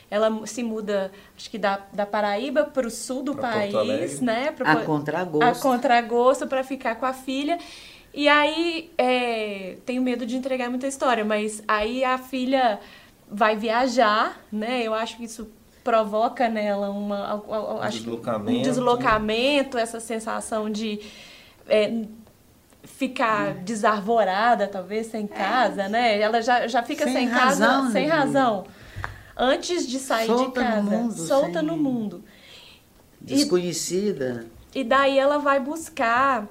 ela 0.09 0.45
se 0.45 0.63
muda, 0.63 1.11
acho 1.35 1.49
que 1.49 1.57
da, 1.57 1.81
da 1.91 2.05
Paraíba 2.05 2.63
para 2.63 2.87
o 2.87 2.91
sul 2.91 3.23
do 3.23 3.33
pra 3.35 3.49
país, 3.49 4.21
né? 4.21 4.51
Pra, 4.51 4.71
a 4.71 4.75
contragosto. 4.77 5.43
A 5.43 5.55
contragosto 5.55 6.47
para 6.47 6.63
ficar 6.63 6.95
com 6.95 7.05
a 7.05 7.13
filha. 7.13 7.57
E 8.13 8.29
aí, 8.29 8.91
é, 8.97 9.75
tenho 9.85 10.01
medo 10.01 10.25
de 10.25 10.37
entregar 10.37 10.69
muita 10.69 10.87
história, 10.87 11.25
mas 11.25 11.61
aí 11.67 12.03
a 12.03 12.17
filha 12.17 12.79
vai 13.29 13.57
viajar, 13.57 14.39
né? 14.51 14.83
Eu 14.83 14.93
acho 14.93 15.17
que 15.17 15.25
isso 15.25 15.49
provoca 15.85 16.49
nela 16.49 16.89
uma, 16.89 17.35
um, 17.35 17.81
acho, 17.81 17.99
deslocamento. 17.99 18.59
um 18.59 18.61
deslocamento, 18.63 19.77
essa 19.77 19.99
sensação 19.99 20.67
de 20.67 20.99
é, 21.69 22.05
ficar 22.83 23.51
hum. 23.51 23.63
desarvorada, 23.63 24.67
talvez, 24.67 25.05
sem 25.05 25.27
casa, 25.27 25.83
é. 25.83 25.89
né? 25.89 26.19
Ela 26.19 26.41
já, 26.41 26.67
já 26.67 26.81
fica 26.81 27.05
sem, 27.05 27.13
sem 27.13 27.27
razão, 27.27 27.81
casa, 27.83 27.91
sem 27.91 28.07
razão 28.07 28.65
antes 29.37 29.87
de 29.87 29.99
sair 29.99 30.25
solta 30.25 30.61
de 30.61 30.67
casa, 30.67 30.81
no 30.81 30.91
mundo, 30.91 31.13
solta 31.13 31.61
no 31.61 31.77
mundo. 31.77 32.23
Desconhecida. 33.21 34.47
E, 34.73 34.79
e, 34.79 34.83
daí 34.83 35.19
ela 35.19 35.37
vai 35.37 35.59
buscar 35.59 36.47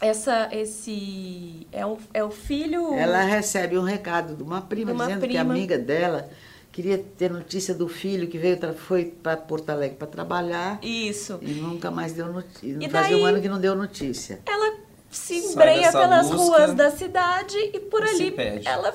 essa 0.00 0.48
esse 0.52 1.66
é 1.72 1.84
o, 1.84 1.98
é 2.12 2.22
o 2.22 2.30
filho. 2.30 2.94
Ela 2.94 3.22
recebe 3.22 3.76
um 3.76 3.82
recado 3.82 4.36
de 4.36 4.44
uma 4.44 4.60
prima 4.60 4.92
de 4.92 4.96
uma 4.96 5.06
dizendo 5.06 5.20
prima. 5.20 5.32
que 5.32 5.38
a 5.38 5.40
amiga 5.40 5.76
dela 5.76 6.30
queria 6.74 6.98
ter 6.98 7.30
notícia 7.30 7.72
do 7.72 7.86
filho 7.86 8.26
que 8.26 8.36
veio 8.36 8.58
foi 8.74 9.04
para 9.04 9.36
Porto 9.36 9.70
Alegre 9.70 9.96
para 9.96 10.08
trabalhar. 10.08 10.80
Isso. 10.82 11.38
E 11.40 11.52
nunca 11.52 11.88
mais 11.88 12.12
deu 12.12 12.26
notícia. 12.26 12.76
Não 12.76 12.90
fazia 12.90 13.16
um 13.16 13.24
ano 13.24 13.40
que 13.40 13.48
não 13.48 13.60
deu 13.60 13.76
notícia. 13.76 14.40
Ela 14.44 14.78
se 15.08 15.36
embreia 15.36 15.92
pelas 15.92 16.28
ruas 16.30 16.74
da 16.74 16.90
cidade 16.90 17.56
e 17.72 17.78
por 17.78 18.04
e 18.04 18.08
ali 18.08 18.66
ela 18.66 18.92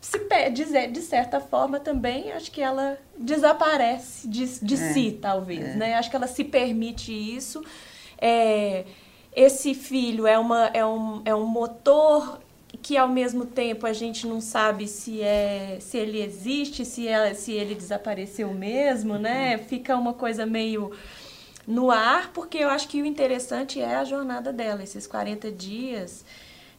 se 0.00 0.20
perde, 0.20 0.64
de 0.86 1.00
certa 1.00 1.40
forma 1.40 1.80
também, 1.80 2.30
acho 2.30 2.52
que 2.52 2.62
ela 2.62 2.96
desaparece 3.18 4.28
de, 4.28 4.46
de 4.60 4.74
é, 4.74 4.92
si, 4.92 5.18
talvez, 5.20 5.64
é. 5.64 5.74
né? 5.74 5.94
Acho 5.94 6.08
que 6.08 6.14
ela 6.14 6.28
se 6.28 6.44
permite 6.44 7.12
isso. 7.12 7.64
É, 8.16 8.84
esse 9.34 9.74
filho 9.74 10.24
é, 10.24 10.38
uma, 10.38 10.66
é, 10.68 10.86
um, 10.86 11.22
é 11.24 11.34
um 11.34 11.46
motor 11.46 12.40
que 12.82 12.96
ao 12.96 13.08
mesmo 13.08 13.46
tempo 13.46 13.86
a 13.86 13.92
gente 13.92 14.26
não 14.26 14.40
sabe 14.40 14.86
se 14.88 15.22
é 15.22 15.78
se 15.80 15.96
ele 15.96 16.20
existe, 16.20 16.84
se, 16.84 17.08
é, 17.08 17.34
se 17.34 17.52
ele 17.52 17.74
desapareceu 17.74 18.52
mesmo, 18.52 19.18
né? 19.18 19.56
Uhum. 19.56 19.64
Fica 19.64 19.96
uma 19.96 20.12
coisa 20.12 20.46
meio 20.46 20.92
no 21.66 21.90
ar, 21.90 22.30
porque 22.32 22.58
eu 22.58 22.68
acho 22.68 22.88
que 22.88 23.02
o 23.02 23.06
interessante 23.06 23.80
é 23.80 23.96
a 23.96 24.04
jornada 24.04 24.52
dela, 24.52 24.82
esses 24.82 25.06
40 25.06 25.50
dias, 25.50 26.24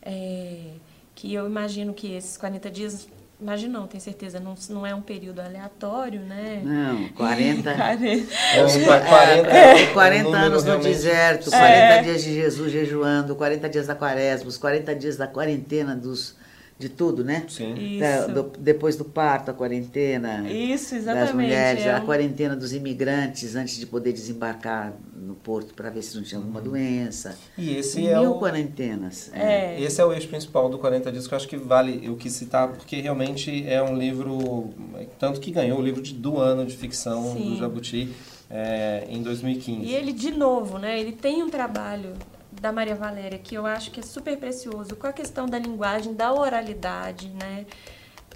é, 0.01 0.73
que 1.13 1.33
eu 1.33 1.45
imagino 1.45 1.93
que 1.93 2.13
esses 2.13 2.37
40 2.37 2.71
dias 2.71 3.07
Imagina, 3.39 3.79
não, 3.79 3.87
tenho 3.87 4.01
certeza, 4.01 4.39
não, 4.39 4.55
não 4.69 4.85
é 4.85 4.95
um 4.95 5.01
período 5.01 5.39
aleatório, 5.39 6.21
né? 6.21 6.59
Não, 6.63 7.07
40. 7.09 7.71
40, 7.71 8.01
é, 8.55 8.99
40, 8.99 9.49
é, 9.49 9.85
40 9.93 10.29
anos 10.29 10.63
no 10.63 10.79
deserto, 10.79 11.51
40 11.51 11.67
é. 11.67 12.01
dias 12.01 12.23
de 12.23 12.33
Jesus 12.33 12.71
jejuando, 12.71 13.35
40 13.35 13.69
dias 13.69 13.85
da 13.85 13.93
quaresma, 13.93 14.49
os 14.49 14.57
40 14.57 14.95
dias 14.95 15.17
da 15.17 15.27
quarentena 15.27 15.95
dos 15.95 16.35
de 16.79 16.89
tudo, 16.89 17.23
né? 17.23 17.45
Sim. 17.47 17.99
Da, 17.99 18.27
do, 18.27 18.51
depois 18.59 18.95
do 18.95 19.03
parto, 19.03 19.49
a 19.49 19.53
quarentena 19.53 20.47
Isso, 20.49 20.95
exatamente, 20.95 21.25
das 21.25 21.35
mulheres, 21.35 21.85
é 21.85 21.93
a 21.93 22.01
quarentena 22.01 22.55
dos 22.55 22.71
imigrantes 22.71 23.55
antes 23.55 23.77
de 23.77 23.85
poder 23.85 24.13
desembarcar 24.13 24.93
no 25.15 25.33
porto 25.33 25.73
para 25.73 25.89
ver 25.89 26.03
se 26.03 26.15
não 26.15 26.23
tinha 26.23 26.39
alguma 26.39 26.59
uhum. 26.59 26.65
doença. 26.65 27.37
E 27.57 27.75
esse 27.75 28.01
Mil 28.01 28.11
é 28.11 28.29
o 28.29 28.39
quarentenas. 28.39 29.31
É. 29.33 29.75
é. 29.75 29.81
Esse 29.81 29.99
é 30.01 30.05
o 30.05 30.13
eixo 30.13 30.27
principal 30.27 30.69
do 30.69 30.77
40 30.77 31.11
dias 31.11 31.27
que 31.27 31.33
eu 31.33 31.37
acho 31.37 31.47
que 31.47 31.57
vale 31.57 32.07
o 32.09 32.15
que 32.15 32.29
citar, 32.29 32.67
porque 32.67 33.01
realmente 33.01 33.67
é 33.67 33.81
um 33.81 33.97
livro 33.97 34.69
tanto 35.17 35.39
que 35.39 35.49
ganhou 35.49 35.79
o 35.79 35.81
livro 35.81 36.01
de, 36.01 36.13
do 36.13 36.37
ano 36.39 36.63
de 36.65 36.77
ficção 36.77 37.33
Sim. 37.33 37.49
do 37.49 37.55
Jabuti 37.57 38.13
é, 38.49 39.07
em 39.09 39.23
2015. 39.23 39.81
E 39.81 39.95
ele 39.95 40.13
de 40.13 40.29
novo, 40.29 40.77
né? 40.77 40.99
Ele 40.99 41.11
tem 41.11 41.41
um 41.41 41.49
trabalho 41.49 42.13
da 42.59 42.71
Maria 42.71 42.95
Valéria, 42.95 43.37
que 43.37 43.55
eu 43.55 43.65
acho 43.65 43.91
que 43.91 43.99
é 43.99 44.03
super 44.03 44.37
precioso, 44.37 44.95
com 44.95 45.07
a 45.07 45.13
questão 45.13 45.45
da 45.45 45.57
linguagem, 45.57 46.13
da 46.13 46.33
oralidade, 46.33 47.29
né? 47.29 47.65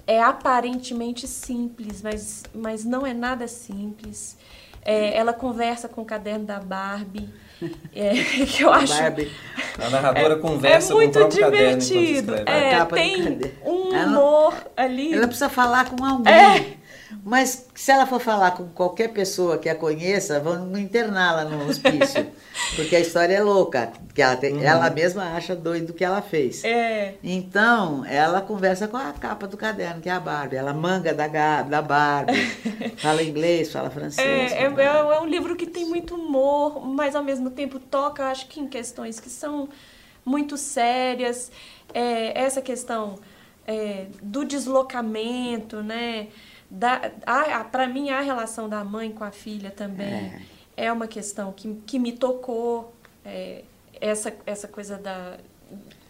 É 0.06 0.20
aparentemente 0.20 1.26
simples, 1.28 2.02
mas, 2.02 2.42
mas 2.54 2.84
não 2.84 3.06
é 3.06 3.14
nada 3.14 3.46
simples. 3.46 4.36
É, 4.84 5.16
ela 5.16 5.32
conversa 5.32 5.88
com 5.88 6.02
o 6.02 6.04
caderno 6.04 6.44
da 6.44 6.58
Barbie, 6.58 7.28
é, 7.94 8.12
que 8.46 8.62
eu 8.62 8.72
acho. 8.72 8.92
Barbie. 8.92 9.30
A 9.78 9.90
narradora 9.90 10.34
é, 10.34 10.38
conversa 10.38 10.92
é 10.92 10.96
muito 10.96 11.18
com 11.18 11.24
o 11.24 11.28
divertido. 11.28 12.34
É, 12.34 12.84
tem 12.86 13.40
um 13.64 13.90
humor 13.90 14.54
ela, 14.54 14.72
ali. 14.76 15.12
Ela 15.12 15.26
precisa 15.26 15.48
falar 15.48 15.88
com 15.88 16.04
alguém. 16.04 16.32
É. 16.32 16.81
Mas 17.24 17.66
se 17.74 17.90
ela 17.90 18.06
for 18.06 18.20
falar 18.20 18.52
com 18.52 18.68
qualquer 18.68 19.08
pessoa 19.08 19.58
que 19.58 19.68
a 19.68 19.74
conheça, 19.74 20.40
vão 20.40 20.76
interná-la 20.76 21.44
no 21.44 21.68
hospício. 21.68 22.26
porque 22.76 22.96
a 22.96 23.00
história 23.00 23.34
é 23.34 23.42
louca. 23.42 23.92
Que 24.14 24.20
ela, 24.20 24.36
tem, 24.36 24.54
uhum. 24.54 24.62
ela 24.62 24.90
mesma 24.90 25.34
acha 25.34 25.54
doido 25.56 25.90
o 25.90 25.92
que 25.94 26.04
ela 26.04 26.20
fez. 26.20 26.64
É. 26.64 27.14
Então, 27.22 28.04
ela 28.04 28.40
conversa 28.40 28.86
com 28.88 28.96
a 28.96 29.12
capa 29.12 29.46
do 29.46 29.56
caderno, 29.56 30.00
que 30.00 30.08
é 30.08 30.12
a 30.12 30.20
Barbie. 30.20 30.56
Ela 30.56 30.72
manga 30.72 31.14
da, 31.14 31.62
da 31.62 31.82
Barbie. 31.82 32.46
fala 32.98 33.22
inglês, 33.22 33.72
fala 33.72 33.90
francês. 33.90 34.52
É, 34.52 34.64
é, 34.64 34.64
é, 34.64 35.20
um 35.20 35.26
livro 35.26 35.56
que 35.56 35.66
tem 35.66 35.86
muito 35.86 36.14
humor, 36.14 36.84
mas 36.86 37.14
ao 37.14 37.22
mesmo 37.22 37.50
tempo 37.50 37.78
toca, 37.78 38.26
acho 38.26 38.46
que, 38.48 38.60
em 38.60 38.66
questões 38.66 39.18
que 39.18 39.30
são 39.30 39.68
muito 40.24 40.56
sérias. 40.56 41.50
É, 41.94 42.38
essa 42.38 42.60
questão 42.60 43.16
é, 43.66 44.06
do 44.22 44.44
deslocamento, 44.44 45.82
né? 45.82 46.28
Para 47.70 47.86
mim, 47.86 48.10
a 48.10 48.20
relação 48.20 48.68
da 48.68 48.82
mãe 48.84 49.10
com 49.10 49.24
a 49.24 49.30
filha 49.30 49.70
também 49.70 50.32
é, 50.76 50.86
é 50.86 50.92
uma 50.92 51.06
questão 51.06 51.52
que, 51.52 51.74
que 51.86 51.98
me 51.98 52.12
tocou. 52.12 52.92
É, 53.24 53.62
essa, 54.02 54.32
essa 54.44 54.66
coisa 54.66 54.98
da, 54.98 55.36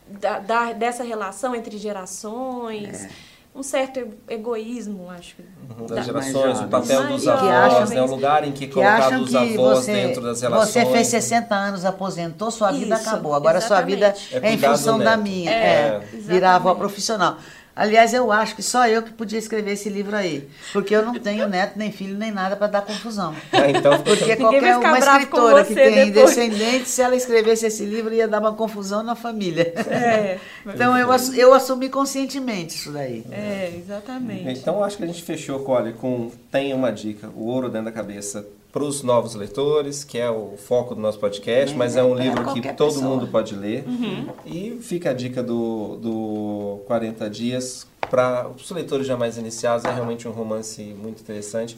da, 0.09 0.39
da, 0.39 0.73
dessa 0.73 1.05
relação 1.05 1.55
entre 1.55 1.77
gerações. 1.77 3.07
um 3.55 3.63
certo 3.63 4.01
egoísmo, 4.31 5.11
acho. 5.11 5.37
Uhum, 5.79 5.85
das 5.85 6.07
gerações, 6.07 6.59
o 6.61 6.69
papel 6.69 7.07
dos 7.07 7.29
avós, 7.29 7.91
né, 7.91 8.03
o 8.03 8.07
lugar 8.07 8.45
em 8.45 8.53
que, 8.53 8.67
que 8.67 8.73
colocaram 8.73 9.23
os 9.23 9.35
avós 9.35 9.79
você, 9.81 9.93
dentro 9.93 10.23
das 10.23 10.41
relações. 10.41 10.71
Você 10.71 10.87
fez 10.87 11.07
60 11.09 11.55
anos, 11.55 11.85
aposentou, 11.85 12.51
sua 12.51 12.71
Isso, 12.71 12.81
vida 12.81 12.97
acabou. 12.97 13.35
Agora 13.35 13.59
exatamente. 13.59 13.99
sua 13.99 14.11
vida 14.11 14.47
é, 14.47 14.49
é 14.49 14.55
em 14.55 14.59
função 14.59 14.99
da 14.99 15.19
minha. 15.19 15.51
É, 15.51 15.55
é 15.55 16.01
virar 16.15 16.55
avó 16.55 16.75
profissional. 16.75 17.37
Aliás, 17.75 18.13
eu 18.13 18.31
acho 18.31 18.55
que 18.55 18.63
só 18.63 18.87
eu 18.87 19.03
que 19.03 19.13
podia 19.13 19.39
escrever 19.39 19.73
esse 19.73 19.89
livro 19.89 20.15
aí. 20.15 20.47
Porque 20.73 20.95
eu 20.95 21.05
não 21.05 21.15
tenho 21.15 21.49
neto, 21.49 21.79
nem 21.79 21.91
filho, 21.91 22.17
nem 22.17 22.31
nada 22.31 22.55
para 22.55 22.67
dar 22.67 22.83
confusão. 22.83 23.35
Ah, 23.51 23.71
então, 23.71 23.99
porque 24.03 24.37
qualquer 24.37 24.77
uma 24.77 24.99
escritora 24.99 25.65
que 25.65 25.75
tem 25.75 26.11
depois. 26.11 26.35
descendente, 26.35 26.89
se 26.89 27.01
ela 27.01 27.17
escrevesse 27.17 27.67
esse 27.67 27.85
livro, 27.85 28.13
ia 28.13 28.29
dar 28.29 28.41
uma 28.41 28.53
confusão 28.53 29.03
na 29.03 29.15
família. 29.15 29.73
É, 29.89 30.39
então 30.67 30.97
eu, 30.97 31.09
eu 31.35 31.55
assumi 31.55 31.89
conscientemente 31.89 32.75
isso 32.75 32.93
daí. 32.93 33.25
É, 33.31 33.73
exatamente. 33.77 34.59
Então 34.59 34.83
acho 34.83 34.97
que 34.97 35.05
a 35.05 35.07
gente 35.07 35.23
fechou, 35.23 35.67
olha, 35.69 35.93
com 35.93 36.31
Tem 36.51 36.75
uma 36.75 36.93
dica, 36.93 37.29
o 37.35 37.47
ouro 37.47 37.69
dentro 37.69 37.87
da 37.87 37.93
cabeça 37.93 38.47
para 38.73 38.83
os 38.83 39.03
novos 39.03 39.35
leitores, 39.35 40.03
que 40.03 40.19
é 40.19 40.31
o 40.31 40.57
foco 40.57 40.95
do 40.95 41.01
nosso 41.01 41.19
podcast, 41.19 41.77
mas 41.77 41.95
é 41.95 42.03
um 42.03 42.15
livro 42.15 42.55
que 42.55 42.73
todo 42.73 42.95
pessoa. 42.95 43.07
mundo 43.07 43.29
pode 43.29 43.55
ler. 43.55 43.85
Uhum. 43.87 44.29
E 44.47 44.79
fica 44.81 45.11
a 45.11 45.13
dica 45.13 45.43
do, 45.43 45.97
do 45.97 46.81
40 46.87 47.29
Dias. 47.29 47.87
Para 48.09 48.49
os 48.49 48.71
leitores 48.71 49.07
já 49.07 49.15
mais 49.15 49.37
iniciados, 49.37 49.85
é 49.85 49.93
realmente 49.93 50.27
um 50.27 50.31
romance 50.31 50.83
muito 50.83 51.21
interessante. 51.21 51.77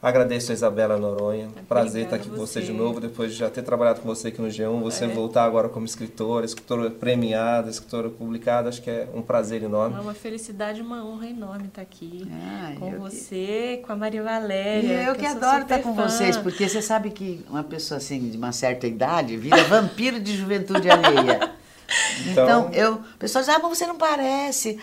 Agradeço 0.00 0.52
a 0.52 0.54
Isabela 0.54 0.96
Noronha. 0.96 1.46
Obrigada 1.46 1.66
Prazer 1.66 2.04
estar 2.04 2.16
aqui 2.16 2.30
com 2.30 2.36
você. 2.36 2.60
de 2.60 2.72
novo, 2.72 3.00
depois 3.00 3.32
de 3.32 3.38
já 3.38 3.50
ter 3.50 3.62
trabalhado 3.62 4.00
com 4.00 4.06
você 4.06 4.28
aqui 4.28 4.40
no 4.40 4.46
G1. 4.46 4.80
Você 4.82 5.04
é. 5.06 5.08
voltar 5.08 5.44
agora 5.44 5.68
como 5.68 5.84
escritora, 5.84 6.46
escritora 6.46 6.88
premiada, 6.88 7.68
escritora 7.68 8.08
publicada. 8.08 8.68
Acho 8.68 8.80
que 8.80 8.88
é 8.88 9.08
um 9.12 9.22
prazer 9.22 9.62
enorme. 9.64 9.96
É 9.96 10.00
uma 10.00 10.14
felicidade, 10.14 10.80
uma 10.80 11.04
honra 11.04 11.26
enorme 11.26 11.66
estar 11.66 11.82
aqui 11.82 12.30
Ai, 12.30 12.76
com 12.76 12.92
você, 12.92 13.78
que... 13.78 13.86
com 13.86 13.92
a 13.92 13.96
Maria 13.96 14.22
Valéria. 14.22 15.02
E 15.02 15.06
eu 15.06 15.14
que, 15.14 15.20
que 15.20 15.26
adoro 15.26 15.62
estar 15.62 15.82
com 15.82 15.94
fã. 15.94 16.08
vocês, 16.08 16.36
porque 16.36 16.68
você 16.68 16.80
sabe 16.80 17.10
que 17.10 17.44
uma 17.50 17.64
pessoa 17.64 17.98
assim 17.98 18.30
de 18.30 18.36
uma 18.36 18.52
certa 18.52 18.86
idade 18.86 19.36
vira 19.36 19.64
vampiro 19.64 20.20
de 20.20 20.36
juventude 20.36 20.88
alheia. 20.88 21.54
Então, 22.26 22.44
então, 22.44 22.70
eu, 22.72 22.94
o 22.94 23.18
pessoal 23.18 23.42
diz, 23.42 23.54
ah, 23.54 23.58
mas 23.62 23.78
você 23.78 23.86
não 23.86 23.96
parece. 23.96 24.78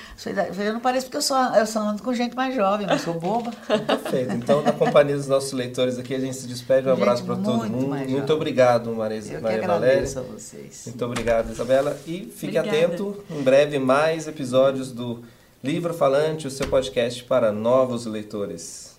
Eu 0.58 0.74
não 0.74 0.80
pareço 0.80 1.06
porque 1.06 1.18
eu 1.18 1.22
só, 1.22 1.56
eu 1.56 1.66
só 1.66 1.80
ando 1.80 2.01
com 2.01 2.14
gente 2.14 2.36
mais 2.36 2.56
jovem, 2.56 2.88
eu 2.89 2.97
sou 2.97 3.14
boba. 3.14 3.51
Perfeito. 3.86 4.34
Então, 4.34 4.62
na 4.64 4.72
companhia 4.72 5.16
dos 5.16 5.28
nossos 5.28 5.51
leitores 5.53 5.99
aqui, 5.99 6.16
a 6.16 6.20
gente 6.20 6.36
se 6.36 6.47
despede. 6.47 6.88
Um 6.88 6.93
abraço 6.93 7.24
para 7.24 7.36
todo 7.36 7.70
mundo. 7.70 7.95
Muito 8.10 8.34
obrigado, 8.34 8.91
Maria, 8.95 9.22
eu 9.32 9.41
Maria 9.41 9.68
Valéria. 9.68 10.03
a 10.03 10.22
vocês. 10.22 10.84
Muito 10.88 11.06
obrigado, 11.06 11.51
Isabela. 11.51 11.95
E 12.08 12.34
fique 12.36 12.58
Obrigada. 12.58 12.70
atento, 12.70 13.24
em 13.30 13.41
breve, 13.43 13.78
mais 13.78 14.28
episódios 14.28 14.91
do 14.91 15.24
Livro 15.64 15.93
Falante, 15.93 16.47
o 16.47 16.51
seu 16.51 16.68
podcast 16.68 17.24
para 17.24 17.51
novos 17.51 18.06
leitores. 18.06 18.95